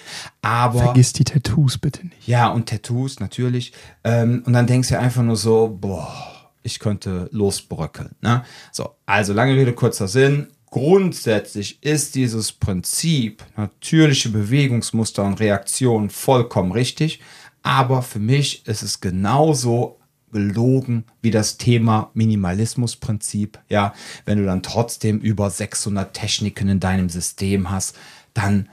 aber 0.41 0.80
Vergiss 0.80 1.13
die 1.13 1.23
Tattoos 1.23 1.78
bitte 1.78 2.06
nicht. 2.06 2.28
ja, 2.28 2.49
und 2.49 2.69
Tattoos 2.69 3.19
natürlich. 3.19 3.73
Ähm, 4.04 4.43
und 4.45 4.54
dann 4.54 4.67
denkst 4.67 4.89
du 4.89 4.99
einfach 4.99 5.23
nur 5.23 5.36
so, 5.36 5.78
boah, 5.80 6.36
ich 6.63 6.80
könnte 6.80 7.30
losbröckeln. 7.32 8.15
Ne? 8.21 8.43
So, 8.71 8.95
also 9.06 9.34
lange 9.34 9.56
Rede, 9.56 9.73
kurzer 9.73 10.08
Sinn. 10.08 10.47
Grundsätzlich 10.71 11.82
ist 11.84 12.15
dieses 12.15 12.51
Prinzip 12.51 13.43
natürliche 13.56 14.30
Bewegungsmuster 14.30 15.23
und 15.23 15.39
Reaktionen 15.39 16.10
vollkommen 16.10 16.71
richtig. 16.71 17.21
Aber 17.62 18.01
für 18.01 18.19
mich 18.19 18.67
ist 18.67 18.84
es 18.84 18.99
genauso 18.99 19.99
gelogen 20.31 21.05
wie 21.21 21.31
das 21.31 21.57
Thema 21.57 22.11
Minimalismusprinzip. 22.13 23.59
Ja, 23.69 23.93
wenn 24.25 24.38
du 24.38 24.45
dann 24.45 24.63
trotzdem 24.63 25.19
über 25.19 25.49
600 25.49 26.13
Techniken 26.13 26.69
in 26.69 26.79
deinem 26.79 27.09
System 27.09 27.69
hast, 27.69 27.97
dann 28.33 28.69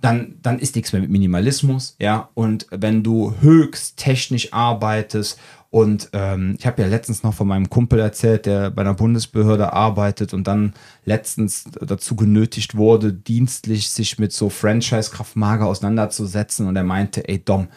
dann, 0.00 0.36
dann 0.40 0.58
ist 0.58 0.76
nichts 0.76 0.92
mehr 0.92 1.02
mit 1.02 1.10
Minimalismus, 1.10 1.96
ja. 1.98 2.30
Und 2.34 2.66
wenn 2.70 3.02
du 3.02 3.34
höchst 3.40 3.98
technisch 3.98 4.52
arbeitest 4.52 5.38
und 5.68 6.08
ähm, 6.14 6.56
ich 6.58 6.66
habe 6.66 6.82
ja 6.82 6.88
letztens 6.88 7.22
noch 7.22 7.34
von 7.34 7.46
meinem 7.46 7.70
Kumpel 7.70 8.00
erzählt, 8.00 8.46
der 8.46 8.70
bei 8.70 8.82
einer 8.82 8.94
Bundesbehörde 8.94 9.72
arbeitet 9.72 10.34
und 10.34 10.46
dann 10.46 10.72
letztens 11.04 11.64
dazu 11.80 12.16
genötigt 12.16 12.76
wurde, 12.76 13.12
dienstlich 13.12 13.90
sich 13.90 14.18
mit 14.18 14.32
so 14.32 14.48
Franchise-Kraftmager 14.48 15.66
auseinanderzusetzen 15.66 16.66
und 16.66 16.76
er 16.76 16.84
meinte, 16.84 17.28
ey 17.28 17.38
Dom, 17.38 17.68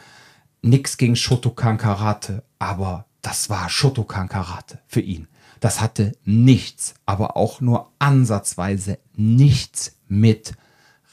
nix 0.63 0.97
gegen 0.97 1.15
Shotokan 1.15 1.77
Karate, 1.77 2.43
aber 2.57 3.05
das 3.21 3.49
war 3.49 3.69
Shotokan 3.69 4.29
Karate 4.29 4.79
für 4.87 5.01
ihn. 5.01 5.27
Das 5.59 5.79
hatte 5.79 6.13
nichts, 6.25 6.95
aber 7.05 7.37
auch 7.37 7.61
nur 7.61 7.91
ansatzweise 7.99 8.97
nichts 9.15 9.97
mit 10.07 10.53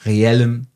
reellem 0.04 0.66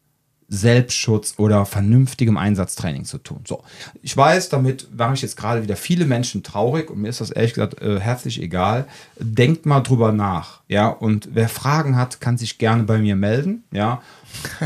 Selbstschutz 0.48 1.34
oder 1.38 1.66
vernünftigem 1.66 2.36
Einsatztraining 2.36 3.04
zu 3.04 3.18
tun. 3.18 3.40
So, 3.46 3.64
ich 4.02 4.16
weiß, 4.16 4.48
damit 4.50 4.88
mache 4.96 5.14
ich 5.14 5.22
jetzt 5.22 5.36
gerade 5.36 5.62
wieder 5.62 5.76
viele 5.76 6.04
Menschen 6.04 6.42
traurig 6.42 6.90
und 6.90 7.00
mir 7.00 7.08
ist 7.08 7.20
das 7.20 7.30
ehrlich 7.30 7.54
gesagt 7.54 7.80
äh, 7.82 7.98
herzlich 7.98 8.40
egal. 8.40 8.86
Denkt 9.18 9.66
mal 9.66 9.80
drüber 9.80 10.12
nach, 10.12 10.60
ja. 10.68 10.88
Und 10.88 11.30
wer 11.32 11.48
Fragen 11.48 11.96
hat, 11.96 12.20
kann 12.20 12.38
sich 12.38 12.58
gerne 12.58 12.84
bei 12.84 12.98
mir 12.98 13.16
melden, 13.16 13.64
ja. 13.72 14.02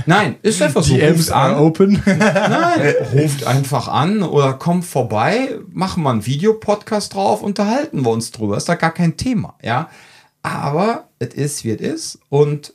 Nein, 0.07 0.37
ist 0.43 0.61
einfach 0.63 0.83
so. 0.83 0.95
DMs 0.95 1.29
ruft 1.29 1.33
an. 1.33 1.55
open. 1.57 2.03
Nein, 2.07 2.95
ruft 3.13 3.47
einfach 3.47 3.89
an 3.89 4.23
oder 4.23 4.55
kommt 4.55 4.85
vorbei, 4.85 5.59
machen 5.73 6.03
wir 6.03 6.11
einen 6.11 6.27
Videopodcast 6.27 7.15
drauf, 7.15 7.43
unterhalten 7.43 8.05
wir 8.05 8.11
uns 8.11 8.31
drüber. 8.31 8.57
Ist 8.57 8.69
da 8.69 8.75
gar 8.75 8.93
kein 8.93 9.17
Thema, 9.17 9.55
ja. 9.63 9.89
Aber 10.43 11.09
es 11.19 11.35
ist, 11.35 11.65
wie 11.65 11.71
es 11.71 11.81
ist 11.81 12.19
und 12.29 12.75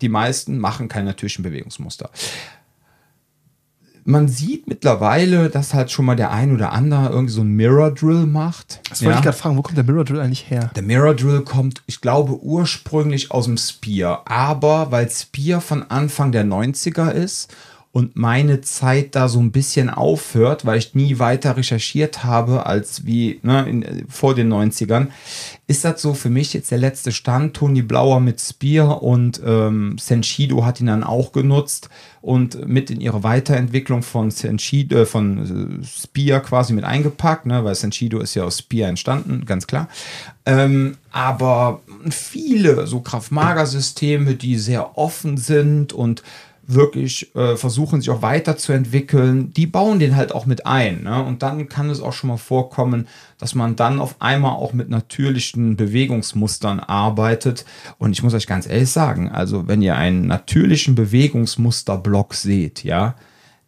die 0.00 0.08
meisten 0.08 0.58
machen 0.58 0.88
keine 0.88 1.06
natürlichen 1.06 1.42
Bewegungsmuster. 1.42 2.10
Man 4.08 4.28
sieht 4.28 4.68
mittlerweile, 4.68 5.50
dass 5.50 5.74
halt 5.74 5.90
schon 5.90 6.04
mal 6.04 6.14
der 6.14 6.30
ein 6.30 6.54
oder 6.54 6.72
andere 6.72 7.08
irgendwie 7.08 7.32
so 7.32 7.40
ein 7.40 7.48
Mirror 7.48 7.90
Drill 7.90 8.26
macht. 8.26 8.80
Das 8.88 9.02
wollte 9.02 9.18
ich 9.18 9.24
gerade 9.24 9.36
fragen, 9.36 9.56
wo 9.56 9.62
kommt 9.62 9.76
der 9.76 9.84
Mirror 9.84 10.04
Drill 10.04 10.20
eigentlich 10.20 10.48
her? 10.48 10.70
Der 10.76 10.84
Mirror 10.84 11.14
Drill 11.14 11.40
kommt, 11.40 11.82
ich 11.86 12.00
glaube, 12.00 12.40
ursprünglich 12.40 13.32
aus 13.32 13.46
dem 13.46 13.56
Spear. 13.56 14.22
Aber 14.26 14.92
weil 14.92 15.10
Spear 15.10 15.60
von 15.60 15.82
Anfang 15.90 16.30
der 16.30 16.44
90er 16.44 17.10
ist 17.10 17.52
und 17.96 18.14
meine 18.14 18.60
Zeit 18.60 19.14
da 19.14 19.26
so 19.26 19.40
ein 19.40 19.52
bisschen 19.52 19.88
aufhört, 19.88 20.66
weil 20.66 20.76
ich 20.76 20.94
nie 20.94 21.18
weiter 21.18 21.56
recherchiert 21.56 22.24
habe 22.24 22.66
als 22.66 23.06
wie 23.06 23.40
ne, 23.42 23.66
in, 23.66 24.04
vor 24.06 24.34
den 24.34 24.52
90ern, 24.52 25.06
ist 25.66 25.82
das 25.82 26.02
so 26.02 26.12
für 26.12 26.28
mich 26.28 26.52
jetzt 26.52 26.70
der 26.70 26.76
letzte 26.76 27.10
Stand. 27.10 27.54
Toni 27.54 27.80
Blauer 27.80 28.20
mit 28.20 28.38
Spear 28.38 29.02
und 29.02 29.40
ähm, 29.42 29.96
Senshido 29.98 30.66
hat 30.66 30.78
ihn 30.78 30.88
dann 30.88 31.04
auch 31.04 31.32
genutzt 31.32 31.88
und 32.20 32.68
mit 32.68 32.90
in 32.90 33.00
ihre 33.00 33.22
Weiterentwicklung 33.22 34.02
von 34.02 34.30
Senshido, 34.30 34.98
äh, 34.98 35.06
von 35.06 35.80
äh, 35.80 35.84
Spear 35.86 36.40
quasi 36.40 36.74
mit 36.74 36.84
eingepackt, 36.84 37.46
ne, 37.46 37.64
weil 37.64 37.74
Senshido 37.74 38.20
ist 38.20 38.34
ja 38.34 38.44
aus 38.44 38.58
Spear 38.58 38.90
entstanden, 38.90 39.46
ganz 39.46 39.66
klar. 39.66 39.88
Ähm, 40.44 40.98
aber 41.12 41.80
viele 42.10 42.86
so 42.86 43.00
Kraft-Mager-Systeme, 43.00 44.34
die 44.34 44.58
sehr 44.58 44.98
offen 44.98 45.38
sind 45.38 45.94
und 45.94 46.22
wirklich 46.66 47.34
äh, 47.36 47.56
versuchen, 47.56 48.00
sich 48.00 48.10
auch 48.10 48.22
weiterzuentwickeln, 48.22 49.52
die 49.52 49.66
bauen 49.66 49.98
den 49.98 50.16
halt 50.16 50.32
auch 50.32 50.46
mit 50.46 50.66
ein. 50.66 51.04
Ne? 51.04 51.22
Und 51.22 51.42
dann 51.42 51.68
kann 51.68 51.90
es 51.90 52.00
auch 52.00 52.12
schon 52.12 52.28
mal 52.28 52.36
vorkommen, 52.36 53.06
dass 53.38 53.54
man 53.54 53.76
dann 53.76 54.00
auf 54.00 54.16
einmal 54.20 54.52
auch 54.52 54.72
mit 54.72 54.88
natürlichen 54.88 55.76
Bewegungsmustern 55.76 56.80
arbeitet. 56.80 57.64
Und 57.98 58.12
ich 58.12 58.22
muss 58.22 58.34
euch 58.34 58.46
ganz 58.46 58.66
ehrlich 58.66 58.90
sagen, 58.90 59.30
also 59.30 59.68
wenn 59.68 59.82
ihr 59.82 59.96
einen 59.96 60.26
natürlichen 60.26 60.94
Bewegungsmusterblock 60.94 62.34
seht, 62.34 62.82
ja, 62.82 63.14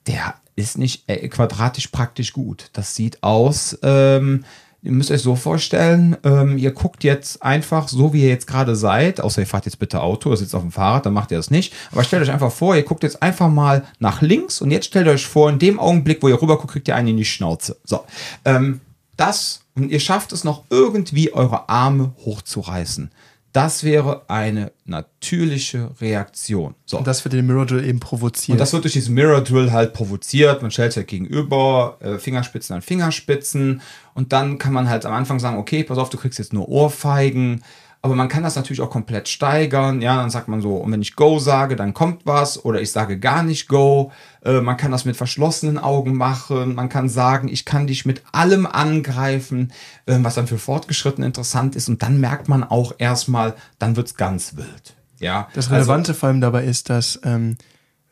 der 0.07 0.35
ist 0.57 0.77
nicht 0.77 1.05
äh, 1.09 1.29
quadratisch 1.29 1.89
praktisch 1.89 2.33
gut. 2.33 2.71
Das 2.73 2.97
sieht 2.97 3.23
aus, 3.23 3.79
ähm, 3.83 4.45
Ihr 4.89 4.95
müsst 4.95 5.11
euch 5.11 5.21
so 5.21 5.37
vorstellen, 5.37 6.17
ähm, 6.25 6.57
ihr 6.57 6.71
guckt 6.71 7.05
jetzt 7.05 7.43
einfach 7.43 7.89
so, 7.89 8.15
wie 8.15 8.23
ihr 8.23 8.31
jetzt 8.31 8.47
gerade 8.47 8.75
seid, 8.75 9.21
außer 9.21 9.43
ihr 9.43 9.47
fahrt 9.47 9.67
jetzt 9.67 9.79
bitte 9.79 10.01
Auto, 10.01 10.31
ihr 10.31 10.37
sitzt 10.39 10.55
auf 10.55 10.63
dem 10.63 10.73
Fahrrad, 10.73 11.05
dann 11.05 11.13
macht 11.13 11.31
ihr 11.31 11.37
das 11.37 11.51
nicht. 11.51 11.75
Aber 11.93 12.05
stellt 12.05 12.23
euch 12.23 12.31
einfach 12.31 12.51
vor, 12.51 12.75
ihr 12.75 12.85
guckt 12.85 13.03
jetzt 13.03 13.23
einfach 13.23 13.51
mal 13.51 13.85
nach 13.99 14.23
links 14.23 14.63
und 14.63 14.71
jetzt 14.71 14.87
stellt 14.87 15.07
euch 15.07 15.27
vor, 15.27 15.51
in 15.51 15.59
dem 15.59 15.79
Augenblick, 15.79 16.23
wo 16.23 16.29
ihr 16.29 16.41
rüber 16.41 16.57
guckt, 16.57 16.73
kriegt 16.73 16.89
ihr 16.89 16.97
einen 16.97 17.09
in 17.09 17.17
die 17.19 17.27
Schnauze. 17.27 17.77
So, 17.85 18.01
ähm, 18.47 18.81
das 19.19 19.61
und 19.77 19.91
ihr 19.91 20.01
schafft 20.01 20.33
es 20.33 20.43
noch 20.43 20.65
irgendwie, 20.71 21.35
eure 21.35 21.69
Arme 21.69 22.15
hochzureißen. 22.25 23.11
Das 23.53 23.83
wäre 23.83 24.29
eine 24.29 24.73
natürliche 24.85 25.91
Reaktion. 26.01 26.75
So. 26.85 26.99
Und 26.99 27.07
das 27.07 27.25
wird 27.25 27.33
den 27.33 27.47
Mirror 27.47 27.67
Drill 27.67 27.85
eben 27.85 27.99
provoziert. 27.99 28.55
Und 28.55 28.61
das 28.61 28.73
wird 28.73 28.85
durch 28.85 28.93
diesen 28.93 29.15
Mirror 29.15 29.41
Drill 29.41 29.73
halt 29.73 29.95
provoziert. 29.95 30.61
Man 30.61 30.71
stellt 30.71 30.93
sich 30.93 30.99
halt 30.99 31.09
gegenüber, 31.09 31.97
äh, 32.01 32.19
Fingerspitzen 32.19 32.77
an 32.77 32.83
Fingerspitzen. 32.83 33.81
Und 34.15 34.33
dann 34.33 34.59
kann 34.59 34.73
man 34.73 34.89
halt 34.89 35.07
am 35.07 35.15
Anfang 35.15 35.41
sagen, 35.41 35.57
okay, 35.57 35.83
pass 35.83 35.99
auf, 35.99 36.11
du 36.11 36.19
kriegst 36.19 36.39
jetzt 36.39 36.53
nur 36.53 36.69
Ohrfeigen. 36.69 37.63
Aber 38.01 38.15
man 38.15 38.29
kann 38.29 38.45
das 38.45 38.55
natürlich 38.55 38.81
auch 38.81 38.91
komplett 38.91 39.29
steigern. 39.29 40.01
Ja, 40.03 40.17
dann 40.17 40.31
sagt 40.31 40.47
man 40.47 40.61
so, 40.61 40.77
und 40.77 40.93
wenn 40.93 41.03
ich 41.03 41.17
Go 41.17 41.41
sage, 41.41 41.75
dann 41.75 41.95
kommt 41.95 42.27
was. 42.27 42.65
Oder 42.65 42.81
ich 42.81 42.93
sage 42.93 43.19
gar 43.19 43.43
nicht 43.43 43.69
Go. 43.69 44.13
Äh, 44.45 44.61
man 44.61 44.77
kann 44.77 44.93
das 44.93 45.05
mit 45.05 45.17
verschlossenen 45.17 45.79
Augen 45.79 46.15
machen. 46.15 46.77
Man 46.77 46.89
kann 46.89 47.09
sagen, 47.09 47.49
ich 47.49 47.65
kann 47.65 47.89
dich 47.89 48.07
mit 48.07 48.23
allem 48.31 48.67
angreifen, 48.67 49.73
äh, 50.07 50.17
was 50.21 50.37
dann 50.37 50.47
für 50.47 50.59
Fortgeschritten 50.59 51.25
interessant 51.25 51.75
ist. 51.75 51.89
Und 51.89 52.03
dann 52.03 52.21
merkt 52.21 52.49
man 52.49 52.63
auch 52.63 52.93
erstmal, 52.99 53.55
dann 53.81 53.97
wird's 53.97 54.15
ganz 54.15 54.57
wild. 54.57 54.95
Ja, 55.19 55.49
Das 55.55 55.71
Relevante 55.71 56.15
vor 56.15 56.29
allem 56.29 56.41
dabei 56.41 56.65
ist, 56.65 56.91
dass 56.91 57.19
ähm, 57.25 57.57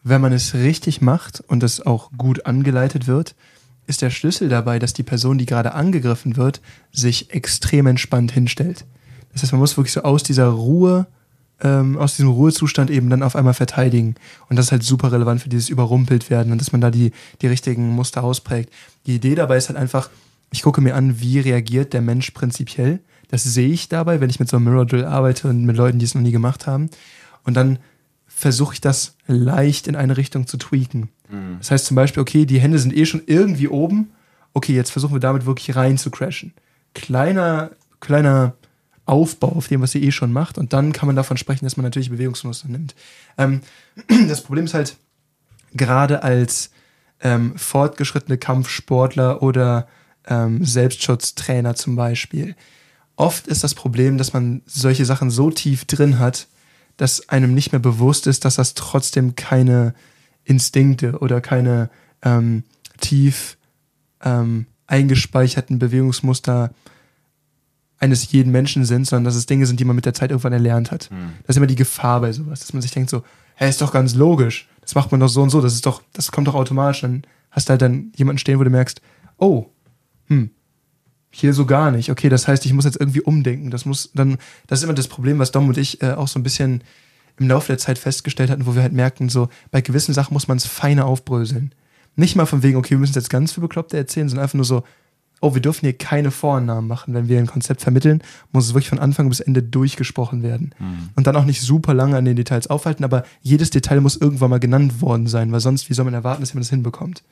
wenn 0.02 0.20
man 0.20 0.32
es 0.32 0.54
richtig 0.54 1.00
macht 1.00 1.42
und 1.46 1.62
es 1.62 1.84
auch 1.84 2.10
gut 2.16 2.46
angeleitet 2.46 3.06
wird, 3.06 3.36
ist 3.86 4.02
der 4.02 4.10
Schlüssel 4.10 4.48
dabei, 4.48 4.78
dass 4.78 4.92
die 4.92 5.02
Person, 5.02 5.38
die 5.38 5.46
gerade 5.46 5.74
angegriffen 5.74 6.36
wird, 6.36 6.60
sich 6.92 7.32
extrem 7.32 7.86
entspannt 7.86 8.32
hinstellt. 8.32 8.84
Das 9.36 9.42
heißt, 9.42 9.52
man 9.52 9.60
muss 9.60 9.76
wirklich 9.76 9.92
so 9.92 10.00
aus 10.00 10.22
dieser 10.22 10.46
Ruhe, 10.46 11.06
ähm, 11.60 11.98
aus 11.98 12.16
diesem 12.16 12.30
Ruhezustand 12.30 12.90
eben 12.90 13.10
dann 13.10 13.22
auf 13.22 13.36
einmal 13.36 13.52
verteidigen. 13.52 14.14
Und 14.48 14.56
das 14.56 14.66
ist 14.66 14.72
halt 14.72 14.82
super 14.82 15.12
relevant 15.12 15.42
für 15.42 15.50
dieses 15.50 15.68
überrumpelt 15.68 16.30
werden 16.30 16.52
und 16.52 16.60
dass 16.60 16.72
man 16.72 16.80
da 16.80 16.90
die, 16.90 17.12
die 17.42 17.46
richtigen 17.46 17.90
Muster 17.90 18.24
ausprägt. 18.24 18.72
Die 19.04 19.16
Idee 19.16 19.34
dabei 19.34 19.58
ist 19.58 19.68
halt 19.68 19.78
einfach, 19.78 20.08
ich 20.50 20.62
gucke 20.62 20.80
mir 20.80 20.94
an, 20.94 21.20
wie 21.20 21.38
reagiert 21.38 21.92
der 21.92 22.00
Mensch 22.00 22.30
prinzipiell. 22.30 23.00
Das 23.28 23.44
sehe 23.44 23.68
ich 23.68 23.90
dabei, 23.90 24.22
wenn 24.22 24.30
ich 24.30 24.40
mit 24.40 24.48
so 24.48 24.56
einem 24.56 24.64
Mirror 24.64 24.86
Drill 24.86 25.04
arbeite 25.04 25.48
und 25.48 25.66
mit 25.66 25.76
Leuten, 25.76 25.98
die 25.98 26.06
es 26.06 26.14
noch 26.14 26.22
nie 26.22 26.32
gemacht 26.32 26.66
haben. 26.66 26.88
Und 27.44 27.58
dann 27.58 27.78
versuche 28.26 28.72
ich 28.72 28.80
das 28.80 29.16
leicht 29.26 29.86
in 29.86 29.96
eine 29.96 30.16
Richtung 30.16 30.46
zu 30.46 30.56
tweaken. 30.56 31.10
Das 31.58 31.70
heißt 31.70 31.84
zum 31.84 31.94
Beispiel, 31.94 32.22
okay, 32.22 32.46
die 32.46 32.58
Hände 32.58 32.78
sind 32.78 32.96
eh 32.96 33.04
schon 33.04 33.20
irgendwie 33.26 33.68
oben. 33.68 34.12
Okay, 34.54 34.74
jetzt 34.74 34.92
versuchen 34.92 35.14
wir 35.14 35.20
damit 35.20 35.44
wirklich 35.44 35.76
rein 35.76 35.98
zu 35.98 36.10
crashen. 36.10 36.54
Kleiner, 36.94 37.72
kleiner 38.00 38.54
Aufbau 39.06 39.52
auf 39.52 39.68
dem, 39.68 39.80
was 39.80 39.92
sie 39.92 40.02
eh 40.02 40.12
schon 40.12 40.32
macht. 40.32 40.58
Und 40.58 40.72
dann 40.72 40.92
kann 40.92 41.06
man 41.06 41.16
davon 41.16 41.36
sprechen, 41.36 41.64
dass 41.64 41.76
man 41.76 41.84
natürlich 41.84 42.10
Bewegungsmuster 42.10 42.68
nimmt. 42.68 42.94
Ähm, 43.38 43.62
das 44.28 44.42
Problem 44.42 44.66
ist 44.66 44.74
halt, 44.74 44.96
gerade 45.74 46.22
als 46.22 46.70
ähm, 47.20 47.56
fortgeschrittene 47.56 48.36
Kampfsportler 48.36 49.42
oder 49.42 49.88
ähm, 50.26 50.64
Selbstschutztrainer 50.64 51.74
zum 51.74 51.96
Beispiel, 51.96 52.56
oft 53.14 53.46
ist 53.46 53.64
das 53.64 53.74
Problem, 53.74 54.18
dass 54.18 54.32
man 54.32 54.62
solche 54.66 55.04
Sachen 55.04 55.30
so 55.30 55.50
tief 55.50 55.84
drin 55.84 56.18
hat, 56.18 56.48
dass 56.96 57.28
einem 57.28 57.54
nicht 57.54 57.72
mehr 57.72 57.80
bewusst 57.80 58.26
ist, 58.26 58.44
dass 58.44 58.56
das 58.56 58.74
trotzdem 58.74 59.36
keine 59.36 59.94
Instinkte 60.44 61.18
oder 61.18 61.40
keine 61.40 61.90
ähm, 62.22 62.64
tief 63.00 63.56
ähm, 64.22 64.66
eingespeicherten 64.86 65.78
Bewegungsmuster 65.78 66.72
eines 67.98 68.30
jeden 68.30 68.52
Menschen 68.52 68.84
sind, 68.84 69.06
sondern 69.06 69.24
dass 69.24 69.36
es 69.36 69.46
Dinge 69.46 69.66
sind, 69.66 69.80
die 69.80 69.84
man 69.84 69.96
mit 69.96 70.04
der 70.04 70.14
Zeit 70.14 70.30
irgendwann 70.30 70.52
erlernt 70.52 70.90
hat. 70.90 71.08
Das 71.46 71.54
ist 71.54 71.56
immer 71.56 71.66
die 71.66 71.76
Gefahr 71.76 72.20
bei 72.20 72.32
sowas, 72.32 72.60
dass 72.60 72.72
man 72.72 72.82
sich 72.82 72.90
denkt 72.90 73.10
so, 73.10 73.22
hä, 73.56 73.68
ist 73.68 73.80
doch 73.80 73.92
ganz 73.92 74.14
logisch. 74.14 74.68
Das 74.82 74.94
macht 74.94 75.10
man 75.10 75.20
doch 75.20 75.28
so 75.28 75.42
und 75.42 75.50
so, 75.50 75.60
das 75.60 75.74
ist 75.74 75.86
doch, 75.86 76.02
das 76.12 76.30
kommt 76.30 76.46
doch 76.46 76.54
automatisch. 76.54 77.00
Dann 77.00 77.22
hast 77.50 77.68
du 77.68 77.70
halt 77.70 77.82
dann 77.82 78.12
jemanden 78.16 78.38
stehen, 78.38 78.58
wo 78.58 78.64
du 78.64 78.70
merkst, 78.70 79.00
oh, 79.38 79.66
hm, 80.26 80.50
hier 81.30 81.52
so 81.52 81.66
gar 81.66 81.90
nicht. 81.90 82.10
Okay, 82.10 82.28
das 82.28 82.46
heißt, 82.46 82.64
ich 82.66 82.72
muss 82.72 82.84
jetzt 82.84 83.00
irgendwie 83.00 83.22
umdenken. 83.22 83.70
Das 83.70 83.84
muss 83.84 84.10
dann, 84.14 84.38
das 84.66 84.80
ist 84.80 84.84
immer 84.84 84.94
das 84.94 85.08
Problem, 85.08 85.38
was 85.38 85.52
Dom 85.52 85.68
und 85.68 85.78
ich 85.78 86.02
äh, 86.02 86.12
auch 86.12 86.28
so 86.28 86.38
ein 86.38 86.42
bisschen 86.42 86.82
im 87.38 87.48
Laufe 87.48 87.68
der 87.68 87.78
Zeit 87.78 87.98
festgestellt 87.98 88.50
hatten, 88.50 88.66
wo 88.66 88.74
wir 88.74 88.82
halt 88.82 88.92
merken, 88.92 89.28
so 89.28 89.48
bei 89.70 89.80
gewissen 89.80 90.14
Sachen 90.14 90.32
muss 90.32 90.48
man 90.48 90.56
es 90.56 90.66
feiner 90.66 91.06
aufbröseln. 91.06 91.74
Nicht 92.14 92.36
mal 92.36 92.46
von 92.46 92.62
wegen, 92.62 92.76
okay, 92.76 92.90
wir 92.90 92.98
müssen 92.98 93.14
jetzt 93.14 93.28
ganz 93.28 93.52
für 93.52 93.60
Bekloppte 93.60 93.96
erzählen, 93.96 94.28
sondern 94.28 94.44
einfach 94.44 94.54
nur 94.54 94.64
so, 94.64 94.84
oh, 95.40 95.54
wir 95.54 95.62
dürfen 95.62 95.80
hier 95.80 95.92
keine 95.92 96.30
Vorannahmen 96.30 96.88
machen. 96.88 97.14
Wenn 97.14 97.28
wir 97.28 97.38
ein 97.38 97.46
Konzept 97.46 97.82
vermitteln, 97.82 98.22
muss 98.52 98.66
es 98.66 98.74
wirklich 98.74 98.88
von 98.88 98.98
Anfang 98.98 99.28
bis 99.28 99.40
Ende 99.40 99.62
durchgesprochen 99.62 100.42
werden. 100.42 100.74
Und 101.14 101.26
dann 101.26 101.36
auch 101.36 101.44
nicht 101.44 101.60
super 101.60 101.94
lange 101.94 102.16
an 102.16 102.24
den 102.24 102.36
Details 102.36 102.68
aufhalten, 102.68 103.04
aber 103.04 103.24
jedes 103.42 103.70
Detail 103.70 104.00
muss 104.00 104.16
irgendwann 104.16 104.50
mal 104.50 104.60
genannt 104.60 105.00
worden 105.02 105.26
sein, 105.26 105.52
weil 105.52 105.60
sonst, 105.60 105.90
wie 105.90 105.94
soll 105.94 106.04
man 106.04 106.14
erwarten, 106.14 106.42
dass 106.42 106.50
jemand 106.50 106.64
das 106.64 106.70
hinbekommt? 106.70 107.22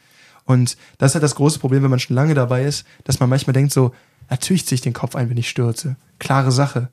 Und 0.44 0.76
das 0.98 1.10
ist 1.10 1.14
halt 1.14 1.24
das 1.24 1.34
große 1.34 1.58
Problem, 1.58 1.82
wenn 1.82 1.90
man 1.90 1.98
schon 1.98 2.16
lange 2.16 2.34
dabei 2.34 2.64
ist, 2.64 2.86
dass 3.04 3.20
man 3.20 3.30
manchmal 3.30 3.54
denkt 3.54 3.72
so, 3.72 3.92
natürlich 4.28 4.66
ziehe 4.66 4.76
ich 4.76 4.82
den 4.82 4.92
Kopf 4.92 5.16
ein, 5.16 5.30
wenn 5.30 5.36
ich 5.38 5.48
stürze. 5.48 5.96
Klare 6.18 6.52
Sache. 6.52 6.88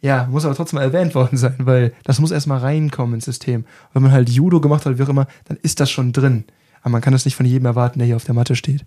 Ja, 0.00 0.26
muss 0.30 0.44
aber 0.44 0.54
trotzdem 0.54 0.78
mal 0.78 0.82
erwähnt 0.82 1.14
worden 1.14 1.36
sein, 1.36 1.56
weil 1.58 1.92
das 2.04 2.20
muss 2.20 2.30
erstmal 2.30 2.58
reinkommen 2.58 3.14
ins 3.16 3.26
System. 3.26 3.60
Und 3.60 3.94
wenn 3.94 4.02
man 4.02 4.12
halt 4.12 4.30
Judo 4.30 4.60
gemacht 4.60 4.86
hat, 4.86 4.98
wie 4.98 5.02
auch 5.02 5.08
immer, 5.08 5.26
dann 5.44 5.58
ist 5.62 5.80
das 5.80 5.90
schon 5.90 6.12
drin. 6.12 6.44
Aber 6.80 6.90
man 6.90 7.00
kann 7.00 7.12
das 7.12 7.24
nicht 7.24 7.36
von 7.36 7.46
jedem 7.46 7.66
erwarten, 7.66 7.98
der 7.98 8.06
hier 8.06 8.16
auf 8.16 8.24
der 8.24 8.34
Matte 8.34 8.56
steht. 8.56 8.84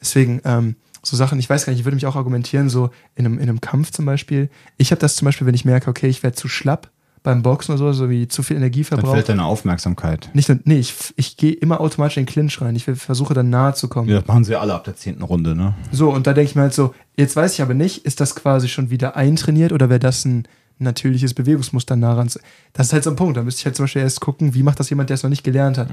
Deswegen, 0.00 0.40
ähm, 0.44 0.76
so 1.02 1.16
Sachen, 1.16 1.38
ich 1.38 1.48
weiß 1.48 1.66
gar 1.66 1.72
nicht, 1.72 1.80
ich 1.80 1.86
würde 1.86 1.96
mich 1.96 2.06
auch 2.06 2.16
argumentieren, 2.16 2.68
so 2.68 2.90
in 3.14 3.26
einem, 3.26 3.38
in 3.38 3.48
einem 3.48 3.60
Kampf 3.60 3.90
zum 3.90 4.04
Beispiel. 4.04 4.50
Ich 4.76 4.90
habe 4.90 5.00
das 5.00 5.16
zum 5.16 5.26
Beispiel, 5.26 5.46
wenn 5.46 5.54
ich 5.54 5.64
merke, 5.64 5.90
okay, 5.90 6.08
ich 6.08 6.22
werde 6.22 6.36
zu 6.36 6.48
schlapp 6.48 6.90
beim 7.22 7.42
Boxen 7.42 7.74
oder 7.74 7.92
so, 7.92 8.04
so 8.04 8.10
wie 8.10 8.28
zu 8.28 8.44
viel 8.44 8.54
Dann 8.54 8.62
Energieverbrauch. 8.62 9.12
fällt 9.12 9.28
deine 9.28 9.44
Aufmerksamkeit. 9.44 10.30
Nicht, 10.32 10.48
nee, 10.64 10.78
ich, 10.78 10.94
ich 11.16 11.36
gehe 11.36 11.52
immer 11.52 11.80
automatisch 11.80 12.18
in 12.18 12.22
den 12.22 12.28
Clinch 12.28 12.60
rein. 12.60 12.76
Ich 12.76 12.84
versuche 12.84 13.34
dann 13.34 13.50
nahe 13.50 13.74
zu 13.74 13.88
kommen. 13.88 14.08
Ja, 14.08 14.20
das 14.20 14.28
machen 14.28 14.44
sie 14.44 14.54
alle 14.54 14.72
ab 14.72 14.84
der 14.84 14.94
zehnten 14.94 15.22
Runde, 15.22 15.56
ne? 15.56 15.74
So, 15.90 16.10
und 16.12 16.28
da 16.28 16.34
denke 16.34 16.50
ich 16.50 16.54
mir 16.54 16.62
halt 16.62 16.74
so, 16.74 16.94
jetzt 17.16 17.34
weiß 17.34 17.54
ich 17.54 17.62
aber 17.62 17.74
nicht, 17.74 18.04
ist 18.04 18.20
das 18.20 18.36
quasi 18.36 18.68
schon 18.68 18.90
wieder 18.90 19.16
eintrainiert 19.16 19.72
oder 19.72 19.88
wäre 19.88 19.98
das 19.98 20.24
ein 20.24 20.46
natürliches 20.78 21.34
Bewegungsmuster 21.34 21.96
nah 21.96 22.14
ran? 22.14 22.30
Das 22.72 22.86
ist 22.86 22.92
halt 22.92 23.02
so 23.02 23.10
ein 23.10 23.16
Punkt. 23.16 23.36
Da 23.36 23.42
müsste 23.42 23.60
ich 23.60 23.66
halt 23.66 23.74
zum 23.74 23.84
Beispiel 23.84 24.02
erst 24.02 24.20
gucken, 24.20 24.54
wie 24.54 24.62
macht 24.62 24.78
das 24.78 24.88
jemand, 24.88 25.10
der 25.10 25.14
es 25.14 25.24
noch 25.24 25.30
nicht 25.30 25.42
gelernt 25.42 25.78
hat. 25.78 25.88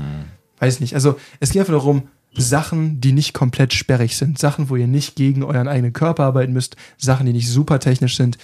Weiß 0.59 0.81
nicht. 0.81 0.93
Also, 0.93 1.15
es 1.39 1.49
geht 1.51 1.61
einfach 1.61 1.73
darum, 1.73 2.03
Sachen, 2.35 2.99
die 3.01 3.11
nicht 3.11 3.33
komplett 3.33 3.73
sperrig 3.73 4.17
sind. 4.17 4.39
Sachen, 4.39 4.69
wo 4.69 4.75
ihr 4.75 4.87
nicht 4.87 5.15
gegen 5.15 5.43
euren 5.43 5.67
eigenen 5.67 5.93
Körper 5.93 6.23
arbeiten 6.23 6.53
müsst. 6.53 6.75
Sachen, 6.97 7.25
die 7.25 7.33
nicht 7.33 7.49
super 7.49 7.79
technisch 7.79 8.17
sind. 8.17 8.37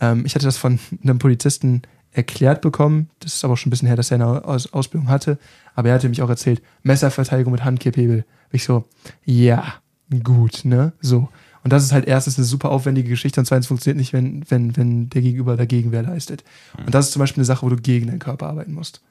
Ähm, 0.00 0.24
ich 0.24 0.34
hatte 0.34 0.46
das 0.46 0.56
von 0.56 0.78
einem 1.02 1.18
Polizisten 1.18 1.82
erklärt 2.12 2.60
bekommen. 2.60 3.10
Das 3.20 3.34
ist 3.34 3.44
aber 3.44 3.56
schon 3.56 3.68
ein 3.68 3.70
bisschen 3.70 3.88
her, 3.88 3.96
dass 3.96 4.10
er 4.10 4.16
eine 4.16 4.44
Aus 4.44 4.72
Ausbildung 4.72 5.08
hatte. 5.08 5.38
Aber 5.74 5.88
er 5.88 5.96
hatte 5.96 6.08
mich 6.08 6.22
auch 6.22 6.28
erzählt, 6.28 6.62
Messerverteidigung 6.82 7.52
mit 7.52 7.64
Handkipphebel. 7.64 8.24
Ich 8.52 8.64
so, 8.64 8.84
ja, 9.24 9.74
gut, 10.22 10.64
ne? 10.64 10.92
So. 11.00 11.28
Und 11.64 11.72
das 11.72 11.82
ist 11.82 11.92
halt 11.92 12.06
erstens 12.06 12.36
eine 12.38 12.44
super 12.44 12.70
aufwendige 12.70 13.08
Geschichte 13.08 13.40
und 13.40 13.46
zweitens 13.46 13.66
funktioniert 13.66 13.96
nicht, 13.96 14.12
wenn, 14.12 14.44
wenn, 14.50 14.76
wenn 14.76 15.08
der 15.08 15.22
Gegenüber 15.22 15.56
dagegen 15.56 15.92
wer 15.92 16.02
leistet. 16.02 16.44
Und 16.76 16.94
das 16.94 17.06
ist 17.06 17.12
zum 17.12 17.20
Beispiel 17.20 17.40
eine 17.40 17.46
Sache, 17.46 17.64
wo 17.64 17.70
du 17.70 17.76
gegen 17.76 18.06
deinen 18.06 18.18
Körper 18.18 18.46
arbeiten 18.46 18.74
musst. 18.74 19.02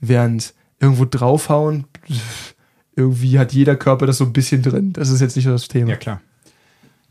Während 0.00 0.54
irgendwo 0.80 1.04
draufhauen, 1.04 1.84
pff, 2.10 2.54
irgendwie 2.96 3.38
hat 3.38 3.52
jeder 3.52 3.76
Körper 3.76 4.06
das 4.06 4.18
so 4.18 4.24
ein 4.24 4.32
bisschen 4.32 4.62
drin. 4.62 4.92
Das 4.92 5.10
ist 5.10 5.20
jetzt 5.20 5.36
nicht 5.36 5.44
so 5.44 5.52
das 5.52 5.68
Thema. 5.68 5.90
Ja, 5.90 5.96
klar. 5.96 6.20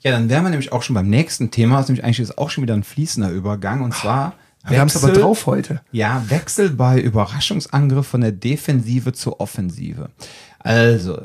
Ja, 0.01 0.11
dann 0.11 0.29
wären 0.29 0.43
wir 0.43 0.49
nämlich 0.49 0.71
auch 0.71 0.81
schon 0.83 0.93
beim 0.93 1.09
nächsten 1.09 1.51
Thema. 1.51 1.75
Das 1.75 1.85
ist 1.85 1.89
nämlich 1.89 2.05
eigentlich 2.05 2.37
auch 2.37 2.49
schon 2.49 2.63
wieder 2.63 2.73
ein 2.73 2.83
fließender 2.83 3.29
Übergang. 3.29 3.81
Und 3.81 3.93
zwar. 3.93 4.33
Wir 4.67 4.79
haben 4.79 4.87
es 4.89 5.03
aber 5.03 5.11
drauf 5.13 5.47
heute. 5.47 5.81
Ja, 5.91 6.23
Wechsel 6.29 6.69
bei 6.69 6.99
Überraschungsangriff 6.99 8.05
von 8.05 8.21
der 8.21 8.31
Defensive 8.31 9.11
zur 9.11 9.39
Offensive. 9.39 10.09
Also, 10.59 11.19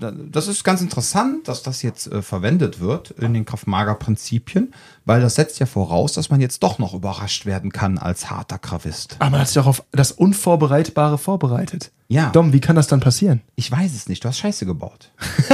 das 0.00 0.48
ist 0.48 0.64
ganz 0.64 0.80
interessant, 0.80 1.46
dass 1.46 1.62
das 1.62 1.82
jetzt 1.82 2.10
äh, 2.10 2.22
verwendet 2.22 2.80
wird 2.80 3.10
in 3.12 3.34
den 3.34 3.44
Kraft-Mager-Prinzipien, 3.44 4.72
weil 5.04 5.20
das 5.20 5.34
setzt 5.34 5.60
ja 5.60 5.66
voraus, 5.66 6.12
dass 6.12 6.30
man 6.30 6.40
jetzt 6.40 6.62
doch 6.62 6.78
noch 6.78 6.94
überrascht 6.94 7.46
werden 7.46 7.70
kann 7.70 7.98
als 7.98 8.30
harter 8.30 8.58
Kravist. 8.58 9.16
Aber 9.18 9.30
man 9.30 9.40
hat 9.40 9.48
sich 9.48 9.54
doch 9.56 9.66
auf 9.66 9.84
das 9.92 10.12
Unvorbereitbare 10.12 11.18
vorbereitet. 11.18 11.92
Ja. 12.08 12.30
Dom, 12.30 12.52
wie 12.52 12.60
kann 12.60 12.76
das 12.76 12.88
dann 12.88 13.00
passieren? 13.00 13.42
Ich 13.54 13.70
weiß 13.70 13.94
es 13.94 14.08
nicht, 14.08 14.24
du 14.24 14.28
hast 14.28 14.38
Scheiße 14.38 14.66
gebaut. 14.66 15.10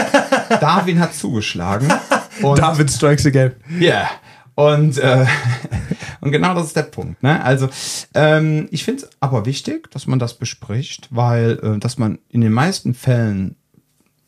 Darwin 0.61 1.01
hat 1.01 1.15
zugeschlagen. 1.15 1.93
David 2.41 2.91
strikes 2.91 3.27
again. 3.27 3.53
Ja. 3.79 4.09
Und, 4.55 4.97
äh, 4.97 5.27
und 6.23 6.33
genau 6.33 6.55
das 6.55 6.69
ist 6.69 6.77
der 6.77 6.85
Punkt. 6.85 7.23
Ne? 7.23 7.45
Also, 7.45 7.69
ähm, 8.15 8.69
ich 8.71 8.85
finde 8.85 9.05
es 9.05 9.11
aber 9.21 9.45
wichtig, 9.45 9.91
dass 9.91 10.07
man 10.07 10.19
das 10.19 10.35
bespricht, 10.35 11.09
weil 11.11 11.61
äh, 11.63 11.79
dass 11.79 11.99
man 11.99 12.19
in 12.31 12.41
den 12.41 12.53
meisten 12.53 12.95
Fällen 12.95 13.57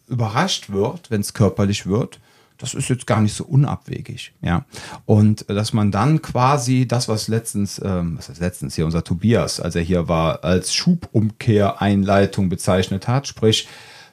überrascht 0.08 0.70
wird, 0.70 1.10
wenn 1.10 1.20
es 1.20 1.34
körperlich 1.34 1.86
wird, 1.86 2.20
das 2.58 2.74
ist 2.74 2.88
jetzt 2.88 3.06
gar 3.06 3.20
nicht 3.20 3.34
so 3.34 3.44
unabwegig. 3.44 4.32
Ja. 4.42 4.64
Und 5.06 5.48
äh, 5.48 5.54
dass 5.54 5.72
man 5.72 5.92
dann 5.92 6.20
quasi 6.20 6.86
das, 6.86 7.08
was 7.08 7.28
letztens, 7.28 7.80
ähm, 7.84 8.16
was 8.16 8.28
ist 8.28 8.40
letztens 8.40 8.74
hier, 8.74 8.84
unser 8.84 9.04
Tobias, 9.04 9.60
als 9.60 9.76
er 9.76 9.82
hier 9.82 10.08
war, 10.08 10.44
als 10.44 10.74
Schubumkehreinleitung 10.74 12.48
bezeichnet 12.48 13.06
hat, 13.06 13.28
sprich, 13.28 13.68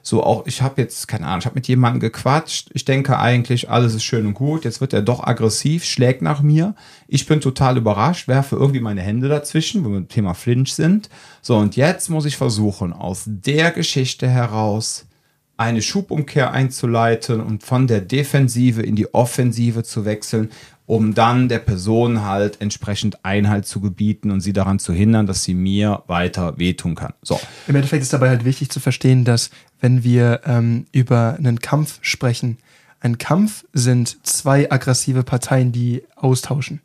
so 0.06 0.22
auch, 0.22 0.46
ich 0.46 0.62
habe 0.62 0.80
jetzt, 0.80 1.08
keine 1.08 1.26
Ahnung, 1.26 1.40
ich 1.40 1.46
habe 1.46 1.56
mit 1.56 1.66
jemandem 1.66 1.98
gequatscht. 1.98 2.70
Ich 2.74 2.84
denke 2.84 3.18
eigentlich, 3.18 3.68
alles 3.70 3.92
ist 3.92 4.04
schön 4.04 4.24
und 4.24 4.34
gut. 4.34 4.64
Jetzt 4.64 4.80
wird 4.80 4.92
er 4.92 5.02
doch 5.02 5.24
aggressiv, 5.24 5.84
schlägt 5.84 6.22
nach 6.22 6.42
mir. 6.42 6.76
Ich 7.08 7.26
bin 7.26 7.40
total 7.40 7.76
überrascht, 7.76 8.28
werfe 8.28 8.54
irgendwie 8.54 8.78
meine 8.78 9.02
Hände 9.02 9.28
dazwischen, 9.28 9.84
wo 9.84 9.88
wir 9.88 9.96
beim 9.96 10.08
Thema 10.08 10.34
Flinch 10.34 10.74
sind. 10.74 11.10
So, 11.42 11.56
und 11.56 11.74
jetzt 11.74 12.08
muss 12.08 12.24
ich 12.24 12.36
versuchen, 12.36 12.92
aus 12.92 13.24
der 13.26 13.72
Geschichte 13.72 14.28
heraus 14.28 15.06
eine 15.56 15.82
Schubumkehr 15.82 16.52
einzuleiten 16.52 17.40
und 17.40 17.62
von 17.62 17.86
der 17.86 18.00
Defensive 18.00 18.82
in 18.82 18.96
die 18.96 19.12
Offensive 19.14 19.82
zu 19.82 20.04
wechseln, 20.04 20.50
um 20.86 21.14
dann 21.14 21.48
der 21.48 21.58
Person 21.58 22.24
halt 22.24 22.60
entsprechend 22.60 23.24
Einhalt 23.24 23.66
zu 23.66 23.80
gebieten 23.80 24.30
und 24.30 24.40
sie 24.40 24.52
daran 24.52 24.78
zu 24.78 24.92
hindern, 24.92 25.26
dass 25.26 25.42
sie 25.42 25.54
mir 25.54 26.02
weiter 26.06 26.58
wehtun 26.58 26.94
kann. 26.94 27.14
So. 27.22 27.40
Im 27.66 27.74
Endeffekt 27.74 28.02
ist 28.02 28.12
dabei 28.12 28.28
halt 28.28 28.44
wichtig 28.44 28.70
zu 28.70 28.78
verstehen, 28.78 29.24
dass 29.24 29.50
wenn 29.80 30.04
wir 30.04 30.42
ähm, 30.44 30.86
über 30.92 31.34
einen 31.38 31.58
Kampf 31.58 31.98
sprechen, 32.02 32.58
ein 33.00 33.18
Kampf 33.18 33.64
sind 33.72 34.24
zwei 34.26 34.70
aggressive 34.70 35.22
Parteien, 35.22 35.72
die 35.72 36.02
austauschen. 36.14 36.80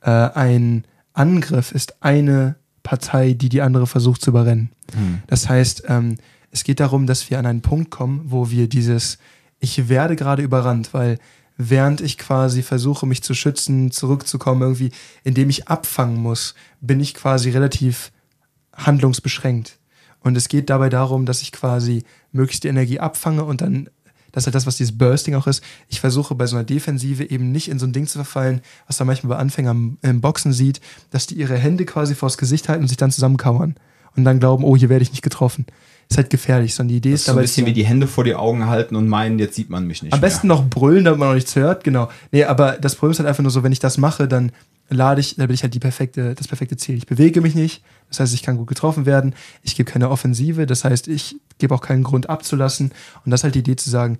Äh, 0.00 0.10
ein 0.10 0.84
Angriff 1.12 1.72
ist 1.72 1.96
eine 2.00 2.56
Partei, 2.82 3.32
die 3.32 3.48
die 3.48 3.62
andere 3.62 3.86
versucht 3.86 4.22
zu 4.22 4.30
überrennen. 4.30 4.70
Hm. 4.94 5.22
Das 5.26 5.48
heißt, 5.48 5.84
ähm, 5.88 6.16
es 6.52 6.64
geht 6.64 6.80
darum, 6.80 7.06
dass 7.06 7.28
wir 7.30 7.38
an 7.38 7.46
einen 7.46 7.62
Punkt 7.62 7.90
kommen, 7.90 8.20
wo 8.26 8.50
wir 8.50 8.68
dieses, 8.68 9.18
ich 9.58 9.88
werde 9.88 10.16
gerade 10.16 10.42
überrannt, 10.42 10.92
weil 10.92 11.18
während 11.56 12.02
ich 12.02 12.18
quasi 12.18 12.62
versuche, 12.62 13.06
mich 13.06 13.22
zu 13.22 13.34
schützen, 13.34 13.90
zurückzukommen, 13.90 14.60
irgendwie, 14.60 14.92
indem 15.24 15.48
ich 15.48 15.68
abfangen 15.68 16.16
muss, 16.16 16.54
bin 16.80 17.00
ich 17.00 17.14
quasi 17.14 17.50
relativ 17.50 18.12
handlungsbeschränkt. 18.74 19.78
Und 20.20 20.36
es 20.36 20.48
geht 20.48 20.68
dabei 20.68 20.90
darum, 20.90 21.24
dass 21.24 21.42
ich 21.42 21.52
quasi 21.52 22.04
möglichst 22.32 22.64
die 22.64 22.68
Energie 22.68 23.00
abfange 23.00 23.44
und 23.44 23.62
dann, 23.62 23.88
das 24.30 24.42
ist 24.42 24.46
halt 24.46 24.54
das, 24.54 24.66
was 24.66 24.76
dieses 24.76 24.96
Bursting 24.96 25.34
auch 25.34 25.46
ist. 25.46 25.64
Ich 25.88 26.00
versuche 26.00 26.34
bei 26.34 26.46
so 26.46 26.56
einer 26.56 26.64
Defensive 26.64 27.28
eben 27.30 27.50
nicht 27.50 27.68
in 27.68 27.78
so 27.78 27.86
ein 27.86 27.92
Ding 27.94 28.06
zu 28.06 28.18
verfallen, 28.18 28.60
was 28.86 28.98
man 28.98 29.06
manchmal 29.06 29.36
bei 29.36 29.40
Anfängern 29.40 29.96
im 30.02 30.20
Boxen 30.20 30.52
sieht, 30.52 30.82
dass 31.10 31.26
die 31.26 31.34
ihre 31.34 31.56
Hände 31.56 31.86
quasi 31.86 32.14
vors 32.14 32.36
Gesicht 32.36 32.68
halten 32.68 32.82
und 32.82 32.88
sich 32.88 32.98
dann 32.98 33.10
zusammenkauern 33.10 33.74
und 34.16 34.24
dann 34.24 34.38
glauben, 34.38 34.64
oh, 34.64 34.76
hier 34.76 34.90
werde 34.90 35.02
ich 35.02 35.12
nicht 35.12 35.22
getroffen 35.22 35.64
ist 36.12 36.18
halt 36.18 36.30
gefährlich, 36.30 36.74
sondern 36.74 36.88
die 36.90 36.96
Idee 36.96 37.12
das 37.12 37.20
ist, 37.20 37.28
ist 37.28 37.32
so 37.32 37.38
ein 37.38 37.42
bisschen 37.42 37.66
wie 37.66 37.72
die 37.72 37.84
Hände 37.84 38.06
vor 38.06 38.24
die 38.24 38.34
Augen 38.34 38.66
halten 38.66 38.96
und 38.96 39.08
meinen, 39.08 39.38
jetzt 39.38 39.54
sieht 39.54 39.70
man 39.70 39.86
mich 39.86 40.02
nicht. 40.02 40.12
Am 40.12 40.20
mehr. 40.20 40.28
besten 40.28 40.46
noch 40.46 40.64
brüllen, 40.64 41.04
damit 41.04 41.18
man 41.18 41.28
noch 41.28 41.34
nichts 41.34 41.56
hört, 41.56 41.84
genau. 41.84 42.08
Nee, 42.30 42.44
aber 42.44 42.72
das 42.72 42.94
Problem 42.94 43.12
ist 43.12 43.18
halt 43.18 43.28
einfach 43.28 43.42
nur 43.42 43.50
so, 43.50 43.62
wenn 43.62 43.72
ich 43.72 43.78
das 43.78 43.98
mache, 43.98 44.28
dann 44.28 44.52
lade 44.88 45.20
ich, 45.20 45.36
da 45.36 45.46
bin 45.46 45.54
ich 45.54 45.62
halt 45.62 45.74
die 45.74 45.78
perfekte, 45.78 46.34
das 46.34 46.48
perfekte 46.48 46.76
Ziel. 46.76 46.96
Ich 46.96 47.06
bewege 47.06 47.40
mich 47.40 47.54
nicht, 47.54 47.82
das 48.08 48.20
heißt, 48.20 48.34
ich 48.34 48.42
kann 48.42 48.56
gut 48.56 48.66
getroffen 48.66 49.06
werden, 49.06 49.34
ich 49.62 49.74
gebe 49.74 49.90
keine 49.90 50.10
Offensive, 50.10 50.66
das 50.66 50.84
heißt, 50.84 51.08
ich 51.08 51.36
gebe 51.58 51.74
auch 51.74 51.80
keinen 51.80 52.02
Grund 52.02 52.28
abzulassen. 52.28 52.92
Und 53.24 53.30
das 53.30 53.40
ist 53.40 53.44
halt 53.44 53.54
die 53.54 53.60
Idee 53.60 53.76
zu 53.76 53.90
sagen, 53.90 54.18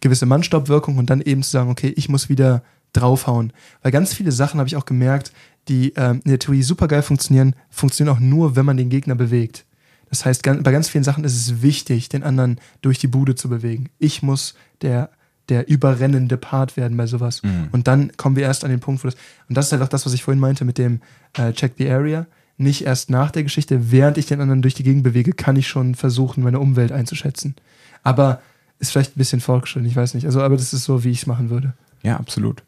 gewisse 0.00 0.26
Mannstoppwirkung 0.26 0.98
und 0.98 1.08
dann 1.10 1.20
eben 1.20 1.42
zu 1.42 1.50
sagen, 1.50 1.70
okay, 1.70 1.92
ich 1.96 2.08
muss 2.08 2.28
wieder 2.28 2.62
draufhauen. 2.92 3.52
Weil 3.82 3.92
ganz 3.92 4.12
viele 4.12 4.32
Sachen 4.32 4.58
habe 4.60 4.68
ich 4.68 4.76
auch 4.76 4.84
gemerkt, 4.84 5.32
die 5.68 5.94
ähm, 5.96 6.20
in 6.24 6.30
der 6.30 6.38
Theorie 6.38 6.62
super 6.62 6.88
geil 6.88 7.02
funktionieren, 7.02 7.54
funktionieren 7.70 8.16
auch 8.16 8.20
nur, 8.20 8.56
wenn 8.56 8.66
man 8.66 8.76
den 8.76 8.90
Gegner 8.90 9.14
bewegt. 9.14 9.64
Das 10.12 10.26
heißt, 10.26 10.42
bei 10.42 10.72
ganz 10.72 10.90
vielen 10.90 11.04
Sachen 11.04 11.24
ist 11.24 11.34
es 11.34 11.62
wichtig, 11.62 12.10
den 12.10 12.22
anderen 12.22 12.60
durch 12.82 12.98
die 12.98 13.06
Bude 13.06 13.34
zu 13.34 13.48
bewegen. 13.48 13.88
Ich 13.98 14.22
muss 14.22 14.54
der, 14.82 15.08
der 15.48 15.70
überrennende 15.70 16.36
Part 16.36 16.76
werden 16.76 16.98
bei 16.98 17.06
sowas. 17.06 17.42
Mhm. 17.42 17.68
Und 17.72 17.88
dann 17.88 18.14
kommen 18.18 18.36
wir 18.36 18.42
erst 18.42 18.62
an 18.62 18.70
den 18.70 18.80
Punkt, 18.80 19.02
wo 19.02 19.08
das. 19.08 19.16
Und 19.48 19.56
das 19.56 19.66
ist 19.66 19.72
halt 19.72 19.80
auch 19.80 19.88
das, 19.88 20.04
was 20.04 20.12
ich 20.12 20.22
vorhin 20.22 20.38
meinte 20.38 20.66
mit 20.66 20.76
dem 20.76 21.00
äh, 21.32 21.54
Check 21.54 21.76
the 21.78 21.88
Area. 21.88 22.26
Nicht 22.58 22.84
erst 22.84 23.08
nach 23.08 23.30
der 23.30 23.42
Geschichte, 23.42 23.90
während 23.90 24.18
ich 24.18 24.26
den 24.26 24.42
anderen 24.42 24.60
durch 24.60 24.74
die 24.74 24.82
Gegend 24.82 25.02
bewege, 25.02 25.32
kann 25.32 25.56
ich 25.56 25.66
schon 25.66 25.94
versuchen, 25.94 26.44
meine 26.44 26.60
Umwelt 26.60 26.92
einzuschätzen. 26.92 27.56
Aber 28.02 28.42
ist 28.80 28.92
vielleicht 28.92 29.16
ein 29.16 29.18
bisschen 29.18 29.40
fortgeschritten, 29.40 29.88
ich 29.88 29.96
weiß 29.96 30.12
nicht. 30.12 30.26
Also, 30.26 30.42
aber 30.42 30.56
das 30.56 30.74
ist 30.74 30.84
so, 30.84 31.04
wie 31.04 31.10
ich 31.10 31.20
es 31.20 31.26
machen 31.26 31.48
würde. 31.48 31.72
Ja, 32.02 32.18
absolut. 32.18 32.62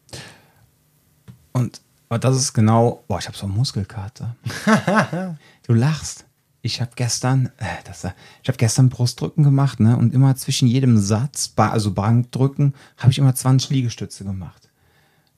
Und 1.52 1.82
aber 2.08 2.18
das 2.18 2.36
ist 2.36 2.54
genau. 2.54 3.04
Boah, 3.06 3.18
ich 3.18 3.26
habe 3.26 3.36
so 3.36 3.44
einen 3.44 3.54
Muskelkater. 3.54 4.34
du 5.66 5.74
lachst 5.74 6.24
ich 6.64 6.80
habe 6.80 6.92
gestern, 6.96 7.50
äh, 7.58 7.66
das, 7.84 8.04
ich 8.42 8.48
habe 8.48 8.56
gestern 8.56 8.88
Brustdrücken 8.88 9.44
gemacht, 9.44 9.80
ne? 9.80 9.98
Und 9.98 10.14
immer 10.14 10.34
zwischen 10.34 10.66
jedem 10.66 10.96
Satz, 10.96 11.52
also 11.56 11.92
Bankdrücken, 11.92 12.72
habe 12.96 13.12
ich 13.12 13.18
immer 13.18 13.34
20 13.34 13.68
Liegestütze 13.68 14.24
gemacht. 14.24 14.70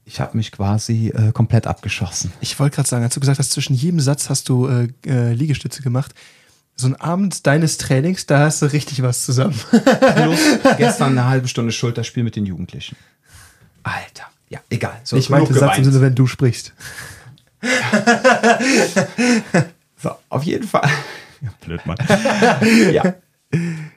Ich 0.04 0.20
habe 0.20 0.36
mich 0.36 0.52
quasi 0.52 1.08
äh, 1.08 1.32
komplett 1.32 1.66
abgeschossen. 1.66 2.32
Ich 2.40 2.60
wollte 2.60 2.76
gerade 2.76 2.88
sagen, 2.88 3.02
als 3.02 3.14
du 3.14 3.20
gesagt 3.20 3.40
hast, 3.40 3.50
zwischen 3.50 3.74
jedem 3.74 3.98
Satz 3.98 4.30
hast 4.30 4.48
du 4.48 4.68
äh, 4.68 4.88
äh, 5.04 5.32
Liegestütze 5.32 5.82
gemacht. 5.82 6.14
So 6.76 6.86
ein 6.86 6.94
Abend 6.94 7.44
deines 7.48 7.76
Trainings, 7.76 8.26
da 8.26 8.44
hast 8.44 8.62
du 8.62 8.66
richtig 8.66 9.02
was 9.02 9.24
zusammen. 9.24 9.58
Plus 9.70 10.40
gestern 10.78 11.18
eine 11.18 11.24
halbe 11.24 11.48
Stunde 11.48 11.72
Schulterspiel 11.72 12.22
mit 12.22 12.36
den 12.36 12.46
Jugendlichen. 12.46 12.94
Alter. 13.82 14.26
Ja, 14.48 14.60
egal. 14.70 15.00
So, 15.02 15.16
ich 15.16 15.28
meinte 15.28 15.52
Satz 15.54 15.78
im 15.78 15.84
Sinne, 15.84 16.02
wenn 16.02 16.14
du 16.14 16.28
sprichst. 16.28 16.72
so, 20.06 20.16
auf 20.28 20.42
jeden 20.44 20.66
Fall. 20.66 20.88
Ja, 21.40 21.50
blöd, 21.64 21.84
Mann. 21.86 21.96
ja. 22.92 23.14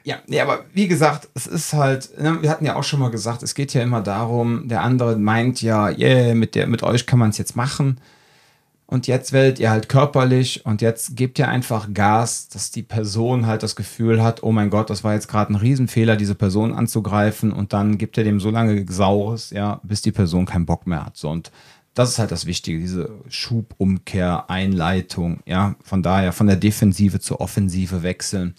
Ja, 0.03 0.17
nee, 0.27 0.39
aber 0.39 0.65
wie 0.73 0.87
gesagt, 0.87 1.27
es 1.33 1.47
ist 1.47 1.73
halt, 1.73 2.17
ne, 2.19 2.41
wir 2.41 2.49
hatten 2.49 2.65
ja 2.65 2.75
auch 2.75 2.83
schon 2.83 2.99
mal 2.99 3.09
gesagt, 3.09 3.43
es 3.43 3.55
geht 3.55 3.73
ja 3.73 3.81
immer 3.81 4.01
darum, 4.01 4.67
der 4.67 4.83
andere 4.83 5.17
meint 5.17 5.61
ja, 5.61 5.89
yeah, 5.89 6.35
mit, 6.35 6.55
der, 6.55 6.67
mit 6.67 6.83
euch 6.83 7.05
kann 7.05 7.19
man 7.19 7.31
es 7.31 7.37
jetzt 7.37 7.55
machen. 7.55 7.99
Und 8.85 9.05
jetzt 9.05 9.33
werdet 9.33 9.59
ihr 9.59 9.69
halt 9.69 9.89
körperlich 9.89 10.65
und 10.65 10.81
jetzt 10.81 11.15
gebt 11.15 11.37
ihr 11.37 11.47
einfach 11.47 11.93
Gas, 11.93 12.49
dass 12.49 12.71
die 12.71 12.81
Person 12.81 13.45
halt 13.45 13.61
das 13.61 13.75
Gefühl 13.75 14.23
hat, 14.23 14.41
oh 14.41 14.51
mein 14.51 14.71
Gott, 14.71 14.89
das 14.89 15.03
war 15.03 15.13
jetzt 15.13 15.27
gerade 15.27 15.53
ein 15.53 15.57
Riesenfehler, 15.57 16.15
diese 16.15 16.33
Person 16.33 16.73
anzugreifen 16.73 17.51
und 17.51 17.73
dann 17.73 17.99
gibt 17.99 18.17
ihr 18.17 18.23
dem 18.23 18.39
so 18.39 18.49
lange 18.49 18.85
Saures, 18.89 19.51
ja, 19.51 19.79
bis 19.83 20.01
die 20.01 20.11
Person 20.11 20.45
keinen 20.45 20.65
Bock 20.65 20.87
mehr 20.87 21.05
hat. 21.05 21.17
So, 21.17 21.29
und 21.29 21.51
das 21.93 22.11
ist 22.11 22.19
halt 22.19 22.31
das 22.31 22.45
Wichtige, 22.45 22.79
diese 22.79 23.09
Schubumkehr, 23.27 24.49
Einleitung, 24.49 25.41
ja, 25.45 25.75
von 25.83 26.03
daher 26.03 26.33
von 26.33 26.47
der 26.47 26.55
Defensive 26.55 27.19
zur 27.19 27.41
Offensive 27.41 28.03
wechseln, 28.03 28.55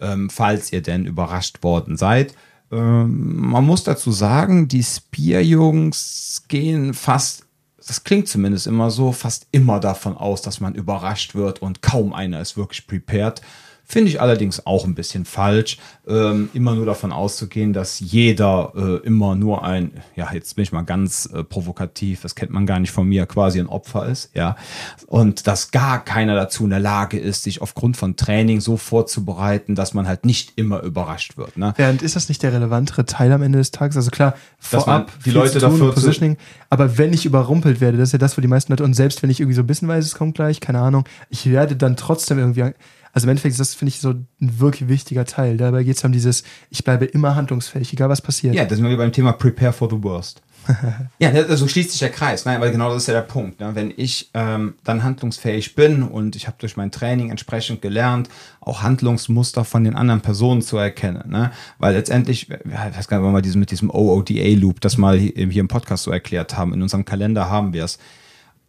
ähm, 0.00 0.30
falls 0.30 0.72
ihr 0.72 0.82
denn 0.82 1.06
überrascht 1.06 1.62
worden 1.62 1.96
seid. 1.96 2.34
Ähm, 2.70 3.36
man 3.36 3.64
muss 3.64 3.84
dazu 3.84 4.12
sagen, 4.12 4.68
die 4.68 4.82
Spear-Jungs 4.82 6.44
gehen 6.48 6.94
fast, 6.94 7.46
das 7.86 8.04
klingt 8.04 8.28
zumindest 8.28 8.66
immer 8.66 8.90
so, 8.90 9.12
fast 9.12 9.46
immer 9.52 9.80
davon 9.80 10.16
aus, 10.16 10.42
dass 10.42 10.60
man 10.60 10.74
überrascht 10.74 11.34
wird 11.34 11.62
und 11.62 11.82
kaum 11.82 12.12
einer 12.12 12.40
ist 12.40 12.56
wirklich 12.56 12.86
prepared. 12.86 13.40
Finde 13.86 14.08
ich 14.08 14.20
allerdings 14.20 14.66
auch 14.66 14.84
ein 14.84 14.94
bisschen 14.94 15.26
falsch, 15.26 15.78
ähm, 16.08 16.48
immer 16.54 16.74
nur 16.74 16.86
davon 16.86 17.12
auszugehen, 17.12 17.72
dass 17.74 18.00
jeder 18.00 18.72
äh, 18.74 19.06
immer 19.06 19.34
nur 19.34 19.62
ein, 19.62 19.92
ja, 20.16 20.32
jetzt 20.32 20.56
bin 20.56 20.62
ich 20.62 20.72
mal 20.72 20.82
ganz 20.82 21.28
äh, 21.32 21.44
provokativ, 21.44 22.22
das 22.22 22.34
kennt 22.34 22.50
man 22.50 22.64
gar 22.64 22.80
nicht 22.80 22.92
von 22.92 23.06
mir, 23.06 23.26
quasi 23.26 23.60
ein 23.60 23.66
Opfer 23.66 24.06
ist, 24.06 24.30
ja. 24.34 24.56
Und 25.06 25.46
dass 25.46 25.70
gar 25.70 26.02
keiner 26.02 26.34
dazu 26.34 26.64
in 26.64 26.70
der 26.70 26.80
Lage 26.80 27.18
ist, 27.18 27.42
sich 27.42 27.60
aufgrund 27.60 27.96
von 27.96 28.16
Training 28.16 28.60
so 28.60 28.78
vorzubereiten, 28.78 29.74
dass 29.74 29.92
man 29.92 30.08
halt 30.08 30.24
nicht 30.24 30.54
immer 30.56 30.82
überrascht 30.82 31.36
wird. 31.36 31.58
Ne? 31.58 31.74
Während 31.76 32.02
ist 32.02 32.16
das 32.16 32.28
nicht 32.28 32.42
der 32.42 32.52
relevantere 32.52 33.04
Teil 33.04 33.32
am 33.32 33.42
Ende 33.42 33.58
des 33.58 33.70
Tages? 33.70 33.96
Also 33.96 34.10
klar, 34.10 34.34
vorab 34.58 35.12
die 35.24 35.30
Leute 35.30 35.58
tun, 35.58 35.70
dafür 35.70 35.92
Positioning, 35.92 36.38
aber 36.70 36.96
wenn 36.96 37.12
ich 37.12 37.26
überrumpelt 37.26 37.80
werde, 37.80 37.98
das 37.98 38.08
ist 38.08 38.12
ja 38.14 38.18
das, 38.18 38.36
wo 38.36 38.40
die 38.40 38.48
meisten 38.48 38.72
Leute, 38.72 38.84
und 38.84 38.94
selbst 38.94 39.22
wenn 39.22 39.30
ich 39.30 39.40
irgendwie 39.40 39.56
so 39.56 39.62
ein 39.62 39.66
bisschen 39.66 39.88
weiß, 39.88 40.04
es 40.04 40.14
kommt 40.14 40.34
gleich, 40.34 40.60
keine 40.60 40.80
Ahnung, 40.80 41.04
ich 41.28 41.50
werde 41.50 41.76
dann 41.76 41.96
trotzdem 41.96 42.38
irgendwie 42.38 42.72
also 43.14 43.26
im 43.26 43.30
Endeffekt 43.30 43.52
ist 43.52 43.60
das, 43.60 43.74
finde 43.74 43.90
ich, 43.90 44.00
so 44.00 44.10
ein 44.10 44.26
wirklich 44.40 44.88
wichtiger 44.88 45.24
Teil. 45.24 45.56
Dabei 45.56 45.84
geht 45.84 45.96
es 45.96 46.04
um 46.04 46.10
dieses, 46.10 46.42
ich 46.70 46.82
bleibe 46.82 47.04
immer 47.04 47.36
handlungsfähig, 47.36 47.92
egal 47.92 48.08
was 48.08 48.20
passiert. 48.20 48.56
Ja, 48.56 48.64
das 48.64 48.78
sind 48.78 48.88
wir 48.88 48.96
beim 48.96 49.12
Thema 49.12 49.32
Prepare 49.32 49.72
for 49.72 49.88
the 49.88 50.02
Worst. 50.02 50.42
ja, 51.18 51.30
so 51.30 51.48
also 51.48 51.68
schließt 51.68 51.90
sich 51.90 52.00
der 52.00 52.10
Kreis, 52.10 52.44
ne? 52.44 52.56
weil 52.58 52.72
genau 52.72 52.88
das 52.88 53.02
ist 53.02 53.06
ja 53.06 53.14
der 53.14 53.20
Punkt. 53.20 53.60
Ne? 53.60 53.70
Wenn 53.74 53.92
ich 53.96 54.30
ähm, 54.34 54.74
dann 54.82 55.04
handlungsfähig 55.04 55.76
bin 55.76 56.02
und 56.02 56.34
ich 56.34 56.48
habe 56.48 56.56
durch 56.58 56.76
mein 56.76 56.90
Training 56.90 57.30
entsprechend 57.30 57.82
gelernt, 57.82 58.28
auch 58.60 58.82
Handlungsmuster 58.82 59.64
von 59.64 59.84
den 59.84 59.94
anderen 59.94 60.20
Personen 60.20 60.62
zu 60.62 60.76
erkennen. 60.76 61.30
Ne? 61.30 61.52
Weil 61.78 61.94
letztendlich, 61.94 62.50
ich 62.50 62.58
weiß 62.58 63.06
gar 63.06 63.18
nicht, 63.18 63.26
ob 63.26 63.32
wir 63.32 63.42
mal 63.42 63.42
mit 63.42 63.70
diesem 63.70 63.90
OODA-Loop 63.90 64.80
das 64.80 64.96
mal 64.96 65.18
hier 65.18 65.60
im 65.60 65.68
Podcast 65.68 66.04
so 66.04 66.10
erklärt 66.10 66.56
haben, 66.56 66.72
in 66.72 66.82
unserem 66.82 67.04
Kalender 67.04 67.48
haben 67.48 67.72
wir 67.72 67.84
es 67.84 67.98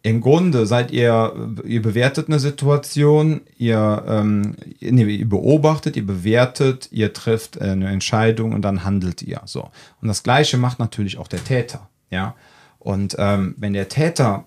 im 0.06 0.20
Grunde 0.20 0.66
seid 0.66 0.92
ihr, 0.92 1.34
ihr 1.64 1.82
bewertet 1.82 2.28
eine 2.28 2.38
Situation, 2.38 3.40
ihr, 3.58 4.04
ähm, 4.06 4.54
nee, 4.78 5.02
ihr 5.02 5.28
beobachtet, 5.28 5.96
ihr 5.96 6.06
bewertet, 6.06 6.88
ihr 6.92 7.12
trifft 7.12 7.60
eine 7.60 7.88
Entscheidung 7.88 8.52
und 8.52 8.62
dann 8.62 8.84
handelt 8.84 9.22
ihr. 9.22 9.40
So. 9.46 9.68
Und 10.00 10.06
das 10.06 10.22
Gleiche 10.22 10.58
macht 10.58 10.78
natürlich 10.78 11.18
auch 11.18 11.26
der 11.26 11.42
Täter. 11.42 11.88
Ja. 12.08 12.36
Und 12.78 13.16
ähm, 13.18 13.56
wenn 13.58 13.72
der 13.72 13.88
Täter 13.88 14.44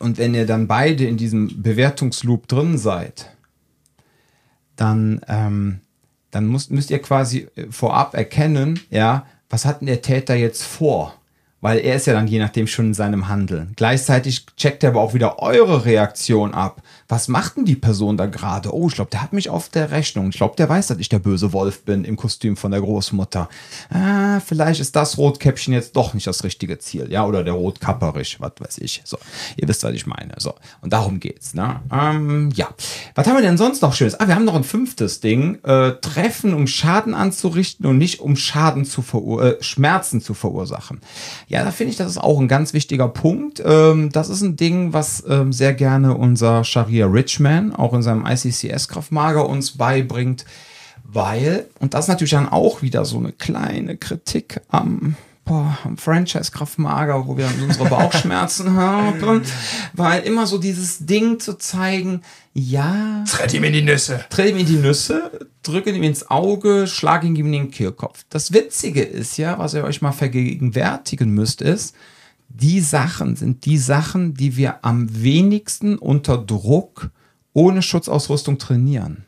und 0.00 0.18
wenn 0.18 0.34
ihr 0.34 0.44
dann 0.44 0.66
beide 0.66 1.04
in 1.04 1.16
diesem 1.16 1.62
Bewertungsloop 1.62 2.48
drin 2.48 2.78
seid, 2.78 3.30
dann, 4.74 5.20
ähm, 5.28 5.82
dann 6.32 6.48
müsst, 6.48 6.72
müsst 6.72 6.90
ihr 6.90 7.00
quasi 7.00 7.46
vorab 7.70 8.14
erkennen, 8.14 8.80
ja, 8.90 9.24
was 9.48 9.66
hat 9.66 9.82
denn 9.82 9.86
der 9.86 10.02
Täter 10.02 10.34
jetzt 10.34 10.64
vor? 10.64 11.14
Weil 11.62 11.78
er 11.78 11.94
ist 11.96 12.06
ja 12.06 12.12
dann 12.12 12.26
je 12.26 12.40
nachdem 12.40 12.66
schon 12.66 12.86
in 12.86 12.94
seinem 12.94 13.28
Handeln. 13.28 13.72
Gleichzeitig 13.76 14.44
checkt 14.56 14.82
er 14.82 14.90
aber 14.90 15.00
auch 15.00 15.14
wieder 15.14 15.38
eure 15.38 15.86
Reaktion 15.86 16.52
ab. 16.52 16.82
was 17.08 17.28
macht 17.28 17.56
denn 17.56 17.64
die 17.64 17.76
Person 17.76 18.16
da 18.16 18.26
gerade? 18.26 18.74
Oh, 18.74 18.88
ich 18.88 18.94
glaube, 18.94 19.10
der 19.10 19.22
hat 19.22 19.32
mich 19.32 19.48
auf 19.48 19.68
der 19.68 19.90
Rechnung. 19.90 20.30
Ich 20.30 20.36
glaube, 20.36 20.56
der 20.56 20.68
weiß, 20.68 20.88
dass 20.88 20.98
ich 20.98 21.08
der 21.08 21.18
böse 21.20 21.52
Wolf 21.52 21.84
bin 21.84 22.04
im 22.04 22.16
Kostüm 22.16 22.56
von 22.56 22.70
der 22.70 22.80
Großmutter. 22.80 23.48
Ah, 23.90 24.40
vielleicht 24.40 24.80
ist 24.80 24.96
das 24.96 25.18
Rotkäppchen 25.18 25.72
jetzt 25.72 25.94
doch 25.94 26.14
nicht 26.14 26.26
das 26.26 26.42
richtige 26.42 26.78
Ziel. 26.78 27.10
Ja, 27.10 27.26
oder 27.26 27.44
der 27.44 27.52
Rotkapperich, 27.52 28.40
was 28.40 28.52
weiß 28.58 28.78
ich. 28.78 29.02
So, 29.04 29.18
ihr 29.56 29.68
wisst, 29.68 29.84
was 29.84 29.92
ich 29.92 30.06
meine. 30.06 30.34
So, 30.38 30.54
und 30.80 30.92
darum 30.92 31.20
geht's. 31.20 31.54
Ne? 31.54 31.80
Ähm, 31.92 32.50
ja, 32.54 32.68
was 33.14 33.26
haben 33.26 33.36
wir 33.36 33.42
denn 33.42 33.58
sonst 33.58 33.82
noch 33.82 33.94
Schönes? 33.94 34.18
Ah, 34.18 34.26
wir 34.26 34.34
haben 34.34 34.44
noch 34.44 34.56
ein 34.56 34.64
fünftes 34.64 35.20
Ding. 35.20 35.58
Äh, 35.62 35.92
Treffen, 36.00 36.54
um 36.54 36.66
Schaden 36.66 37.14
anzurichten 37.14 37.86
und 37.86 37.98
nicht 37.98 38.20
um 38.20 38.36
Schaden 38.36 38.84
zu 38.84 39.02
verur 39.02 39.44
äh, 39.44 39.62
Schmerzen 39.62 40.20
zu 40.20 40.34
verursachen. 40.34 41.00
Ja, 41.52 41.64
da 41.64 41.70
finde 41.70 41.90
ich, 41.90 41.98
das 41.98 42.08
ist 42.08 42.16
auch 42.18 42.40
ein 42.40 42.48
ganz 42.48 42.72
wichtiger 42.72 43.08
Punkt. 43.08 43.62
Ähm, 43.62 44.08
das 44.10 44.30
ist 44.30 44.40
ein 44.40 44.56
Ding, 44.56 44.94
was 44.94 45.22
ähm, 45.28 45.52
sehr 45.52 45.74
gerne 45.74 46.16
unser 46.16 46.64
Sharia 46.64 47.06
Richman 47.06 47.74
auch 47.74 47.92
in 47.92 48.00
seinem 48.00 48.24
ICCS 48.24 48.88
Kraftmager 48.88 49.46
uns 49.46 49.72
beibringt, 49.76 50.46
weil, 51.04 51.66
und 51.78 51.92
das 51.92 52.06
ist 52.06 52.08
natürlich 52.08 52.30
dann 52.30 52.48
auch 52.48 52.80
wieder 52.80 53.04
so 53.04 53.18
eine 53.18 53.32
kleine 53.32 53.98
Kritik 53.98 54.62
am 54.70 55.14
boah, 55.44 55.76
am 55.84 55.98
Franchise 55.98 56.52
Kraftmager, 56.52 57.26
wo 57.26 57.36
wir 57.36 57.50
unsere 57.62 57.86
Bauchschmerzen 57.86 58.72
haben, 58.76 59.42
weil 59.92 60.22
immer 60.22 60.46
so 60.46 60.56
dieses 60.56 61.04
Ding 61.04 61.38
zu 61.38 61.58
zeigen, 61.58 62.22
ja. 62.54 63.24
Tritt 63.26 63.54
ihm 63.54 63.64
in 63.64 63.72
die 63.72 63.82
Nüsse. 63.82 64.24
Tritt 64.28 64.50
ihm 64.50 64.58
in 64.58 64.66
die 64.66 64.76
Nüsse, 64.76 65.48
drücke 65.62 65.90
ihm 65.90 66.02
ins 66.02 66.30
Auge, 66.30 66.86
schlage 66.86 67.26
ihm 67.26 67.36
in 67.36 67.52
den 67.52 67.70
Kehlkopf. 67.70 68.24
Das 68.28 68.52
Witzige 68.52 69.02
ist 69.02 69.36
ja, 69.38 69.58
was 69.58 69.74
ihr 69.74 69.84
euch 69.84 70.02
mal 70.02 70.12
vergegenwärtigen 70.12 71.30
müsst, 71.30 71.62
ist, 71.62 71.94
die 72.48 72.80
Sachen 72.80 73.36
sind 73.36 73.64
die 73.64 73.78
Sachen, 73.78 74.34
die 74.34 74.56
wir 74.56 74.84
am 74.84 75.22
wenigsten 75.22 75.96
unter 75.96 76.36
Druck 76.36 77.10
ohne 77.54 77.82
Schutzausrüstung 77.82 78.58
trainieren. 78.58 79.24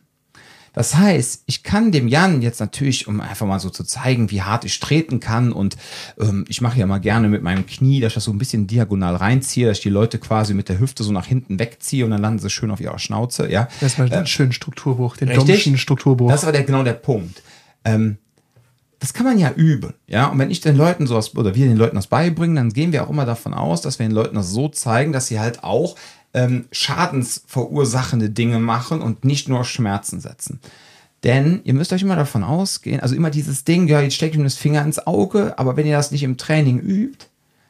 Das 0.75 0.97
heißt, 0.97 1.45
ich 1.47 1.63
kann 1.63 1.93
dem 1.93 2.09
Jan 2.09 2.43
jetzt 2.43 2.61
natürlich, 2.61 3.07
um 3.07 3.21
einfach 3.21 3.47
mal 3.47 3.61
so 3.61 3.71
zu 3.71 3.85
zeigen, 3.85 4.31
wie 4.31 4.43
hart 4.43 4.65
ich 4.65 4.81
treten 4.81 5.21
kann 5.21 5.53
und 5.53 5.77
ähm, 6.21 6.45
ich 6.49 6.61
mache 6.61 6.79
ja 6.79 6.87
mal 6.87 6.99
gerne 6.99 7.29
mit 7.29 7.43
meinem 7.43 7.65
Knie, 7.65 8.01
dass 8.01 8.11
ich 8.11 8.15
das 8.15 8.25
so 8.25 8.33
ein 8.33 8.39
bisschen 8.39 8.67
diagonal 8.67 9.15
reinziehe, 9.15 9.69
dass 9.69 9.79
ich 9.79 9.83
die 9.85 9.91
Leute 9.91 10.19
quasi 10.19 10.53
mit 10.53 10.69
der 10.69 10.81
Hüfte 10.81 11.05
so 11.05 11.13
nach 11.13 11.27
hinten 11.27 11.59
wegziehe 11.59 12.05
und 12.05 12.11
dann 12.11 12.21
landen 12.21 12.41
sie 12.41 12.51
schön 12.51 12.73
auf 12.73 12.81
ihrer 12.81 12.99
Schnauze, 12.99 13.51
ja. 13.51 13.69
Das 13.81 13.99
war 13.99 14.07
einen 14.07 14.25
äh, 14.25 14.27
schönen 14.27 14.53
Strukturbruch, 14.53 15.17
den 15.17 15.29
richtig? 15.29 15.81
Strukturbruch. 15.81 16.31
Das 16.31 16.45
war 16.45 16.53
der, 16.53 16.65
genau 16.65 16.83
der 16.83 16.95
Punkt. 16.95 17.43
Ähm, 17.85 18.19
das 18.99 19.13
kann 19.13 19.27
man 19.27 19.39
ja 19.39 19.53
üben, 19.53 19.95
ja. 20.09 20.27
Und 20.27 20.39
wenn 20.39 20.51
ich 20.51 20.61
den 20.61 20.77
Leuten 20.77 21.07
sowas 21.07 21.37
oder 21.37 21.55
wir 21.55 21.67
den 21.67 21.77
Leuten 21.77 21.95
das 21.95 22.09
beibringen, 22.09 22.57
dann 22.57 22.73
gehen 22.73 22.91
wir 22.91 23.05
auch 23.05 23.11
immer 23.11 23.27
davon 23.27 23.55
aus, 23.55 23.81
dass 23.83 23.99
wir 23.99 24.07
den 24.07 24.15
Leuten 24.15 24.35
das 24.35 24.51
so 24.51 24.69
zeigen, 24.69 25.13
dass 25.13 25.29
sie 25.29 25.39
halt 25.39 25.63
auch 25.63 25.95
ähm, 26.35 26.67
schadensverursachende 26.73 28.31
Dinge 28.31 28.59
machen 28.59 29.01
und 29.01 29.25
nicht 29.25 29.49
nur 29.49 29.65
Schmerzen 29.65 30.21
setzen. 30.21 30.61
Denn 31.23 31.63
ihr 31.65 31.73
müsst 31.73 31.93
euch 31.93 32.03
immer 32.03 32.17
davon 32.17 32.45
ausgehen, 32.45 33.01
also 33.01 33.15
immer 33.15 33.31
dieses 33.31 33.65
Ding, 33.65 33.89
ja, 33.89 34.03
jetzt 34.03 34.15
steckt 34.15 34.35
ihm 34.35 34.45
das 34.45 34.57
Finger 34.57 34.83
ins 34.83 35.07
Auge, 35.07 35.59
aber 35.59 35.77
wenn 35.77 35.87
ihr 35.87 35.97
das 35.97 36.11
nicht 36.11 36.23
im 36.23 36.37
Training 36.37 36.79
übt, 36.81 37.27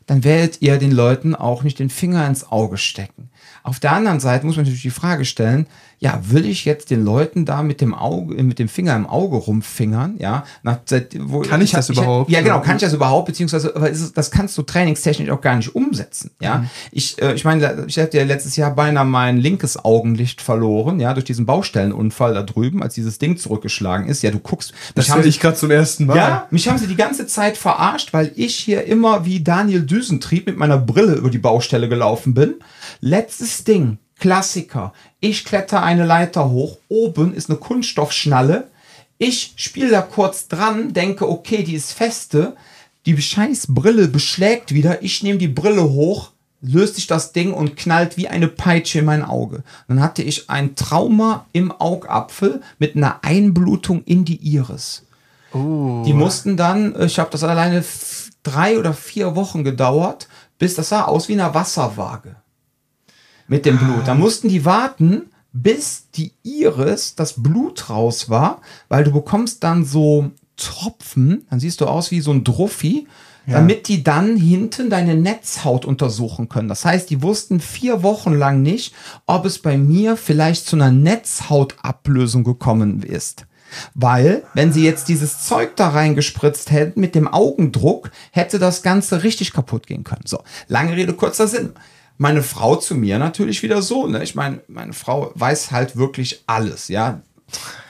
dann 0.06 0.24
werdet 0.24 0.60
ihr 0.60 0.76
den 0.78 0.90
Leuten 0.90 1.34
auch 1.34 1.62
nicht 1.62 1.78
den 1.78 1.88
Finger 1.88 2.26
ins 2.26 2.50
Auge 2.50 2.76
stecken. 2.78 3.30
Auf 3.64 3.80
der 3.80 3.92
anderen 3.92 4.20
Seite 4.20 4.44
muss 4.44 4.56
man 4.56 4.66
natürlich 4.66 4.82
die 4.82 4.90
Frage 4.90 5.24
stellen, 5.24 5.66
ja, 5.98 6.20
will 6.22 6.44
ich 6.44 6.66
jetzt 6.66 6.90
den 6.90 7.02
Leuten 7.02 7.46
da 7.46 7.62
mit 7.62 7.80
dem 7.80 7.94
Auge, 7.94 8.42
mit 8.42 8.58
dem 8.58 8.68
Finger 8.68 8.94
im 8.94 9.06
Auge 9.06 9.36
rumfingern, 9.36 10.16
ja? 10.18 10.44
Nach, 10.62 10.80
seit, 10.84 11.16
wo, 11.18 11.40
kann 11.40 11.62
ich, 11.62 11.70
ich 11.70 11.72
das 11.72 11.88
ich, 11.88 11.96
überhaupt? 11.96 12.30
Ja, 12.30 12.42
genau, 12.42 12.60
kann 12.60 12.76
ich 12.76 12.82
das 12.82 12.92
überhaupt, 12.92 13.24
beziehungsweise, 13.24 13.74
aber 13.74 13.90
es, 13.90 14.12
das 14.12 14.30
kannst 14.30 14.58
du 14.58 14.62
trainingstechnisch 14.62 15.30
auch 15.30 15.40
gar 15.40 15.56
nicht 15.56 15.74
umsetzen, 15.74 16.32
ja? 16.42 16.58
Mhm. 16.58 16.70
Ich, 16.92 17.22
äh, 17.22 17.32
ich 17.32 17.46
meine, 17.46 17.86
ich 17.86 17.98
hatte 17.98 18.18
ja 18.18 18.24
letztes 18.24 18.56
Jahr 18.56 18.74
beinahe 18.74 19.06
mein 19.06 19.38
linkes 19.38 19.82
Augenlicht 19.82 20.42
verloren, 20.42 21.00
ja, 21.00 21.14
durch 21.14 21.24
diesen 21.24 21.46
Baustellenunfall 21.46 22.34
da 22.34 22.42
drüben, 22.42 22.82
als 22.82 22.92
dieses 22.92 23.16
Ding 23.16 23.38
zurückgeschlagen 23.38 24.06
ist. 24.06 24.20
Ja, 24.22 24.30
du 24.30 24.40
guckst. 24.40 24.74
Das 24.94 25.08
haben 25.08 25.26
ich 25.26 25.40
gerade 25.40 25.56
zum 25.56 25.70
ersten 25.70 26.04
Mal. 26.04 26.18
Ja, 26.18 26.48
mich 26.50 26.68
haben 26.68 26.76
sie 26.76 26.86
die 26.86 26.96
ganze 26.96 27.26
Zeit 27.26 27.56
verarscht, 27.56 28.12
weil 28.12 28.30
ich 28.34 28.56
hier 28.56 28.84
immer 28.84 29.24
wie 29.24 29.42
Daniel 29.42 29.80
Düsentrieb 29.80 30.44
mit 30.44 30.58
meiner 30.58 30.76
Brille 30.76 31.14
über 31.14 31.30
die 31.30 31.38
Baustelle 31.38 31.88
gelaufen 31.88 32.34
bin. 32.34 32.56
Letztes 33.00 33.64
Ding, 33.64 33.98
Klassiker. 34.18 34.92
Ich 35.20 35.44
kletter 35.44 35.82
eine 35.82 36.04
Leiter 36.04 36.50
hoch, 36.50 36.78
oben 36.88 37.34
ist 37.34 37.50
eine 37.50 37.58
Kunststoffschnalle. 37.58 38.68
Ich 39.18 39.54
spiele 39.56 39.90
da 39.90 40.02
kurz 40.02 40.48
dran, 40.48 40.92
denke, 40.92 41.28
okay, 41.28 41.62
die 41.62 41.74
ist 41.74 41.92
feste. 41.92 42.56
Die 43.06 43.20
scheiß 43.20 43.66
Brille 43.68 44.08
beschlägt 44.08 44.72
wieder. 44.72 45.02
Ich 45.02 45.22
nehme 45.22 45.38
die 45.38 45.48
Brille 45.48 45.84
hoch, 45.90 46.30
löst 46.62 46.94
sich 46.94 47.06
das 47.06 47.32
Ding 47.32 47.52
und 47.52 47.76
knallt 47.76 48.16
wie 48.16 48.28
eine 48.28 48.48
Peitsche 48.48 49.00
in 49.00 49.04
mein 49.04 49.22
Auge. 49.22 49.62
Dann 49.88 50.00
hatte 50.00 50.22
ich 50.22 50.48
ein 50.48 50.74
Trauma 50.74 51.46
im 51.52 51.70
Augapfel 51.70 52.62
mit 52.78 52.96
einer 52.96 53.18
Einblutung 53.22 54.02
in 54.04 54.24
die 54.24 54.36
Iris. 54.36 55.04
Oh. 55.52 56.02
Die 56.06 56.14
mussten 56.14 56.56
dann, 56.56 57.00
ich 57.00 57.18
habe 57.18 57.30
das 57.30 57.44
alleine 57.44 57.84
drei 58.42 58.78
oder 58.78 58.94
vier 58.94 59.36
Wochen 59.36 59.64
gedauert, 59.64 60.28
bis 60.58 60.74
das 60.74 60.88
sah 60.88 61.04
aus 61.04 61.28
wie 61.28 61.34
eine 61.34 61.54
Wasserwaage 61.54 62.36
mit 63.46 63.66
dem 63.66 63.78
Blut. 63.78 64.06
Da 64.06 64.14
mussten 64.14 64.48
die 64.48 64.64
warten, 64.64 65.30
bis 65.52 66.08
die 66.14 66.32
Iris, 66.42 67.14
das 67.14 67.42
Blut 67.42 67.88
raus 67.88 68.28
war, 68.28 68.60
weil 68.88 69.04
du 69.04 69.12
bekommst 69.12 69.62
dann 69.62 69.84
so 69.84 70.32
Tropfen, 70.56 71.46
dann 71.50 71.60
siehst 71.60 71.80
du 71.80 71.86
aus 71.86 72.10
wie 72.10 72.20
so 72.20 72.32
ein 72.32 72.44
Druffi, 72.44 73.06
ja. 73.46 73.54
damit 73.54 73.88
die 73.88 74.02
dann 74.02 74.36
hinten 74.36 74.90
deine 74.90 75.14
Netzhaut 75.14 75.84
untersuchen 75.84 76.48
können. 76.48 76.68
Das 76.68 76.84
heißt, 76.84 77.08
die 77.10 77.22
wussten 77.22 77.60
vier 77.60 78.02
Wochen 78.02 78.32
lang 78.32 78.62
nicht, 78.62 78.94
ob 79.26 79.44
es 79.44 79.58
bei 79.58 79.76
mir 79.76 80.16
vielleicht 80.16 80.66
zu 80.66 80.76
einer 80.76 80.90
Netzhautablösung 80.90 82.44
gekommen 82.44 83.02
ist. 83.02 83.46
Weil, 83.94 84.44
wenn 84.54 84.72
sie 84.72 84.84
jetzt 84.84 85.08
dieses 85.08 85.44
Zeug 85.46 85.74
da 85.74 85.88
reingespritzt 85.88 86.70
hätten 86.70 87.00
mit 87.00 87.16
dem 87.16 87.26
Augendruck, 87.26 88.12
hätte 88.30 88.60
das 88.60 88.82
Ganze 88.82 89.24
richtig 89.24 89.52
kaputt 89.52 89.88
gehen 89.88 90.04
können. 90.04 90.26
So, 90.26 90.42
lange 90.68 90.94
Rede, 90.96 91.12
kurzer 91.14 91.48
Sinn 91.48 91.72
meine 92.16 92.42
Frau 92.42 92.76
zu 92.76 92.94
mir 92.94 93.18
natürlich 93.18 93.62
wieder 93.62 93.82
so. 93.82 94.06
Ne? 94.06 94.22
Ich 94.22 94.34
meine, 94.34 94.60
meine 94.68 94.92
Frau 94.92 95.32
weiß 95.34 95.70
halt 95.70 95.96
wirklich 95.96 96.42
alles, 96.46 96.88
ja. 96.88 97.22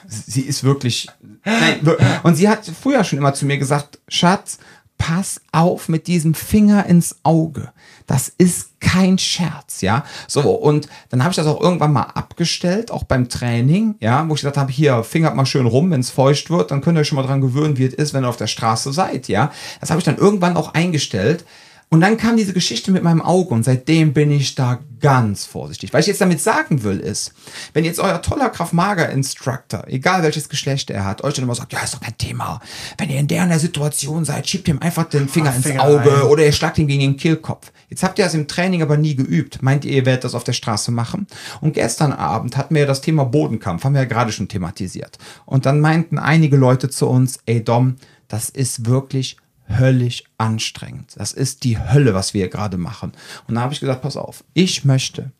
Sie 0.07 0.41
ist 0.41 0.63
wirklich. 0.63 1.07
Nein, 1.43 1.79
und 2.23 2.35
sie 2.35 2.49
hat 2.49 2.65
früher 2.65 3.03
schon 3.03 3.19
immer 3.19 3.33
zu 3.33 3.45
mir 3.45 3.57
gesagt, 3.57 3.99
Schatz, 4.07 4.57
pass 4.97 5.41
auf 5.51 5.89
mit 5.89 6.07
diesem 6.07 6.33
Finger 6.33 6.85
ins 6.85 7.17
Auge. 7.23 7.71
Das 8.07 8.29
ist 8.29 8.79
kein 8.79 9.17
Scherz, 9.17 9.81
ja. 9.81 10.05
So, 10.27 10.41
und 10.51 10.87
dann 11.09 11.23
habe 11.23 11.31
ich 11.31 11.35
das 11.35 11.47
auch 11.47 11.59
irgendwann 11.59 11.93
mal 11.93 12.03
abgestellt, 12.03 12.91
auch 12.91 13.03
beim 13.03 13.29
Training, 13.29 13.95
ja, 13.99 14.27
wo 14.27 14.35
ich 14.35 14.41
gesagt 14.41 14.57
habe, 14.57 14.71
hier, 14.71 15.03
fingert 15.03 15.35
mal 15.35 15.45
schön 15.45 15.65
rum, 15.65 15.91
wenn 15.91 16.01
es 16.01 16.11
feucht 16.11 16.49
wird, 16.49 16.71
dann 16.71 16.81
könnt 16.81 16.97
ihr 16.97 17.01
euch 17.01 17.07
schon 17.07 17.15
mal 17.15 17.25
dran 17.25 17.41
gewöhnen, 17.41 17.77
wie 17.77 17.85
es 17.85 17.93
ist, 17.93 18.13
wenn 18.13 18.23
ihr 18.23 18.29
auf 18.29 18.37
der 18.37 18.47
Straße 18.47 18.93
seid, 18.93 19.27
ja. 19.27 19.51
Das 19.81 19.89
habe 19.89 19.99
ich 19.99 20.05
dann 20.05 20.17
irgendwann 20.17 20.55
auch 20.55 20.73
eingestellt, 20.73 21.45
und 21.89 22.01
dann 22.01 22.17
kam 22.17 22.35
diese 22.35 22.53
Geschichte 22.53 22.91
mit 22.91 23.03
meinem 23.03 23.21
Auge 23.21 23.53
und 23.53 23.63
seitdem 23.63 24.13
bin 24.13 24.31
ich 24.31 24.55
da 24.55 24.79
ganz 24.99 25.45
vorsichtig. 25.45 25.93
Was 25.93 26.01
ich 26.01 26.07
jetzt 26.07 26.21
damit 26.21 26.41
sagen 26.41 26.83
will, 26.83 26.99
ist, 26.99 27.33
wenn 27.73 27.85
jetzt 27.85 27.99
euer 27.99 28.21
toller 28.23 28.49
Kraft-Mager-Instructor, 28.49 29.87
egal 29.87 30.23
welches 30.23 30.49
Geschlecht 30.49 30.89
er 30.89 31.05
hat, 31.05 31.23
euch 31.23 31.35
dann 31.35 31.43
immer 31.43 31.53
sagt, 31.53 31.73
ja, 31.73 31.79
ist 31.81 31.93
doch 31.93 32.01
kein 32.01 32.17
Thema. 32.17 32.59
Wenn 32.97 33.11
ihr 33.11 33.19
in 33.19 33.27
der, 33.27 33.43
in 33.43 33.49
der 33.49 33.59
Situation 33.59 34.25
seid, 34.25 34.49
schiebt 34.49 34.67
ihm 34.67 34.79
einfach 34.79 35.03
den 35.05 35.29
Finger 35.29 35.51
Ach, 35.51 35.55
ins 35.57 35.67
Finger 35.67 35.83
Auge 35.83 36.11
rein. 36.11 36.23
oder 36.23 36.43
ihr 36.43 36.51
schlagt 36.51 36.79
ihn 36.79 36.87
gegen 36.87 37.01
den 37.01 37.17
Kehlkopf. 37.17 37.71
Jetzt 37.87 38.01
habt 38.01 38.17
ihr 38.17 38.25
das 38.25 38.33
im 38.33 38.47
Training 38.47 38.81
aber 38.81 38.97
nie 38.97 39.15
geübt. 39.15 39.61
Meint 39.61 39.85
ihr, 39.85 39.91
ihr 39.91 40.05
werdet 40.07 40.23
das 40.23 40.33
auf 40.33 40.43
der 40.43 40.53
Straße 40.53 40.91
machen? 40.91 41.27
Und 41.61 41.73
gestern 41.73 42.11
Abend 42.13 42.57
hatten 42.57 42.73
wir 42.73 42.87
das 42.87 43.01
Thema 43.01 43.25
Bodenkampf, 43.25 43.83
haben 43.83 43.93
wir 43.93 44.01
ja 44.01 44.07
gerade 44.07 44.31
schon 44.31 44.47
thematisiert. 44.47 45.19
Und 45.45 45.67
dann 45.67 45.79
meinten 45.81 46.17
einige 46.17 46.57
Leute 46.57 46.89
zu 46.89 47.07
uns, 47.07 47.39
ey 47.45 47.63
Dom, 47.63 47.95
das 48.27 48.49
ist 48.49 48.87
wirklich 48.87 49.37
höllisch 49.67 50.23
anstrengend. 50.37 51.13
Das 51.15 51.31
ist 51.33 51.63
die 51.63 51.79
Hölle, 51.79 52.13
was 52.13 52.33
wir 52.33 52.49
gerade 52.49 52.77
machen. 52.77 53.11
Und 53.47 53.55
da 53.55 53.61
habe 53.61 53.73
ich 53.73 53.79
gesagt, 53.79 54.01
pass 54.01 54.17
auf, 54.17 54.43
ich 54.53 54.85
möchte, 54.85 55.31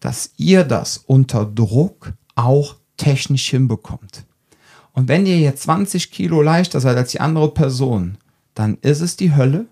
dass 0.00 0.32
ihr 0.36 0.64
das 0.64 0.98
unter 0.98 1.44
Druck 1.44 2.12
auch 2.34 2.76
technisch 2.96 3.48
hinbekommt. 3.50 4.24
Und 4.92 5.08
wenn 5.08 5.26
ihr 5.26 5.38
jetzt 5.38 5.62
20 5.62 6.10
Kilo 6.10 6.42
leichter 6.42 6.80
seid 6.80 6.96
als 6.96 7.12
die 7.12 7.20
andere 7.20 7.52
Person, 7.52 8.18
dann 8.54 8.78
ist 8.82 9.00
es 9.00 9.16
die 9.16 9.34
Hölle. 9.34 9.66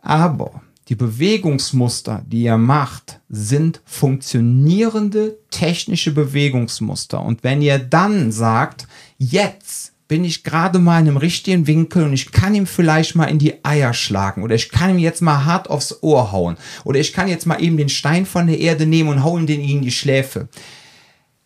Aber 0.00 0.62
die 0.88 0.94
Bewegungsmuster, 0.94 2.24
die 2.26 2.44
ihr 2.44 2.58
macht, 2.58 3.20
sind 3.28 3.82
funktionierende 3.84 5.36
technische 5.50 6.12
Bewegungsmuster. 6.12 7.20
Und 7.20 7.42
wenn 7.42 7.60
ihr 7.60 7.78
dann 7.78 8.30
sagt, 8.30 8.86
jetzt 9.18 9.92
bin 10.08 10.24
ich 10.24 10.44
gerade 10.44 10.78
mal 10.78 11.00
in 11.00 11.08
einem 11.08 11.16
richtigen 11.16 11.66
Winkel 11.66 12.04
und 12.04 12.12
ich 12.12 12.30
kann 12.30 12.54
ihm 12.54 12.66
vielleicht 12.66 13.16
mal 13.16 13.24
in 13.24 13.38
die 13.38 13.64
Eier 13.64 13.92
schlagen 13.92 14.42
oder 14.42 14.54
ich 14.54 14.70
kann 14.70 14.90
ihm 14.90 14.98
jetzt 14.98 15.20
mal 15.20 15.44
hart 15.44 15.68
aufs 15.68 16.02
Ohr 16.02 16.32
hauen 16.32 16.56
oder 16.84 17.00
ich 17.00 17.12
kann 17.12 17.28
jetzt 17.28 17.46
mal 17.46 17.62
eben 17.62 17.76
den 17.76 17.88
Stein 17.88 18.26
von 18.26 18.46
der 18.46 18.58
Erde 18.60 18.86
nehmen 18.86 19.08
und 19.08 19.24
hauen 19.24 19.46
den 19.46 19.60
in 19.60 19.82
die 19.82 19.90
Schläfe. 19.90 20.48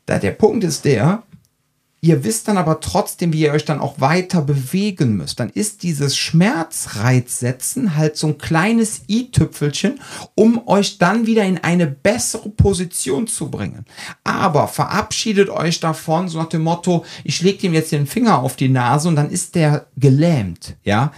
Da 0.06 0.18
der 0.18 0.32
Punkt 0.32 0.64
ist 0.64 0.84
der, 0.84 1.22
Ihr 2.03 2.24
wisst 2.24 2.48
dann 2.48 2.57
aber 2.57 2.80
trotzdem, 2.80 3.34
wie 3.34 3.42
ihr 3.42 3.53
euch 3.53 3.66
dann 3.66 3.78
auch 3.78 4.01
weiter 4.01 4.40
bewegen 4.40 5.18
müsst. 5.18 5.38
Dann 5.38 5.51
ist 5.51 5.82
dieses 5.82 6.16
Schmerzreizsetzen 6.16 7.96
halt 7.96 8.16
so 8.16 8.28
ein 8.28 8.38
kleines 8.38 9.03
i-Tüpfelchen, 9.07 10.01
um 10.34 10.66
euch 10.66 10.96
dann 10.96 11.26
wieder 11.26 11.44
in 11.44 11.59
eine 11.59 11.86
bessere 11.86 12.48
Position 12.48 13.26
zu 13.26 13.51
bringen. 13.51 13.84
Aber 14.24 14.66
verabschiedet 14.66 15.51
euch 15.51 15.80
davon, 15.80 16.28
so 16.28 16.38
nach 16.38 16.48
dem 16.48 16.62
Motto, 16.62 17.05
ich 17.22 17.42
lege 17.42 17.66
ihm 17.66 17.74
jetzt 17.74 17.92
den 17.92 18.07
Finger 18.07 18.38
auf 18.38 18.57
die 18.57 18.70
Nase 18.70 19.09
und 19.09 19.16
dann 19.16 19.30
ist 19.30 19.55
der 19.55 19.86
gelähmt, 19.96 20.76
ja. 20.82 21.12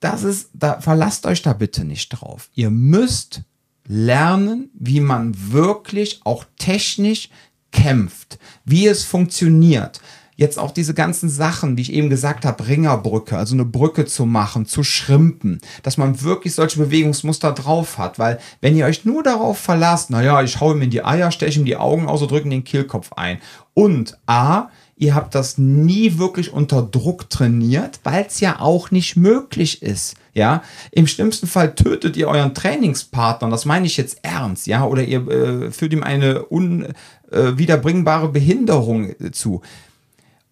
Das 0.00 0.22
ist, 0.22 0.50
da 0.54 0.80
verlasst 0.80 1.26
euch 1.26 1.42
da 1.42 1.52
bitte 1.52 1.84
nicht 1.84 2.08
drauf. 2.10 2.50
Ihr 2.54 2.70
müsst 2.70 3.42
lernen, 3.88 4.70
wie 4.74 5.00
man 5.00 5.34
wirklich 5.52 6.20
auch 6.24 6.44
technisch 6.56 7.30
kämpft, 7.72 8.38
wie 8.64 8.86
es 8.86 9.04
funktioniert. 9.04 10.00
Jetzt 10.36 10.56
auch 10.56 10.70
diese 10.70 10.94
ganzen 10.94 11.28
Sachen, 11.28 11.76
wie 11.76 11.82
ich 11.82 11.92
eben 11.92 12.10
gesagt 12.10 12.44
habe, 12.44 12.68
Ringerbrücke, 12.68 13.36
also 13.36 13.56
eine 13.56 13.64
Brücke 13.64 14.06
zu 14.06 14.24
machen, 14.24 14.66
zu 14.66 14.84
schrimpen, 14.84 15.60
dass 15.82 15.96
man 15.96 16.22
wirklich 16.22 16.54
solche 16.54 16.78
Bewegungsmuster 16.78 17.50
drauf 17.50 17.98
hat, 17.98 18.20
weil 18.20 18.38
wenn 18.60 18.76
ihr 18.76 18.86
euch 18.86 19.04
nur 19.04 19.24
darauf 19.24 19.58
verlasst, 19.58 20.10
naja, 20.10 20.40
ich 20.42 20.60
hau 20.60 20.72
ihm 20.72 20.82
in 20.82 20.90
die 20.90 21.04
Eier, 21.04 21.32
steche 21.32 21.58
ihm 21.58 21.64
die 21.64 21.76
Augen 21.76 22.06
aus 22.06 22.22
und 22.22 22.30
drücke 22.30 22.48
den 22.48 22.62
Kehlkopf 22.62 23.12
ein 23.14 23.38
und 23.74 24.16
A, 24.26 24.68
ihr 24.98 25.14
habt 25.14 25.34
das 25.34 25.58
nie 25.58 26.18
wirklich 26.18 26.52
unter 26.52 26.82
Druck 26.82 27.30
trainiert, 27.30 28.00
weil 28.04 28.26
es 28.26 28.40
ja 28.40 28.60
auch 28.60 28.90
nicht 28.90 29.16
möglich 29.16 29.82
ist. 29.82 30.16
Ja, 30.34 30.62
im 30.92 31.08
schlimmsten 31.08 31.48
Fall 31.48 31.74
tötet 31.74 32.16
ihr 32.16 32.28
euren 32.28 32.54
Trainingspartner, 32.54 33.50
das 33.50 33.64
meine 33.64 33.86
ich 33.86 33.96
jetzt 33.96 34.18
ernst, 34.22 34.68
ja, 34.68 34.84
oder 34.84 35.02
ihr 35.02 35.26
äh, 35.26 35.70
führt 35.72 35.92
ihm 35.92 36.04
eine 36.04 36.44
unwiederbringbare 36.44 36.94
äh, 37.30 37.52
Behinderung 37.52 39.10
äh, 39.10 39.30
zu. 39.32 39.62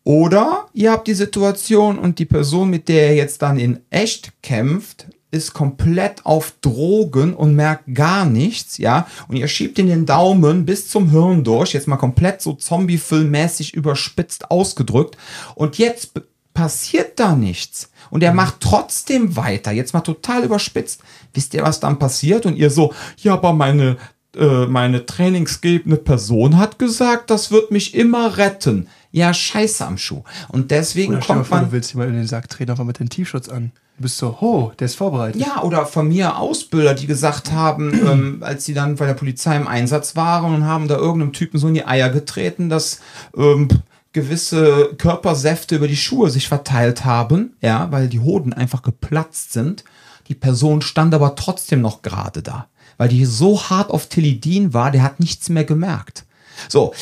Oder 0.04 0.66
ihr 0.72 0.92
habt 0.92 1.08
die 1.08 1.14
Situation 1.14 1.98
und 1.98 2.18
die 2.18 2.26
Person, 2.26 2.70
mit 2.70 2.88
der 2.88 3.10
ihr 3.10 3.16
jetzt 3.16 3.42
dann 3.42 3.58
in 3.58 3.80
echt 3.90 4.40
kämpft, 4.42 5.06
ist 5.32 5.52
komplett 5.52 6.24
auf 6.24 6.54
Drogen 6.60 7.34
und 7.34 7.56
merkt 7.56 7.92
gar 7.92 8.24
nichts, 8.24 8.78
ja, 8.78 9.06
und 9.26 9.36
ihr 9.36 9.48
schiebt 9.48 9.78
in 9.78 9.88
den 9.88 10.06
Daumen 10.06 10.64
bis 10.64 10.88
zum 10.88 11.10
Hirn 11.10 11.42
durch, 11.42 11.74
jetzt 11.74 11.88
mal 11.88 11.96
komplett 11.96 12.40
so 12.40 12.52
Zombie-Filmmäßig 12.52 13.74
überspitzt 13.74 14.50
ausgedrückt, 14.50 15.16
und 15.56 15.78
jetzt 15.78 16.12
passiert 16.54 17.18
da 17.18 17.36
nichts. 17.36 17.90
Und 18.08 18.22
er 18.22 18.32
macht 18.32 18.60
trotzdem 18.60 19.36
weiter, 19.36 19.72
jetzt 19.72 19.92
mal 19.92 20.00
total 20.00 20.44
überspitzt. 20.44 21.02
Wisst 21.34 21.52
ihr, 21.54 21.62
was 21.62 21.80
dann 21.80 21.98
passiert? 21.98 22.46
Und 22.46 22.56
ihr 22.56 22.70
so, 22.70 22.94
ja, 23.18 23.34
aber 23.34 23.52
meine, 23.52 23.96
äh, 24.36 24.66
meine 24.66 25.06
trainingsgebende 25.06 25.96
Person 25.96 26.58
hat 26.58 26.78
gesagt, 26.78 27.30
das 27.30 27.50
wird 27.50 27.70
mich 27.70 27.94
immer 27.94 28.36
retten. 28.38 28.88
Ja, 29.12 29.32
scheiße 29.32 29.86
am 29.86 29.98
Schuh. 29.98 30.22
Und 30.48 30.70
deswegen 30.70 31.14
Oder 31.14 31.26
kommt 31.26 31.46
vor, 31.46 31.58
man. 31.58 31.66
du 31.66 31.72
willst 31.72 31.92
jemanden 31.92 32.14
in 32.14 32.20
den 32.20 32.28
Sack 32.28 32.48
treten, 32.48 32.70
aber 32.70 32.84
mit 32.84 32.98
dem 32.98 33.08
T-Shirts 33.08 33.48
an. 33.48 33.72
Du 33.96 34.02
bist 34.02 34.18
so, 34.18 34.40
ho, 34.42 34.72
der 34.78 34.84
ist 34.84 34.96
vorbereitet. 34.96 35.40
Ja, 35.40 35.62
oder 35.62 35.86
von 35.86 36.08
mir 36.08 36.36
Ausbilder, 36.36 36.92
die 36.92 37.06
gesagt 37.06 37.50
haben, 37.50 37.92
ähm, 38.06 38.38
als 38.42 38.66
sie 38.66 38.74
dann 38.74 38.96
bei 38.96 39.06
der 39.06 39.14
Polizei 39.14 39.56
im 39.56 39.66
Einsatz 39.66 40.16
waren 40.16 40.54
und 40.54 40.64
haben 40.64 40.86
da 40.86 40.96
irgendeinem 40.96 41.32
Typen 41.32 41.58
so 41.58 41.68
in 41.68 41.74
die 41.74 41.86
Eier 41.86 42.10
getreten, 42.10 42.68
dass 42.68 43.00
ähm, 43.36 43.68
gewisse 44.12 44.94
Körpersäfte 44.96 45.76
über 45.76 45.88
die 45.88 45.96
Schuhe 45.96 46.30
sich 46.30 46.48
verteilt 46.48 47.04
haben, 47.04 47.54
ja, 47.60 47.90
weil 47.90 48.08
die 48.08 48.20
Hoden 48.20 48.52
einfach 48.52 48.82
geplatzt 48.82 49.52
sind. 49.52 49.84
Die 50.28 50.34
Person 50.34 50.82
stand 50.82 51.14
aber 51.14 51.34
trotzdem 51.34 51.80
noch 51.80 52.02
gerade 52.02 52.42
da, 52.42 52.66
weil 52.96 53.08
die 53.08 53.24
so 53.24 53.62
hart 53.62 53.90
auf 53.90 54.08
Tilidin 54.08 54.74
war, 54.74 54.90
der 54.90 55.02
hat 55.02 55.20
nichts 55.20 55.48
mehr 55.48 55.64
gemerkt. 55.64 56.24
So, 56.68 56.94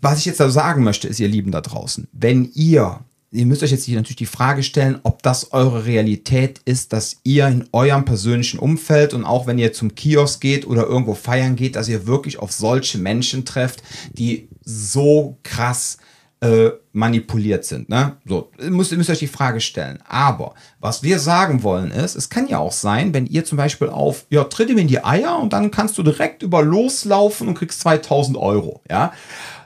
was 0.00 0.18
ich 0.18 0.26
jetzt 0.26 0.40
da 0.40 0.50
sagen 0.50 0.84
möchte, 0.84 1.08
ist, 1.08 1.20
ihr 1.20 1.28
Lieben 1.28 1.50
da 1.50 1.60
draußen, 1.60 2.08
wenn 2.12 2.50
ihr 2.54 3.00
ihr 3.34 3.46
müsst 3.46 3.64
euch 3.64 3.72
jetzt 3.72 3.88
natürlich 3.88 4.16
die 4.16 4.26
Frage 4.26 4.62
stellen, 4.62 5.00
ob 5.02 5.22
das 5.22 5.52
eure 5.52 5.86
Realität 5.86 6.60
ist, 6.64 6.92
dass 6.92 7.16
ihr 7.24 7.48
in 7.48 7.68
eurem 7.72 8.04
persönlichen 8.04 8.60
Umfeld 8.60 9.12
und 9.12 9.24
auch 9.24 9.46
wenn 9.46 9.58
ihr 9.58 9.72
zum 9.72 9.94
Kiosk 9.96 10.40
geht 10.40 10.66
oder 10.66 10.86
irgendwo 10.86 11.14
feiern 11.14 11.56
geht, 11.56 11.74
dass 11.74 11.88
ihr 11.88 12.06
wirklich 12.06 12.38
auf 12.38 12.52
solche 12.52 12.98
Menschen 12.98 13.44
trefft, 13.44 13.82
die 14.12 14.48
so 14.64 15.36
krass 15.42 15.98
äh, 16.44 16.72
manipuliert 16.92 17.64
sind. 17.64 17.88
Ne? 17.88 18.16
So, 18.26 18.50
ihr 18.60 18.70
müsst, 18.70 18.92
ihr 18.92 18.98
müsst 18.98 19.08
euch 19.08 19.18
die 19.18 19.26
Frage 19.26 19.60
stellen. 19.60 19.98
Aber 20.06 20.54
was 20.78 21.02
wir 21.02 21.18
sagen 21.18 21.62
wollen 21.62 21.90
ist, 21.90 22.14
es 22.14 22.28
kann 22.28 22.48
ja 22.48 22.58
auch 22.58 22.72
sein, 22.72 23.14
wenn 23.14 23.26
ihr 23.26 23.46
zum 23.46 23.56
Beispiel 23.56 23.88
auf, 23.88 24.26
ja, 24.28 24.44
tritt 24.44 24.68
ihm 24.68 24.76
in 24.76 24.86
die 24.86 25.02
Eier 25.02 25.38
und 25.38 25.54
dann 25.54 25.70
kannst 25.70 25.96
du 25.96 26.02
direkt 26.02 26.42
über 26.42 26.62
loslaufen 26.62 27.48
und 27.48 27.54
kriegst 27.54 27.80
2000 27.80 28.36
Euro. 28.36 28.82
Ja, 28.90 29.12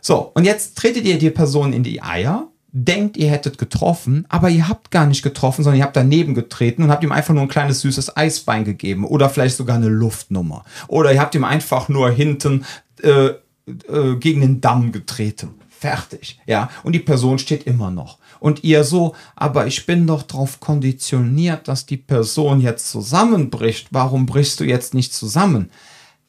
so, 0.01 0.31
und 0.35 0.45
jetzt 0.45 0.79
tretet 0.79 1.05
ihr 1.05 1.18
die 1.18 1.31
Person 1.31 1.72
in 1.72 1.83
die 1.83 2.01
Eier 2.01 2.47
denkt, 2.70 3.16
ihr 3.16 3.31
hättet 3.31 3.57
getroffen, 3.57 4.26
aber 4.29 4.51
ihr 4.51 4.68
habt 4.68 4.91
gar 4.91 5.07
nicht 5.07 5.22
getroffen, 5.22 5.64
sondern 5.64 5.79
ihr 5.79 5.85
habt 5.85 5.97
daneben 5.97 6.35
getreten 6.35 6.83
und 6.83 6.91
habt 6.91 7.03
ihm 7.03 7.12
einfach 7.12 7.33
nur 7.33 7.43
ein 7.43 7.49
kleines 7.49 7.81
süßes 7.81 8.16
Eisbein 8.16 8.64
gegeben 8.64 9.05
oder 9.05 9.31
vielleicht 9.31 9.57
sogar 9.57 9.76
eine 9.76 9.89
Luftnummer. 9.89 10.64
Oder 10.87 11.12
ihr 11.12 11.20
habt 11.20 11.35
ihm 11.35 11.45
einfach 11.45 11.89
nur 11.89 12.11
hinten 12.11 12.66
äh, 13.03 13.31
äh, 13.66 14.16
gegen 14.20 14.43
den 14.43 14.61
Damm 14.61 14.93
getreten. 14.93 15.55
Fertig. 15.79 16.41
Ja. 16.47 16.70
Und 16.83 16.93
die 16.93 16.99
Person 16.99 17.39
steht 17.39 17.64
immer 17.66 17.91
noch. 17.91 18.18
Und 18.41 18.64
ihr 18.64 18.85
so, 18.85 19.14
aber 19.37 19.66
ich 19.66 19.87
bin 19.87 20.07
doch 20.07 20.22
darauf 20.22 20.61
konditioniert, 20.61 21.68
dass 21.68 21.87
die 21.87 21.97
Person 21.97 22.61
jetzt 22.61 22.91
zusammenbricht. 22.91 23.89
Warum 23.91 24.26
brichst 24.26 24.61
du 24.61 24.64
jetzt 24.64 24.95
nicht 24.95 25.12
zusammen? 25.12 25.70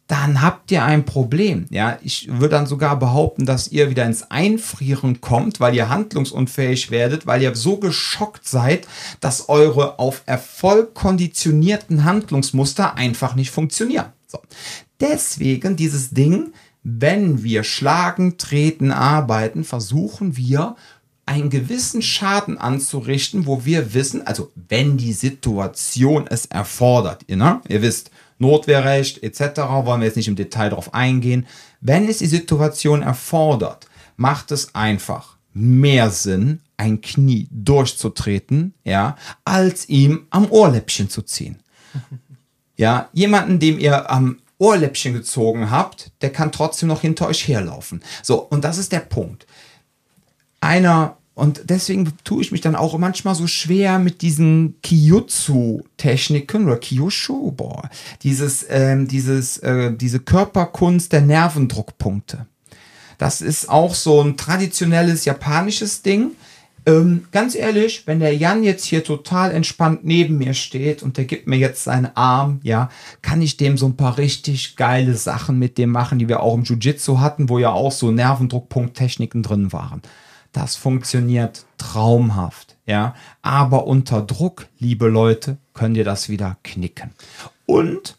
dann 0.10 0.42
habt 0.42 0.72
ihr 0.72 0.84
ein 0.84 1.06
Problem. 1.06 1.68
Ja, 1.70 2.00
ich 2.02 2.28
würde 2.28 2.50
dann 2.50 2.66
sogar 2.66 2.98
behaupten, 2.98 3.46
dass 3.46 3.68
ihr 3.68 3.92
wieder 3.92 4.08
ins 4.08 4.24
Einfrieren 4.32 5.22
kommt, 5.22 5.60
weil 5.60 5.76
ihr 5.76 5.88
handlungsunfähig 5.88 6.90
werdet, 6.90 7.28
weil 7.28 7.44
ihr 7.44 7.54
so 7.54 7.78
geschockt 7.78 8.48
seid, 8.48 8.88
dass 9.20 9.50
eure 9.50 10.00
auf 10.00 10.24
Erfolg 10.26 10.96
konditionierten 10.96 12.06
Handlungsmuster 12.06 12.96
einfach 12.96 13.36
nicht 13.36 13.52
funktionieren. 13.52 14.08
So. 14.26 14.40
Deswegen 15.00 15.76
dieses 15.76 16.10
Ding, 16.10 16.54
wenn 16.84 17.44
wir 17.44 17.64
schlagen, 17.64 18.38
treten, 18.38 18.92
arbeiten, 18.92 19.64
versuchen 19.64 20.38
wir 20.38 20.76
einen 21.26 21.50
gewissen 21.50 22.02
Schaden 22.02 22.58
anzurichten, 22.58 23.46
wo 23.46 23.64
wir 23.64 23.94
wissen, 23.94 24.26
also 24.26 24.52
wenn 24.56 24.98
die 24.98 25.14
Situation 25.14 26.26
es 26.28 26.48
erfordert, 26.48 27.24
ihr, 27.28 27.38
ne? 27.38 27.62
ihr 27.68 27.82
wisst, 27.82 28.10
Notwehrrecht 28.40 29.22
etc., 29.22 29.60
wollen 29.84 30.02
wir 30.02 30.08
jetzt 30.08 30.16
nicht 30.16 30.30
im 30.30 30.36
Detail 30.36 30.70
darauf 30.70 30.94
eingehen. 30.94 31.46
Wenn 31.82 32.08
es 32.08 32.20
die 32.20 32.26
Situation 32.26 33.04
erfordert, 33.04 33.88
macht 34.16 34.52
es 34.52 34.74
einfach 34.74 35.38
mehr 35.54 36.10
Sinn, 36.10 36.62
ein 36.78 37.02
Knie 37.02 37.48
durchzutreten, 37.52 38.74
ja, 38.84 39.18
als 39.44 39.88
ihm 39.90 40.26
am 40.30 40.50
Ohrläppchen 40.50 41.10
zu 41.10 41.22
ziehen. 41.22 41.60
Ja, 42.78 43.10
jemanden, 43.12 43.60
dem 43.60 43.78
ihr 43.78 44.10
am 44.10 44.38
Ohrläppchen 44.60 45.14
gezogen 45.14 45.72
habt, 45.72 46.12
der 46.22 46.32
kann 46.32 46.52
trotzdem 46.52 46.90
noch 46.90 47.02
hinter 47.02 47.28
euch 47.28 47.48
herlaufen. 47.48 48.04
So, 48.22 48.40
und 48.40 48.64
das 48.64 48.78
ist 48.78 48.92
der 48.92 49.00
Punkt. 49.00 49.48
Einer 50.62 51.18
und 51.40 51.62
deswegen 51.70 52.12
tue 52.26 52.42
ich 52.42 52.52
mich 52.52 52.60
dann 52.60 52.76
auch 52.76 52.98
manchmal 52.98 53.34
so 53.34 53.48
schwer 53.48 53.98
mit 53.98 54.22
diesen 54.22 54.76
Kyutsu-Techniken 54.84 56.66
oder 56.66 56.76
Kyushu, 56.76 57.54
boah, 57.54 57.90
dieses, 58.24 58.66
ähm, 58.70 59.08
dieses, 59.08 59.58
äh, 59.60 59.94
diese 59.96 60.20
Körperkunst 60.20 61.14
der 61.14 61.22
Nervendruckpunkte. 61.22 62.46
Das 63.18 63.42
ist 63.42 63.70
auch 63.70 63.96
so 63.96 64.22
ein 64.22 64.36
traditionelles 64.36 65.24
japanisches 65.24 66.02
Ding. 66.02 66.32
Ähm, 66.90 67.26
ganz 67.32 67.54
ehrlich, 67.54 68.08
wenn 68.08 68.20
der 68.20 68.36
Jan 68.36 68.64
jetzt 68.64 68.86
hier 68.86 69.04
total 69.04 69.52
entspannt 69.52 70.04
neben 70.04 70.40
mir 70.40 70.56
steht 70.56 71.04
und 71.04 71.18
der 71.18 71.26
gibt 71.26 71.46
mir 71.46 71.58
jetzt 71.58 71.84
seinen 71.84 72.10
Arm, 72.16 72.60
ja, 72.64 72.90
kann 73.22 73.44
ich 73.44 73.58
dem 73.58 73.78
so 73.78 73.86
ein 73.86 73.96
paar 73.96 74.18
richtig 74.18 74.76
geile 74.76 75.14
Sachen 75.14 75.60
mit 75.60 75.78
dem 75.78 75.92
machen, 75.92 76.18
die 76.18 76.28
wir 76.28 76.42
auch 76.42 76.56
im 76.56 76.64
Jiu-Jitsu 76.64 77.20
hatten, 77.20 77.48
wo 77.48 77.60
ja 77.60 77.72
auch 77.72 77.92
so 77.92 78.10
Nervendruckpunkt-Techniken 78.10 79.44
drin 79.44 79.72
waren. 79.72 80.02
Das 80.52 80.76
funktioniert 80.76 81.66
traumhaft, 81.78 82.76
ja. 82.88 83.14
Aber 83.44 83.86
unter 83.86 84.24
Druck, 84.24 84.66
liebe 84.80 85.08
Leute, 85.10 85.58
könnt 85.76 85.96
ihr 85.96 86.06
das 86.06 86.28
wieder 86.28 86.58
knicken. 86.64 87.12
Und, 87.68 88.18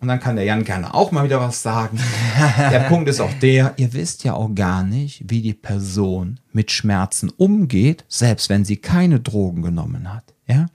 und 0.00 0.08
dann 0.08 0.20
kann 0.20 0.36
der 0.36 0.44
Jan 0.44 0.64
gerne 0.64 0.94
auch 0.94 1.10
mal 1.10 1.24
wieder 1.24 1.40
was 1.40 1.62
sagen. 1.62 1.98
Der 2.58 2.80
Punkt 2.88 3.08
ist 3.08 3.20
auch 3.20 3.32
der, 3.40 3.74
ihr 3.78 3.92
wisst 3.92 4.22
ja 4.24 4.34
auch 4.34 4.54
gar 4.54 4.84
nicht, 4.84 5.24
wie 5.28 5.42
die 5.42 5.54
Person 5.54 6.38
mit 6.52 6.70
Schmerzen 6.70 7.30
umgeht, 7.36 8.04
selbst 8.08 8.48
wenn 8.48 8.64
sie 8.64 8.76
keine 8.76 9.18
Drogen 9.18 9.62
genommen 9.62 10.12
hat. 10.12 10.24
Ja? 10.46 10.66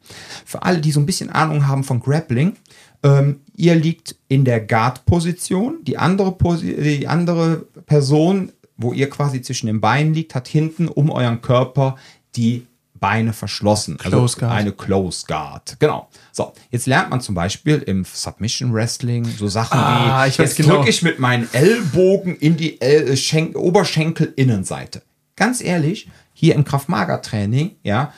Für 0.45 0.63
alle, 0.63 0.81
die 0.81 0.91
so 0.91 0.99
ein 0.99 1.05
bisschen 1.05 1.29
Ahnung 1.29 1.67
haben 1.67 1.83
von 1.83 2.01
Grappling, 2.01 2.57
ähm, 3.01 3.39
ihr 3.55 3.75
liegt 3.75 4.15
in 4.27 4.43
der 4.43 4.59
Guard-Position, 4.59 5.83
die 5.83 5.97
andere, 5.97 6.33
Posi 6.33 6.75
die 6.75 7.07
andere 7.07 7.65
Person 7.85 8.51
wo 8.77 8.93
ihr 8.93 9.09
quasi 9.09 9.41
zwischen 9.41 9.67
den 9.67 9.81
Beinen 9.81 10.13
liegt, 10.13 10.35
hat 10.35 10.47
hinten 10.47 10.87
um 10.87 11.09
euren 11.09 11.41
Körper 11.41 11.95
die 12.35 12.67
Beine 13.03 13.33
verschlossen. 13.33 13.97
Close 13.97 14.35
also 14.35 14.39
Guard. 14.39 14.51
eine 14.53 14.71
Close 14.71 15.25
Guard. 15.27 15.75
Genau. 15.77 16.07
So, 16.31 16.53
jetzt 16.71 16.87
lernt 16.87 17.09
man 17.09 17.19
zum 17.19 17.35
Beispiel 17.35 17.79
im 17.79 18.05
Submission 18.05 18.73
Wrestling 18.73 19.25
so 19.25 19.49
Sachen 19.49 19.77
Ah, 19.77 20.23
wie, 20.23 20.29
ich 20.29 20.37
jetzt 20.37 20.55
genau. 20.55 20.75
drücke 20.77 20.89
ich 20.89 21.01
mit 21.01 21.19
meinen 21.19 21.49
Ellbogen 21.53 22.37
in 22.37 22.55
die 22.55 22.79
El 22.79 23.17
Schenk 23.17 23.57
Oberschenkelinnenseite. 23.57 25.01
ganz 25.35 25.59
ehrlich, 25.59 26.07
hier 26.33 26.55
im 26.55 26.63
Kraft-Mager-Training, 26.63 27.75
ja, 27.83 28.13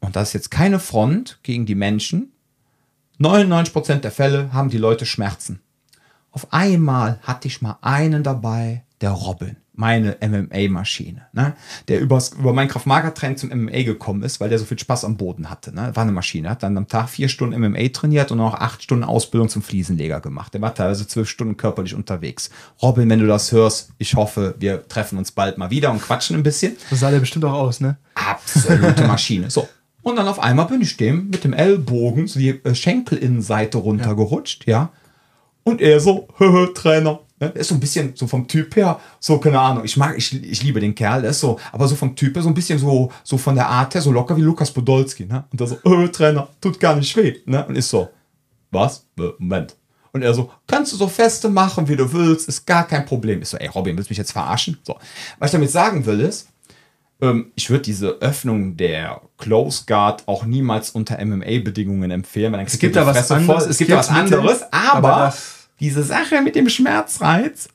und 0.00 0.14
das 0.14 0.28
ist 0.28 0.34
jetzt 0.34 0.50
keine 0.50 0.78
Front 0.78 1.38
gegen 1.42 1.64
die 1.64 1.74
Menschen, 1.74 2.32
99% 3.18 4.00
der 4.00 4.10
Fälle 4.12 4.52
haben 4.52 4.68
die 4.68 4.76
Leute 4.78 5.06
Schmerzen. 5.06 5.60
Auf 6.32 6.52
einmal 6.52 7.18
hatte 7.22 7.48
ich 7.48 7.62
mal 7.62 7.78
einen 7.80 8.22
dabei, 8.22 8.84
der 9.00 9.12
Robin, 9.12 9.56
meine 9.82 10.16
MMA-Maschine, 10.20 11.22
ne? 11.32 11.54
der 11.88 12.00
übers, 12.00 12.34
über 12.34 12.52
mein 12.52 12.68
Kraft-Mager-Training 12.68 13.36
zum 13.36 13.48
MMA 13.50 13.82
gekommen 13.82 14.22
ist, 14.22 14.38
weil 14.38 14.48
der 14.48 14.60
so 14.60 14.64
viel 14.64 14.78
Spaß 14.78 15.04
am 15.04 15.16
Boden 15.16 15.50
hatte. 15.50 15.74
Ne? 15.74 15.90
War 15.94 16.04
eine 16.04 16.12
Maschine, 16.12 16.50
hat 16.50 16.62
dann 16.62 16.76
am 16.76 16.86
Tag 16.86 17.08
vier 17.08 17.28
Stunden 17.28 17.60
MMA 17.60 17.88
trainiert 17.88 18.30
und 18.30 18.38
noch 18.38 18.54
acht 18.54 18.84
Stunden 18.84 19.02
Ausbildung 19.02 19.48
zum 19.48 19.60
Fliesenleger 19.60 20.20
gemacht. 20.20 20.54
Der 20.54 20.60
war 20.60 20.72
teilweise 20.72 21.08
zwölf 21.08 21.28
Stunden 21.28 21.56
körperlich 21.56 21.96
unterwegs. 21.96 22.50
Robin, 22.80 23.10
wenn 23.10 23.18
du 23.18 23.26
das 23.26 23.50
hörst, 23.50 23.90
ich 23.98 24.14
hoffe, 24.14 24.54
wir 24.60 24.86
treffen 24.86 25.18
uns 25.18 25.32
bald 25.32 25.58
mal 25.58 25.70
wieder 25.70 25.90
und 25.90 26.00
quatschen 26.00 26.36
ein 26.36 26.44
bisschen. 26.44 26.76
So 26.88 26.94
sah 26.94 27.10
der 27.10 27.18
bestimmt 27.18 27.44
auch 27.44 27.54
aus, 27.54 27.80
ne? 27.80 27.96
Absolute 28.14 29.04
Maschine. 29.08 29.50
So. 29.50 29.68
Und 30.02 30.14
dann 30.14 30.28
auf 30.28 30.38
einmal 30.38 30.66
bin 30.66 30.80
ich 30.80 30.96
dem 30.96 31.28
mit 31.28 31.42
dem 31.42 31.54
Ellbogen 31.54 32.28
so 32.28 32.38
die 32.38 32.50
äh, 32.50 32.76
Schenkelinnenseite 32.76 33.78
runtergerutscht, 33.78 34.68
ja. 34.68 34.90
Und 35.64 35.80
er 35.80 35.98
so, 35.98 36.28
Trainer. 36.74 37.18
Ne? 37.42 37.50
Der 37.50 37.60
ist 37.60 37.68
so 37.68 37.74
ein 37.74 37.80
bisschen 37.80 38.12
so 38.14 38.28
vom 38.28 38.46
Typ 38.46 38.76
her, 38.76 39.00
so, 39.18 39.36
keine 39.38 39.58
Ahnung, 39.58 39.84
ich 39.84 39.96
mag, 39.96 40.16
ich, 40.16 40.32
ich 40.44 40.62
liebe 40.62 40.78
den 40.78 40.94
Kerl, 40.94 41.22
der 41.22 41.32
ist 41.32 41.40
so, 41.40 41.58
aber 41.72 41.88
so 41.88 41.96
vom 41.96 42.14
Typ 42.14 42.36
her, 42.36 42.42
so 42.42 42.48
ein 42.48 42.54
bisschen 42.54 42.78
so, 42.78 43.10
so 43.24 43.36
von 43.36 43.56
der 43.56 43.66
Art 43.66 43.94
her, 43.94 44.00
so 44.00 44.12
locker 44.12 44.36
wie 44.36 44.42
Lukas 44.42 44.70
Podolski, 44.70 45.26
ne? 45.26 45.42
Und 45.50 45.60
da 45.60 45.66
so, 45.66 45.76
höhö, 45.82 46.06
Trainer, 46.06 46.46
tut 46.60 46.78
gar 46.78 46.94
nicht 46.94 47.16
weh, 47.16 47.34
ne? 47.46 47.66
Und 47.66 47.74
ist 47.74 47.90
so, 47.90 48.08
was? 48.70 49.04
Moment. 49.16 49.74
Und 50.12 50.22
er 50.22 50.32
so, 50.34 50.52
kannst 50.68 50.92
du 50.92 50.96
so 50.96 51.08
feste 51.08 51.48
machen, 51.48 51.88
wie 51.88 51.96
du 51.96 52.12
willst, 52.12 52.48
ist 52.48 52.64
gar 52.64 52.86
kein 52.86 53.04
Problem. 53.06 53.42
Ich 53.42 53.48
so, 53.48 53.56
ey, 53.56 53.66
Robin, 53.66 53.96
willst 53.96 54.10
du 54.10 54.12
mich 54.12 54.18
jetzt 54.18 54.32
verarschen? 54.32 54.78
So. 54.84 54.96
Was 55.40 55.48
ich 55.48 55.52
damit 55.52 55.70
sagen 55.70 56.06
will, 56.06 56.20
ist, 56.20 56.48
ähm, 57.20 57.50
ich 57.56 57.70
würde 57.70 57.82
diese 57.82 58.20
Öffnung 58.20 58.76
der 58.76 59.20
Close 59.38 59.84
Guard 59.86 60.28
auch 60.28 60.44
niemals 60.44 60.90
unter 60.90 61.24
MMA-Bedingungen 61.24 62.12
empfehlen. 62.12 62.52
Weil 62.52 62.58
dann 62.58 62.66
Es 62.66 62.78
gibt 62.78 62.94
da 62.94 63.04
was 63.04 63.32
anderes. 63.32 63.66
Es 63.66 63.78
gibt 63.78 63.90
da 63.90 63.96
was 63.96 64.10
anderes, 64.10 64.62
aber, 64.70 65.12
aber 65.12 65.34
diese 65.82 66.02
Sache 66.02 66.40
mit 66.40 66.54
dem 66.54 66.68
Schmerzreiz, 66.68 67.68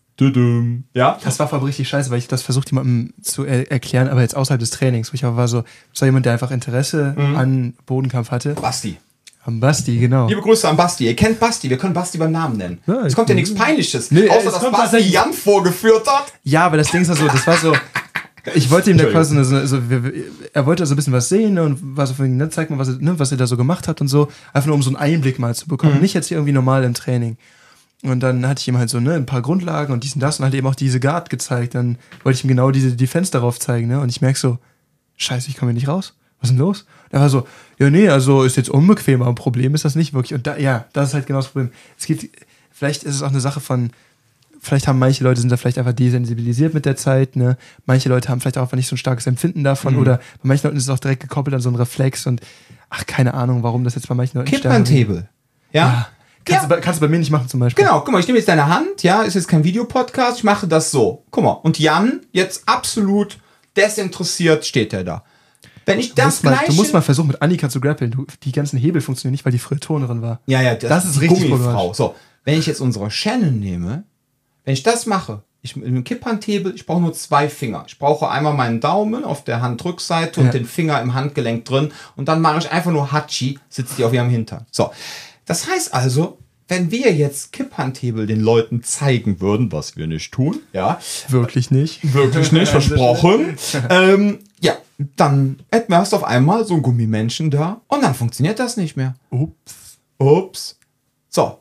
ja, 0.95 1.19
Das 1.23 1.37
war 1.37 1.47
voll 1.47 1.59
richtig 1.59 1.87
scheiße, 1.89 2.09
weil 2.09 2.17
ich 2.17 2.27
das 2.27 2.41
versucht 2.41 2.71
jemandem 2.71 3.13
zu 3.21 3.43
er 3.43 3.71
erklären, 3.71 4.07
aber 4.07 4.21
jetzt 4.21 4.35
außerhalb 4.35 4.59
des 4.59 4.71
Trainings, 4.71 5.13
wo 5.13 5.15
ich 5.15 5.23
aber 5.23 5.37
war 5.37 5.47
so, 5.47 5.63
das 5.93 6.01
war 6.01 6.07
jemand, 6.07 6.25
der 6.25 6.33
einfach 6.33 6.49
Interesse 6.49 7.13
an 7.35 7.75
Bodenkampf 7.85 8.31
hatte. 8.31 8.55
Basti. 8.55 8.97
Am 9.45 9.59
Basti, 9.59 9.97
genau. 9.97 10.27
Liebe 10.27 10.41
Grüße 10.41 10.67
an 10.67 10.75
Basti. 10.75 11.05
Ihr 11.05 11.15
kennt 11.15 11.39
Basti, 11.39 11.69
wir 11.69 11.77
können 11.77 11.93
Basti 11.93 12.17
beim 12.17 12.31
Namen 12.31 12.57
nennen. 12.57 12.79
Ja, 12.87 13.05
es 13.05 13.15
kommt 13.15 13.29
ja 13.29 13.35
nichts 13.35 13.53
Peinliches, 13.53 14.09
Nee, 14.09 14.27
außer 14.27 14.51
dass 14.51 14.71
Basti 14.71 14.97
Jan 14.97 15.33
vorgeführt 15.33 16.07
hat. 16.07 16.33
Ja, 16.43 16.65
aber 16.65 16.77
das 16.77 16.89
Ding 16.89 17.01
ist 17.01 17.09
ja 17.09 17.15
so, 17.15 17.27
das 17.27 17.45
war 17.45 17.57
so, 17.57 17.75
ich 18.55 18.71
wollte 18.71 18.89
ihm 18.89 18.97
da 18.97 19.05
quasi 19.05 19.41
so, 19.43 19.65
so, 19.65 19.81
er 20.51 20.65
wollte 20.65 20.85
so 20.85 20.95
ein 20.95 20.97
bisschen 20.97 21.13
was 21.13 21.29
sehen 21.29 21.59
und 21.59 21.95
war 21.95 22.07
so 22.07 22.15
von, 22.15 22.35
ne, 22.35 22.49
zeig 22.49 22.69
mal, 22.69 22.79
was 22.79 22.87
er, 22.87 22.95
ne, 22.95 23.19
was 23.19 23.31
er 23.31 23.37
da 23.37 23.45
so 23.45 23.55
gemacht 23.55 23.87
hat 23.87 24.01
und 24.01 24.07
so, 24.07 24.29
einfach 24.51 24.67
nur 24.67 24.75
um 24.75 24.81
so 24.81 24.89
einen 24.89 24.97
Einblick 24.97 25.37
mal 25.37 25.53
zu 25.53 25.67
bekommen, 25.67 26.01
nicht 26.01 26.13
jetzt 26.13 26.27
hier 26.27 26.37
irgendwie 26.37 26.53
normal 26.53 26.83
im 26.83 26.93
Training. 26.93 27.37
Und 28.03 28.19
dann 28.21 28.45
hatte 28.47 28.61
ich 28.61 28.67
ihm 28.67 28.77
halt 28.77 28.89
so, 28.89 28.99
ne, 28.99 29.13
ein 29.15 29.25
paar 29.25 29.41
Grundlagen 29.41 29.91
und 29.91 30.03
dies 30.03 30.13
und 30.13 30.21
das 30.21 30.39
und 30.39 30.45
halt 30.45 30.53
eben 30.53 30.67
auch 30.67 30.75
diese 30.75 30.99
Guard 30.99 31.29
gezeigt. 31.29 31.73
Dann 31.75 31.97
wollte 32.23 32.37
ich 32.37 32.43
ihm 32.45 32.47
genau 32.49 32.69
diese 32.71 32.95
Defense 32.95 33.31
darauf 33.31 33.59
zeigen, 33.59 33.87
ne? 33.87 33.99
Und 33.99 34.09
ich 34.09 34.21
merk 34.21 34.37
so, 34.37 34.59
scheiße, 35.17 35.49
ich 35.49 35.57
komme 35.57 35.71
hier 35.71 35.79
nicht 35.79 35.87
raus. 35.87 36.13
Was 36.39 36.49
ist 36.49 36.53
denn 36.55 36.59
los? 36.59 36.85
Er 37.09 37.21
war 37.21 37.29
so, 37.29 37.47
ja, 37.79 37.89
nee, 37.89 38.07
also 38.09 38.43
ist 38.43 38.55
jetzt 38.55 38.69
unbequem, 38.69 39.21
aber 39.23 39.31
ein 39.31 39.35
Problem 39.35 39.73
ist 39.73 39.83
das 39.85 39.95
nicht 39.95 40.13
wirklich. 40.13 40.35
Und 40.35 40.45
da, 40.45 40.57
ja, 40.57 40.85
das 40.93 41.09
ist 41.09 41.13
halt 41.15 41.25
genau 41.25 41.39
das 41.39 41.47
Problem. 41.47 41.71
Es 41.97 42.05
geht, 42.05 42.29
vielleicht 42.71 43.03
ist 43.03 43.15
es 43.15 43.23
auch 43.23 43.29
eine 43.29 43.39
Sache 43.39 43.59
von, 43.59 43.89
vielleicht 44.61 44.87
haben 44.87 44.99
manche 44.99 45.23
Leute 45.23 45.41
sind 45.41 45.51
da 45.51 45.57
vielleicht 45.57 45.79
einfach 45.79 45.93
desensibilisiert 45.93 46.75
mit 46.75 46.85
der 46.85 46.95
Zeit, 46.95 47.35
ne? 47.35 47.57
Manche 47.87 48.09
Leute 48.09 48.29
haben 48.29 48.39
vielleicht 48.41 48.59
auch 48.59 48.63
einfach 48.63 48.77
nicht 48.77 48.87
so 48.87 48.93
ein 48.93 48.99
starkes 48.99 49.25
Empfinden 49.25 49.63
davon 49.63 49.95
Mhm. 49.95 49.99
oder 50.01 50.17
bei 50.17 50.23
manchen 50.49 50.67
Leuten 50.67 50.77
ist 50.77 50.83
es 50.83 50.89
auch 50.89 50.99
direkt 50.99 51.21
gekoppelt 51.23 51.55
an 51.55 51.61
so 51.61 51.69
einen 51.69 51.77
Reflex 51.77 52.27
und 52.27 52.41
ach, 52.91 53.07
keine 53.07 53.33
Ahnung, 53.33 53.63
warum 53.63 53.83
das 53.83 53.95
jetzt 53.95 54.07
bei 54.07 54.13
manchen 54.13 54.37
Leuten 54.37 54.49
stärker- 54.55 54.83
Kippantable. 54.83 55.29
Ja. 55.73 55.81
Ja. 55.87 56.07
Kannst, 56.47 56.63
Ja. 56.63 56.67
Du 56.67 56.75
bei, 56.75 56.81
kannst 56.81 56.99
du 56.99 57.05
bei 57.05 57.09
mir 57.09 57.19
nicht 57.19 57.31
machen 57.31 57.47
zum 57.47 57.59
Beispiel. 57.59 57.83
Genau, 57.85 57.99
guck 58.01 58.11
mal, 58.11 58.19
ich 58.19 58.27
nehme 58.27 58.39
jetzt 58.39 58.47
deine 58.47 58.67
Hand, 58.67 59.03
ja, 59.03 59.21
ist 59.23 59.33
jetzt 59.35 59.47
kein 59.47 59.63
Videopodcast, 59.63 60.37
ich 60.39 60.43
mache 60.43 60.67
das 60.67 60.91
so. 60.91 61.23
Guck 61.31 61.43
mal, 61.43 61.51
und 61.51 61.77
Jan, 61.79 62.21
jetzt 62.31 62.63
absolut 62.67 63.37
desinteressiert 63.75 64.65
steht 64.65 64.93
er 64.93 65.03
da. 65.03 65.23
Wenn 65.85 65.99
ich 65.99 66.09
Du 66.09 66.15
das 66.15 66.25
musst, 66.25 66.43
mal, 66.43 66.51
gleiche... 66.51 66.67
du 66.67 66.73
musst 66.73 66.93
mal 66.93 67.01
versuchen, 67.01 67.27
mit 67.27 67.41
Annika 67.41 67.69
zu 67.69 67.79
grappeln. 67.79 68.11
Du, 68.11 68.25
die 68.43 68.51
ganzen 68.51 68.77
Hebel 68.77 69.01
funktionieren 69.01 69.31
nicht, 69.33 69.45
weil 69.45 69.51
die 69.53 69.59
früher 69.59 69.79
Turnerin 69.79 70.21
war. 70.21 70.41
ja, 70.45 70.61
ja, 70.61 70.75
das, 70.75 70.89
das 70.89 71.05
ist 71.05 71.21
richtig 71.21 71.49
problematisch. 71.49 71.95
So, 71.97 72.15
wenn 72.43 72.59
ich 72.59 72.65
jetzt 72.65 72.81
unsere 72.81 73.09
Shannon 73.09 73.59
nehme, 73.59 74.03
wenn 74.65 74.73
ich 74.73 74.83
das 74.83 75.05
mache, 75.05 75.43
ich 75.61 75.75
mit 75.77 75.85
dem 75.87 76.03
Kipphandhebel, 76.03 76.75
ich 76.75 76.85
brauche 76.85 77.01
nur 77.01 77.13
zwei 77.13 77.47
Finger. 77.49 77.85
Ich 77.87 77.97
brauche 77.99 78.29
einmal 78.29 78.53
meinen 78.53 78.79
Daumen 78.81 79.23
auf 79.23 79.43
der 79.45 79.61
Handrückseite 79.61 80.39
und 80.41 80.47
Ja. 80.47 80.51
den 80.51 80.65
Finger 80.65 81.01
im 81.01 81.13
Handgelenk 81.13 81.63
drin 81.65 81.91
und 82.17 82.27
dann 82.27 82.41
mache 82.41 82.59
ich 82.59 82.71
einfach 82.71 82.91
nur 82.91 83.11
Hachi, 83.11 83.57
sitzt 83.69 83.97
die 83.97 84.03
auf 84.03 84.13
ihrem 84.13 84.29
Hintern. 84.29 84.65
So, 84.71 84.91
das 85.47 85.67
heißt 85.67 85.93
also, 85.93 86.37
wenn 86.67 86.91
wir 86.91 87.13
jetzt 87.13 87.53
Kipphandhebel 87.53 88.27
den 88.27 88.41
Leuten 88.41 88.83
zeigen 88.83 89.39
würden, 89.41 89.71
was 89.71 89.95
wir 89.95 90.05
nicht 90.05 90.33
tun, 90.33 90.59
ja, 90.73 90.99
Wirklich 91.29 91.71
nicht. 91.71 92.13
Wirklich 92.13 92.51
nicht, 92.51 92.69
versprochen. 92.69 93.57
ähm, 93.89 94.39
ja, 94.59 94.73
dann 95.15 95.59
hätten 95.71 95.91
wir 95.91 95.97
erst 95.99 96.13
auf 96.13 96.23
einmal 96.23 96.65
so 96.65 96.73
einen 96.75 96.83
Gummimenschen 96.83 97.49
da 97.49 97.81
und 97.87 98.03
dann 98.03 98.13
funktioniert 98.13 98.59
das 98.59 98.77
nicht 98.77 98.97
mehr. 98.97 99.15
Ups. 99.29 99.97
Ups. 100.19 100.77
So. 101.29 101.59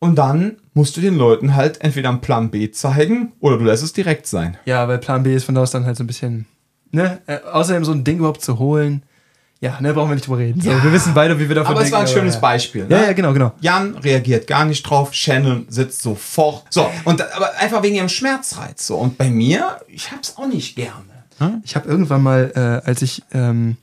Und 0.00 0.16
dann 0.16 0.56
musst 0.74 0.96
du 0.96 1.00
den 1.00 1.14
Leuten 1.14 1.54
halt 1.54 1.80
entweder 1.80 2.08
einen 2.08 2.20
Plan 2.20 2.50
B 2.50 2.70
zeigen 2.72 3.32
oder 3.40 3.56
du 3.56 3.64
lässt 3.64 3.84
es 3.84 3.92
direkt 3.92 4.26
sein. 4.26 4.56
Ja, 4.64 4.88
weil 4.88 4.98
Plan 4.98 5.22
B 5.22 5.34
ist 5.34 5.44
von 5.44 5.54
da 5.54 5.62
aus 5.62 5.70
dann 5.70 5.86
halt 5.86 5.96
so 5.96 6.02
ein 6.02 6.08
bisschen, 6.08 6.46
ne? 6.90 7.20
Äh, 7.26 7.38
außerdem 7.50 7.84
so 7.84 7.92
ein 7.92 8.02
Ding 8.02 8.18
überhaupt 8.18 8.42
zu 8.42 8.58
holen. 8.58 9.04
Ja, 9.62 9.80
ne, 9.80 9.94
brauchen 9.94 10.10
wir 10.10 10.16
nicht 10.16 10.26
drüber 10.26 10.38
reden. 10.38 10.60
So, 10.60 10.70
Ja. 10.70 10.82
wir 10.82 10.92
wissen 10.92 11.14
beide, 11.14 11.38
wie 11.38 11.48
wir 11.48 11.54
davon 11.54 11.70
Aber 11.70 11.80
es 11.82 11.90
denken. 11.90 11.94
war 11.94 12.00
ein 12.00 12.12
schönes 12.12 12.34
ja. 12.34 12.40
Beispiel. 12.40 12.86
Ja, 12.88 12.98
ne? 12.98 13.06
ja, 13.06 13.12
genau, 13.12 13.32
genau. 13.32 13.52
Jan 13.60 13.94
reagiert 13.96 14.48
gar 14.48 14.64
nicht 14.64 14.82
drauf, 14.82 15.14
Shannon 15.14 15.66
sitzt 15.68 16.02
sofort. 16.02 16.64
So, 16.68 16.90
und 17.04 17.22
aber 17.34 17.56
einfach 17.58 17.80
wegen 17.82 17.94
ihrem 17.94 18.08
Schmerzreiz. 18.08 18.84
So. 18.86 18.96
Und 18.96 19.16
bei 19.16 19.30
mir, 19.30 19.78
ich 19.86 20.10
hab's 20.10 20.36
auch 20.36 20.48
nicht 20.48 20.74
gerne. 20.76 21.60
Ich 21.64 21.74
habe 21.76 21.88
irgendwann 21.88 22.22
mal, 22.22 22.52
äh, 22.54 22.86
als 22.88 23.02
ich, 23.02 23.22
ähm, 23.32 23.76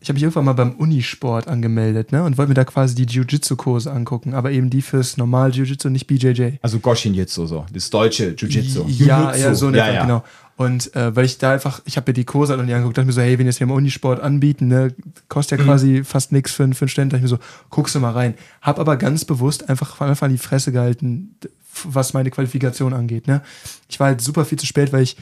ich 0.00 0.08
habe 0.08 0.14
mich 0.14 0.22
irgendwann 0.24 0.44
mal 0.44 0.52
beim 0.52 0.72
Unisport 0.72 1.48
angemeldet, 1.48 2.12
ne? 2.12 2.22
Und 2.22 2.36
wollte 2.38 2.48
mir 2.50 2.54
da 2.54 2.64
quasi 2.64 2.94
die 2.94 3.06
Jiu-Jitsu-Kurse 3.06 3.90
angucken, 3.92 4.34
aber 4.34 4.52
eben 4.52 4.70
die 4.70 4.82
fürs 4.82 5.16
normal 5.16 5.50
Jiu-Jitsu, 5.52 5.88
nicht 5.88 6.06
BJJ. 6.06 6.58
Also 6.62 6.78
Goshin 6.78 7.14
Jitsu 7.14 7.46
so, 7.46 7.64
das 7.72 7.90
deutsche 7.90 8.34
Jiu-Jitsu. 8.36 8.84
Ja, 8.88 9.32
Jiu-Jitsu. 9.32 9.40
ja, 9.48 9.54
so 9.54 9.70
ja, 9.70 9.92
ja. 9.92 10.02
genau. 10.02 10.22
Und 10.56 10.94
äh, 10.96 11.14
weil 11.14 11.26
ich 11.26 11.36
da 11.38 11.52
einfach, 11.52 11.82
ich 11.84 11.96
habe 11.98 12.10
mir 12.10 12.14
die 12.14 12.24
Kurse 12.24 12.52
halt 12.52 12.60
noch 12.60 12.66
nie 12.66 12.72
angeguckt, 12.72 12.96
dachte 12.96 13.06
mir 13.06 13.12
so, 13.12 13.20
hey, 13.20 13.38
wenn 13.38 13.44
jetzt 13.46 13.58
hier 13.58 13.66
im 13.66 13.70
Unisport 13.72 14.20
anbieten, 14.20 14.68
ne, 14.68 14.94
kostet 15.28 15.58
ja 15.58 15.64
Mhm. 15.64 15.68
quasi 15.68 16.02
fast 16.04 16.32
nix 16.32 16.52
für, 16.52 16.64
einen- 16.64 16.72
für 16.72 16.84
einen 16.86 16.88
Ständ, 16.88 17.12
dachte 17.12 17.18
ich 17.26 17.30
mir 17.30 17.36
so, 17.36 17.42
guckst 17.68 17.94
du 17.94 18.00
mal 18.00 18.12
rein. 18.12 18.34
Hab 18.62 18.78
aber 18.78 18.96
ganz 18.96 19.24
bewusst 19.26 19.68
einfach 19.68 19.96
von 19.96 20.08
Anfang 20.08 20.28
an 20.28 20.32
die 20.32 20.38
Fresse 20.42 20.72
gehalten, 20.72 21.36
was 21.84 22.14
meine 22.14 22.30
Qualifikation 22.30 22.94
angeht, 22.94 23.26
ne. 23.26 23.42
Ich 23.88 24.00
war 24.00 24.06
halt 24.06 24.22
super 24.22 24.46
viel 24.46 24.58
zu 24.58 24.64
spät, 24.64 24.94
weil 24.94 25.02
ich, 25.02 25.16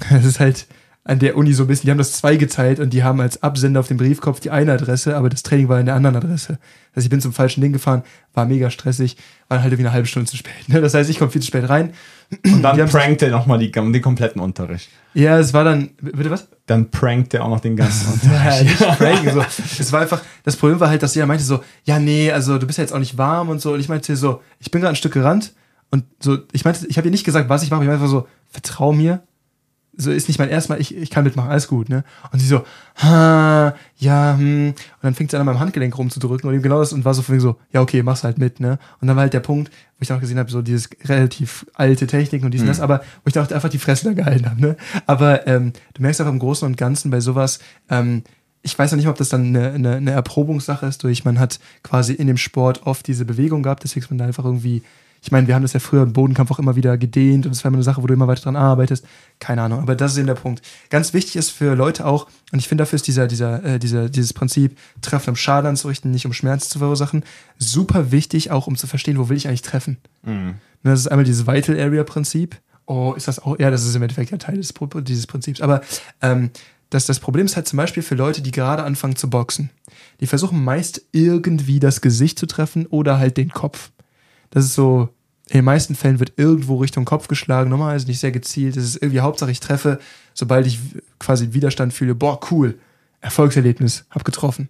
das 0.10 0.24
ist 0.24 0.40
halt 0.40 0.66
an 1.06 1.18
der 1.18 1.36
Uni 1.36 1.52
so 1.52 1.64
ein 1.64 1.66
bisschen, 1.66 1.86
die 1.86 1.90
haben 1.90 1.98
das 1.98 2.12
zweigeteilt 2.12 2.80
und 2.80 2.90
die 2.94 3.04
haben 3.04 3.20
als 3.20 3.42
Absender 3.42 3.80
auf 3.80 3.88
dem 3.88 3.98
Briefkopf 3.98 4.40
die 4.40 4.50
eine 4.50 4.72
Adresse, 4.72 5.16
aber 5.16 5.28
das 5.28 5.42
Training 5.42 5.68
war 5.68 5.78
in 5.78 5.84
der 5.84 5.94
anderen 5.94 6.16
Adresse. 6.16 6.58
Also 6.94 7.04
ich 7.04 7.10
bin 7.10 7.20
zum 7.20 7.34
falschen 7.34 7.60
Ding 7.60 7.74
gefahren, 7.74 8.02
war 8.32 8.46
mega 8.46 8.70
stressig, 8.70 9.18
war 9.48 9.58
halt 9.58 9.66
irgendwie 9.66 9.86
eine 9.86 9.92
halbe 9.92 10.06
Stunde 10.06 10.30
zu 10.30 10.38
spät. 10.38 10.68
Ne? 10.68 10.80
Das 10.80 10.94
heißt, 10.94 11.10
ich 11.10 11.18
komme 11.18 11.30
viel 11.30 11.42
zu 11.42 11.48
spät 11.48 11.68
rein. 11.68 11.92
Und 12.42 12.62
dann 12.62 12.88
prankt 12.88 13.20
er 13.20 13.30
nochmal 13.30 13.58
die, 13.58 13.70
den 13.70 14.00
kompletten 14.00 14.40
Unterricht. 14.40 14.88
Ja, 15.12 15.38
es 15.38 15.52
war 15.52 15.62
dann, 15.64 15.90
bitte 16.00 16.30
was? 16.30 16.48
Dann 16.64 16.90
prankt 16.90 17.34
er 17.34 17.44
auch 17.44 17.50
noch 17.50 17.60
den 17.60 17.76
ganzen 17.76 18.12
Unterricht. 18.14 18.80
Ja, 18.80 18.94
pranken, 18.94 19.30
so. 19.30 19.44
Es 19.78 19.92
war 19.92 20.00
einfach, 20.00 20.22
das 20.42 20.56
Problem 20.56 20.80
war 20.80 20.88
halt, 20.88 21.02
dass 21.02 21.14
jeder 21.14 21.26
meinte 21.26 21.44
so, 21.44 21.62
ja, 21.84 21.98
nee, 21.98 22.32
also 22.32 22.56
du 22.56 22.66
bist 22.66 22.78
ja 22.78 22.82
jetzt 22.82 22.94
auch 22.94 22.98
nicht 22.98 23.18
warm 23.18 23.50
und 23.50 23.60
so. 23.60 23.74
Und 23.74 23.80
ich 23.80 23.90
meinte 23.90 24.16
so, 24.16 24.40
ich 24.58 24.70
bin 24.70 24.80
gerade 24.80 24.94
ein 24.94 24.96
Stück 24.96 25.12
gerannt 25.12 25.52
und 25.90 26.04
so, 26.18 26.38
ich 26.52 26.64
meinte, 26.64 26.86
ich 26.86 26.96
habe 26.96 27.08
ihr 27.08 27.12
nicht 27.12 27.24
gesagt, 27.24 27.50
was 27.50 27.62
ich 27.62 27.70
mache, 27.70 27.82
ich 27.82 27.88
meinte 27.88 28.02
einfach 28.02 28.10
so, 28.10 28.26
vertrau 28.48 28.92
mir. 28.94 29.22
So 29.96 30.10
ist 30.10 30.28
nicht 30.28 30.38
mein 30.38 30.48
erstes 30.48 30.68
Mal, 30.68 30.80
ich, 30.80 30.96
ich 30.96 31.10
kann 31.10 31.24
mitmachen, 31.24 31.50
alles 31.50 31.68
gut, 31.68 31.88
ne? 31.88 32.04
Und 32.32 32.38
sie 32.38 32.46
so, 32.46 32.64
ha, 32.96 33.74
ja, 33.96 34.36
hm. 34.36 34.68
Und 34.68 34.76
dann 35.02 35.14
fängt 35.14 35.30
sie 35.30 35.36
an, 35.36 35.42
an 35.42 35.46
meinem 35.46 35.60
Handgelenk 35.60 35.96
rumzudrücken 35.96 36.48
und 36.48 36.54
eben 36.54 36.62
genau 36.62 36.80
das 36.80 36.92
und 36.92 37.04
war 37.04 37.14
so 37.14 37.22
von 37.22 37.38
so, 37.38 37.56
ja, 37.72 37.80
okay, 37.80 38.02
mach's 38.02 38.24
halt 38.24 38.38
mit, 38.38 38.60
ne? 38.60 38.78
Und 39.00 39.08
dann 39.08 39.16
war 39.16 39.22
halt 39.22 39.34
der 39.34 39.40
Punkt, 39.40 39.70
wo 39.70 40.02
ich 40.02 40.08
dann 40.08 40.16
auch 40.16 40.20
gesehen 40.20 40.38
habe, 40.38 40.50
so 40.50 40.62
dieses 40.62 40.88
relativ 41.04 41.66
alte 41.74 42.06
Techniken 42.06 42.44
und 42.44 42.52
dies 42.52 42.62
und 42.62 42.68
das, 42.68 42.80
aber 42.80 43.00
wo 43.00 43.28
ich 43.28 43.32
dann 43.32 43.46
auch 43.46 43.50
einfach 43.50 43.68
die 43.68 43.78
Fresse 43.78 44.06
da 44.06 44.12
gehalten 44.12 44.50
habe, 44.50 44.60
ne? 44.60 44.76
Aber 45.06 45.46
ähm, 45.46 45.72
du 45.94 46.02
merkst 46.02 46.20
einfach 46.20 46.32
im 46.32 46.38
Großen 46.40 46.66
und 46.66 46.76
Ganzen 46.76 47.10
bei 47.10 47.20
sowas, 47.20 47.60
ähm, 47.88 48.22
ich 48.62 48.78
weiß 48.78 48.90
noch 48.90 48.96
nicht 48.96 49.04
mal, 49.04 49.12
ob 49.12 49.18
das 49.18 49.28
dann 49.28 49.46
eine, 49.46 49.72
eine, 49.72 49.96
eine 49.96 50.10
Erprobungssache 50.10 50.86
ist, 50.86 51.02
durch 51.04 51.24
man 51.24 51.38
hat 51.38 51.60
quasi 51.82 52.14
in 52.14 52.26
dem 52.26 52.38
Sport 52.38 52.86
oft 52.86 53.06
diese 53.06 53.26
Bewegung 53.26 53.62
gehabt, 53.62 53.84
deswegen 53.84 54.04
ist 54.04 54.10
man 54.10 54.18
da 54.18 54.24
einfach 54.24 54.44
irgendwie, 54.44 54.82
ich 55.24 55.32
meine, 55.32 55.46
wir 55.46 55.54
haben 55.54 55.62
das 55.62 55.72
ja 55.72 55.80
früher 55.80 56.02
im 56.02 56.12
Bodenkampf 56.12 56.50
auch 56.50 56.58
immer 56.58 56.76
wieder 56.76 56.98
gedehnt 56.98 57.46
und 57.46 57.54
das 57.54 57.64
war 57.64 57.70
immer 57.70 57.78
eine 57.78 57.82
Sache, 57.82 58.02
wo 58.02 58.06
du 58.06 58.12
immer 58.12 58.28
weiter 58.28 58.42
dran 58.42 58.56
arbeitest. 58.56 59.06
Keine 59.38 59.62
Ahnung, 59.62 59.80
aber 59.80 59.96
das 59.96 60.12
ist 60.12 60.18
eben 60.18 60.26
der 60.26 60.34
Punkt. 60.34 60.60
Ganz 60.90 61.14
wichtig 61.14 61.36
ist 61.36 61.48
für 61.48 61.74
Leute 61.74 62.06
auch, 62.06 62.26
und 62.52 62.58
ich 62.58 62.68
finde 62.68 62.82
dafür 62.82 62.96
ist 62.96 63.06
dieser, 63.06 63.26
dieser, 63.26 63.64
äh, 63.64 63.78
dieser, 63.78 64.10
dieses 64.10 64.34
Prinzip, 64.34 64.76
Treffen 65.00 65.30
um 65.30 65.36
Schaden 65.36 65.66
anzurichten, 65.70 66.10
nicht 66.10 66.26
um 66.26 66.34
Schmerz 66.34 66.68
zu 66.68 66.78
verursachen, 66.78 67.24
super 67.58 68.12
wichtig, 68.12 68.50
auch 68.50 68.66
um 68.66 68.76
zu 68.76 68.86
verstehen, 68.86 69.18
wo 69.18 69.30
will 69.30 69.36
ich 69.38 69.48
eigentlich 69.48 69.62
treffen. 69.62 69.96
Ne, 70.82 70.90
Das 70.90 71.00
ist 71.00 71.08
einmal 71.08 71.24
dieses 71.24 71.46
Vital 71.46 71.80
Area 71.80 72.04
Prinzip 72.04 72.60
Oh, 72.86 73.14
ist 73.16 73.28
das 73.28 73.38
auch? 73.38 73.58
Ja, 73.58 73.70
das 73.70 73.84
ist 73.84 73.94
im 73.94 74.02
Endeffekt 74.02 74.30
ja 74.30 74.36
Teil 74.36 74.56
des, 74.56 74.74
dieses 75.04 75.26
Prinzips. 75.26 75.60
Aber 75.60 75.80
ähm, 76.20 76.50
das, 76.90 77.06
das 77.06 77.18
Problem 77.18 77.46
ist 77.46 77.56
halt 77.56 77.66
zum 77.66 77.78
Beispiel 77.78 78.02
für 78.02 78.14
Leute, 78.14 78.42
die 78.42 78.50
gerade 78.50 78.82
anfangen 78.82 79.16
zu 79.16 79.30
boxen. 79.30 79.70
Die 80.20 80.26
versuchen 80.26 80.62
meist 80.62 81.02
irgendwie 81.12 81.80
das 81.80 82.00
Gesicht 82.00 82.38
zu 82.38 82.46
treffen 82.46 82.86
oder 82.86 83.18
halt 83.18 83.36
den 83.36 83.50
Kopf. 83.50 83.90
Das 84.54 84.64
ist 84.64 84.74
so, 84.74 85.08
in 85.48 85.58
den 85.58 85.64
meisten 85.64 85.94
Fällen 85.94 86.20
wird 86.20 86.34
irgendwo 86.36 86.76
Richtung 86.76 87.04
Kopf 87.04 87.28
geschlagen, 87.28 87.68
normalerweise 87.68 88.06
nicht 88.06 88.20
sehr 88.20 88.32
gezielt. 88.32 88.76
Das 88.76 88.84
ist 88.84 88.96
irgendwie 88.96 89.20
Hauptsache, 89.20 89.50
ich 89.50 89.60
treffe, 89.60 89.98
sobald 90.32 90.66
ich 90.66 90.78
quasi 91.18 91.52
Widerstand 91.52 91.92
fühle, 91.92 92.14
boah, 92.14 92.40
cool, 92.50 92.78
Erfolgserlebnis, 93.20 94.04
hab 94.10 94.24
getroffen. 94.24 94.68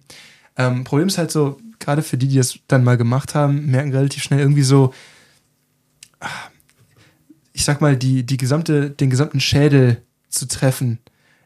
Ähm, 0.57 0.83
Problem 0.83 1.07
ist 1.07 1.17
halt 1.17 1.31
so, 1.31 1.59
gerade 1.79 2.01
für 2.01 2.17
die, 2.17 2.27
die 2.27 2.37
das 2.37 2.59
dann 2.67 2.83
mal 2.83 2.97
gemacht 2.97 3.35
haben, 3.35 3.67
merken 3.67 3.93
relativ 3.93 4.23
schnell 4.23 4.39
irgendwie 4.39 4.63
so, 4.63 4.93
ich 7.53 7.63
sag 7.63 7.79
mal, 7.79 7.95
die, 7.95 8.25
die 8.25 8.37
gesamte, 8.37 8.89
den 8.89 9.09
gesamten 9.09 9.39
Schädel 9.39 10.01
zu 10.29 10.47
treffen, 10.47 10.99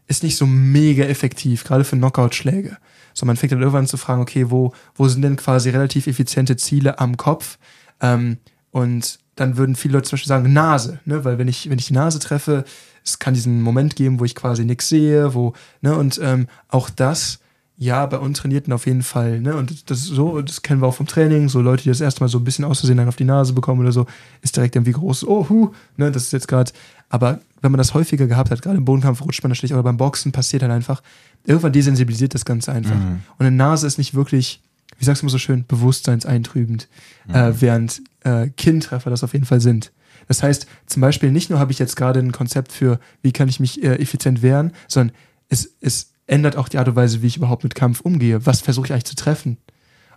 ist 0.08 0.24
nicht 0.24 0.38
so 0.38 0.48
mega 0.48 1.04
effektiv, 1.04 1.66
gerade 1.66 1.84
für 1.84 1.98
Knockout-Schläge. 1.98 2.78
So, 3.14 3.26
man 3.26 3.36
fängt 3.36 3.52
dann 3.52 3.60
irgendwann 3.60 3.86
zu 3.86 3.98
fragen, 3.98 4.22
okay, 4.22 4.50
wo, 4.50 4.74
wo 4.96 5.08
sind 5.08 5.24
denn 5.24 5.36
quasi 5.36 5.70
relativ 5.70 6.08
effiziente 6.08 6.56
Ziele 6.56 7.00
am 7.00 7.18
Kopf? 7.18 7.58
Ähm, 8.02 8.38
und 8.72 9.20
dann 9.36 9.58
würden 9.58 9.76
viele 9.76 9.94
Leute 9.94 10.10
zum 10.10 10.16
Beispiel 10.18 10.28
sagen, 10.28 10.54
Nase, 10.54 11.00
ne? 11.06 11.24
Weil 11.24 11.38
wenn 11.38 11.48
ich, 11.48 11.70
wenn 11.70 11.80
ich 11.80 11.88
die 11.88 11.94
Nase 11.94 12.20
treffe, 12.20 12.66
es 13.04 13.20
kann 13.20 13.34
diesen 13.34 13.62
Moment 13.62 13.96
geben, 13.96 14.20
wo 14.20 14.26
ich 14.26 14.36
quasi 14.36 14.66
nichts 14.66 14.90
sehe, 14.90 15.34
wo, 15.34 15.54
ne, 15.82 15.96
und 15.96 16.20
ähm, 16.22 16.48
auch 16.68 16.90
das 16.90 17.40
ja, 17.82 18.06
bei 18.08 18.20
Untrainierten 18.20 18.74
auf 18.74 18.86
jeden 18.86 19.04
Fall. 19.04 19.40
Ne? 19.40 19.56
Und 19.56 19.90
das 19.90 20.00
ist 20.00 20.08
so, 20.08 20.42
das 20.42 20.62
kennen 20.62 20.82
wir 20.82 20.88
auch 20.88 20.96
vom 20.96 21.08
Training. 21.08 21.48
So 21.48 21.62
Leute, 21.62 21.84
die 21.84 21.90
das 21.90 22.02
erste 22.02 22.22
Mal 22.22 22.28
so 22.28 22.38
ein 22.38 22.44
bisschen 22.44 22.66
auszusehen 22.66 22.98
dann 22.98 23.08
auf 23.08 23.16
die 23.16 23.24
Nase 23.24 23.54
bekommen 23.54 23.80
oder 23.80 23.94
so, 23.94 24.06
ist 24.42 24.58
direkt 24.58 24.76
irgendwie 24.76 24.92
groß, 24.92 25.26
oh, 25.26 25.48
hu, 25.48 25.72
ne? 25.96 26.12
Das 26.12 26.24
ist 26.24 26.34
jetzt 26.34 26.50
gerade. 26.50 26.74
Aber 27.08 27.40
wenn 27.62 27.72
man 27.72 27.78
das 27.78 27.94
häufiger 27.94 28.28
gehabt 28.28 28.52
hat, 28.52 28.62
gerade 28.62 28.78
im 28.78 28.84
Bodenkampf 28.84 29.22
rutscht 29.22 29.42
man 29.44 29.52
da 29.52 29.56
schlecht 29.56 29.74
oder 29.74 29.82
beim 29.82 29.96
Boxen 29.96 30.34
passiert 30.34 30.62
halt 30.62 30.74
einfach, 30.74 31.02
irgendwann 31.46 31.72
desensibilisiert 31.72 32.34
das 32.34 32.44
Ganze 32.44 32.74
einfach. 32.74 32.96
Mhm. 32.96 33.22
Und 33.38 33.46
eine 33.46 33.56
Nase 33.56 33.88
ist 33.88 33.98
nicht 33.98 34.14
wirklich, 34.14 34.62
wie 35.00 35.06
sagst 35.06 35.22
du 35.22 35.26
mal 35.26 35.32
so 35.32 35.40
schön, 35.40 35.66
bewusstseinseintrübend, 35.66 36.88
mhm. 37.28 37.36
äh, 37.36 37.62
während 37.62 38.02
äh, 38.24 38.50
Kinntreffer 38.50 39.10
das 39.10 39.24
auf 39.24 39.34
jeden 39.34 39.46
Fall 39.46 39.62
sind. 39.62 39.92
Das 40.28 40.44
heißt, 40.44 40.68
zum 40.86 41.02
Beispiel 41.02 41.32
nicht 41.32 41.50
nur 41.50 41.60
habe 41.60 41.72
ich 41.72 41.80
jetzt 41.80 41.96
gerade 41.96 42.20
ein 42.20 42.32
Konzept 42.32 42.72
für, 42.72 43.00
wie 43.24 43.32
kann 43.32 43.50
ich 43.50 43.60
mich 43.60 43.84
äh, 43.84 43.96
effizient 43.96 44.42
wehren, 44.42 44.74
sondern 44.88 45.16
es, 45.48 45.76
es 45.82 46.12
ändert 46.28 46.56
auch 46.56 46.70
die 46.70 46.78
Art 46.78 46.88
und 46.88 46.96
Weise, 46.96 47.22
wie 47.22 47.28
ich 47.28 47.38
überhaupt 47.38 47.64
mit 47.64 47.74
Kampf 47.74 48.02
umgehe. 48.02 48.46
Was 48.46 48.62
versuche 48.62 48.86
ich 48.86 48.94
eigentlich 48.94 49.06
zu 49.06 49.16
treffen? 49.16 49.58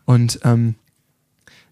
Und 0.05 0.41
ähm, 0.45 0.75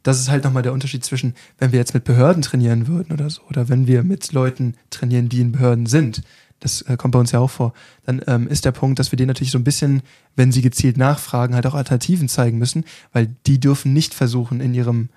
das 0.03 0.19
ist 0.19 0.31
halt 0.31 0.45
nochmal 0.45 0.63
der 0.63 0.73
Unterschied 0.73 1.05
zwischen, 1.05 1.35
wenn 1.59 1.73
wir 1.73 1.79
jetzt 1.79 1.93
mit 1.93 2.05
Behörden 2.05 2.43
trainieren 2.43 2.87
würden 2.87 3.13
oder 3.13 3.29
so, 3.29 3.43
oder 3.51 3.69
wenn 3.69 3.87
wir 3.87 4.03
mit 4.03 4.33
Leuten 4.33 4.75
trainieren, 4.89 5.29
die 5.29 5.41
in 5.41 5.53
Behörden 5.53 5.87
sind. 5.87 6.23
Das 6.61 6.83
äh, 6.83 6.97
kommt 6.97 7.13
bei 7.13 7.19
uns 7.19 7.33
ja 7.33 7.41
auch 7.41 7.51
vor. 7.51 7.73
Dann 8.05 8.23
ähm, 8.27 8.47
ist 8.47 8.65
der 8.65 8.73
Punkt, 8.73 8.99
dass 8.99 9.13
wir 9.13 9.17
denen 9.17 9.29
natürlich 9.29 9.51
so 9.51 9.59
ein 9.59 9.65
bisschen, 9.65 10.03
wenn 10.37 10.53
sie 10.53 10.63
gezielt 10.63 10.97
nachfragen, 10.97 11.55
halt 11.55 11.67
auch 11.67 11.75
Alternativen 11.75 12.29
zeigen 12.29 12.59
müssen, 12.59 12.85
weil 13.13 13.35
die 13.47 13.59
dürfen 13.59 13.93
nicht 13.93 14.15
versuchen, 14.15 14.61
in 14.61 14.75
ihrem 14.75 15.09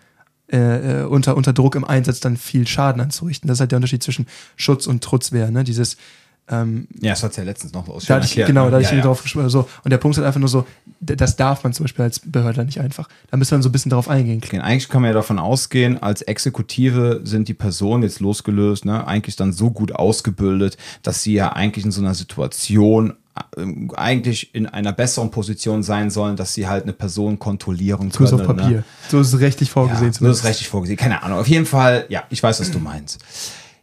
äh, 0.51 1.01
äh 1.01 1.03
unter, 1.03 1.37
unter 1.37 1.53
Druck 1.53 1.75
im 1.75 1.85
Einsatz 1.85 2.19
dann 2.19 2.37
viel 2.37 2.65
Schaden 2.65 3.01
anzurichten. 3.01 3.47
Das 3.47 3.57
ist 3.57 3.59
halt 3.59 3.71
der 3.71 3.77
Unterschied 3.77 4.03
zwischen 4.03 4.27
Schutz 4.55 4.87
und 4.87 5.03
Trutzwehr. 5.03 5.51
Ne? 5.51 5.63
Dieses, 5.63 5.97
ähm, 6.49 6.89
ja, 6.99 7.11
das 7.11 7.23
hat 7.23 7.37
ja 7.37 7.43
letztens 7.43 7.71
noch 7.71 7.87
aus. 7.87 8.05
Da 8.05 8.19
ich, 8.19 8.35
genau, 8.35 8.69
da 8.69 8.79
ja, 8.79 8.89
ich 8.89 8.95
ja. 8.95 9.01
drauf 9.01 9.23
gesprochen. 9.23 9.49
So. 9.49 9.69
Und 9.83 9.91
der 9.91 9.97
Punkt 9.97 10.15
ist 10.15 10.17
halt 10.17 10.27
einfach 10.27 10.41
nur 10.41 10.49
so, 10.49 10.65
das 10.99 11.37
darf 11.37 11.63
man 11.63 11.71
zum 11.71 11.85
Beispiel 11.85 12.03
als 12.03 12.19
Behörde 12.19 12.65
nicht 12.65 12.81
einfach. 12.81 13.07
Da 13.31 13.37
müssen 13.37 13.57
wir 13.57 13.63
so 13.63 13.69
ein 13.69 13.71
bisschen 13.71 13.89
darauf 13.89 14.09
eingehen. 14.09 14.41
Okay, 14.43 14.59
eigentlich 14.59 14.89
kann 14.89 15.01
man 15.01 15.09
ja 15.09 15.13
davon 15.13 15.39
ausgehen, 15.39 16.03
als 16.03 16.21
Exekutive 16.21 17.21
sind 17.23 17.47
die 17.47 17.53
Personen 17.53 18.03
jetzt 18.03 18.19
losgelöst, 18.19 18.83
ne, 18.83 19.07
eigentlich 19.07 19.37
dann 19.37 19.53
so 19.53 19.71
gut 19.71 19.93
ausgebildet, 19.93 20.77
dass 21.01 21.23
sie 21.23 21.33
ja 21.33 21.53
eigentlich 21.53 21.85
in 21.85 21.91
so 21.91 22.01
einer 22.01 22.13
Situation 22.13 23.13
äh, 23.55 23.95
eigentlich 23.95 24.53
in 24.53 24.67
einer 24.67 24.91
besseren 24.91 25.31
Position 25.31 25.81
sein 25.81 26.09
sollen, 26.09 26.35
dass 26.35 26.53
sie 26.53 26.67
halt 26.67 26.83
eine 26.83 26.93
Person 26.93 27.39
kontrollieren 27.39 28.11
können. 28.11 28.11
So 28.11 28.23
ist 28.25 28.33
auf 28.33 28.45
Papier. 28.45 28.77
Ne? 28.77 28.83
So 29.07 29.21
ist 29.21 29.33
es 29.33 29.39
rechtlich 29.39 29.71
vorgesehen. 29.71 30.11
Ja, 30.11 30.13
so 30.13 30.27
ist 30.27 30.39
es 30.39 30.43
rechtlich 30.43 30.67
vorgesehen. 30.67 30.97
Keine 30.97 31.23
Ahnung. 31.23 31.39
Auf 31.39 31.47
jeden 31.47 31.65
Fall, 31.65 32.05
ja, 32.09 32.25
ich 32.29 32.43
weiß, 32.43 32.59
was 32.59 32.69
du 32.69 32.79
meinst. 32.79 33.19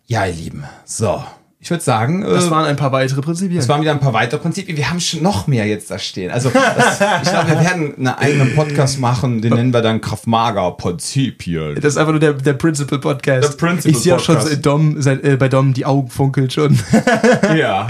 Ja, 0.07 0.27
ihr 0.27 0.35
Lieben. 0.35 0.65
So 0.85 1.25
ich 1.63 1.69
würde 1.69 1.83
sagen. 1.83 2.23
Das 2.23 2.47
äh, 2.47 2.51
waren 2.51 2.65
ein 2.65 2.77
paar 2.77 2.91
weitere 2.91 3.21
Prinzipien. 3.21 3.59
Das 3.59 3.69
waren 3.69 3.83
wieder 3.83 3.91
ein 3.91 4.01
paar 4.01 4.15
weitere 4.15 4.41
Prinzipien. 4.41 4.79
Wir 4.79 4.89
haben 4.89 4.99
schon 4.99 5.23
noch 5.23 5.47
mehr 5.47 5.67
jetzt 5.67 5.91
da 5.91 5.99
stehen. 5.99 6.31
Also, 6.31 6.49
das, 6.49 7.01
ich 7.23 7.31
glaube, 7.31 7.51
wir 7.51 7.61
werden 7.61 7.95
einen 7.97 8.09
eigenen 8.09 8.55
Podcast 8.55 8.99
machen, 8.99 9.43
den 9.43 9.53
nennen 9.53 9.75
wir 9.75 9.83
dann 9.83 10.01
Kraftmager 10.01 10.71
Prinzipien. 10.73 11.75
Das 11.75 11.85
ist 11.85 11.97
einfach 11.99 12.13
nur 12.13 12.21
der, 12.21 12.33
der 12.33 12.55
Principal 12.55 12.99
Podcast. 12.99 13.53
Der 13.53 13.67
Principal 13.67 13.91
ich 13.91 13.99
sehe 13.99 14.17
auch 14.17 14.21
schon 14.21 14.41
seit 14.41 14.65
Dom, 14.65 15.03
seit, 15.03 15.23
äh, 15.23 15.37
bei 15.37 15.51
Dom 15.51 15.75
die 15.75 15.85
Augen 15.85 16.09
funkeln 16.09 16.49
schon. 16.49 16.79
ja. 17.55 17.89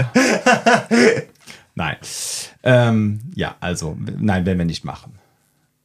nein. 1.73 1.95
Ähm, 2.63 3.21
ja, 3.35 3.55
also, 3.61 3.95
nein, 4.19 4.45
werden 4.45 4.57
wir 4.57 4.65
nicht 4.65 4.83
machen. 4.83 5.13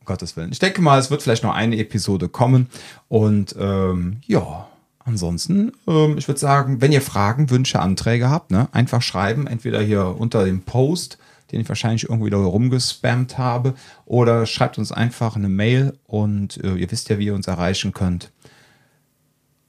Um 0.00 0.06
Gottes 0.06 0.36
Willen. 0.36 0.50
Ich 0.50 0.58
denke 0.58 0.82
mal, 0.82 0.98
es 0.98 1.12
wird 1.12 1.22
vielleicht 1.22 1.44
noch 1.44 1.54
eine 1.54 1.78
Episode 1.78 2.28
kommen. 2.28 2.66
Und 3.06 3.54
ähm, 3.60 4.16
ja. 4.26 4.66
Ansonsten, 5.06 5.70
ähm, 5.86 6.18
ich 6.18 6.26
würde 6.26 6.40
sagen, 6.40 6.80
wenn 6.80 6.90
ihr 6.90 7.00
Fragen, 7.00 7.48
Wünsche, 7.48 7.78
Anträge 7.78 8.28
habt, 8.28 8.50
ne, 8.50 8.68
einfach 8.72 9.02
schreiben, 9.02 9.46
entweder 9.46 9.80
hier 9.80 10.16
unter 10.18 10.44
dem 10.44 10.62
Post, 10.62 11.18
den 11.52 11.60
ich 11.60 11.68
wahrscheinlich 11.68 12.10
irgendwie 12.10 12.28
da 12.28 12.38
rumgespammt 12.38 13.38
habe, 13.38 13.74
oder 14.04 14.46
schreibt 14.46 14.78
uns 14.78 14.90
einfach 14.90 15.36
eine 15.36 15.48
Mail 15.48 15.96
und 16.06 16.62
äh, 16.64 16.74
ihr 16.74 16.90
wisst 16.90 17.08
ja, 17.08 17.20
wie 17.20 17.26
ihr 17.26 17.34
uns 17.34 17.46
erreichen 17.46 17.92
könnt. 17.92 18.32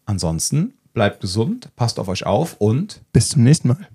Ansonsten 0.07 0.73
bleibt 0.93 1.21
gesund, 1.21 1.69
passt 1.75 1.99
auf 1.99 2.07
euch 2.07 2.25
auf 2.25 2.55
und 2.57 3.01
bis 3.13 3.29
zum 3.29 3.43
nächsten 3.43 3.67
Mal. 3.67 3.87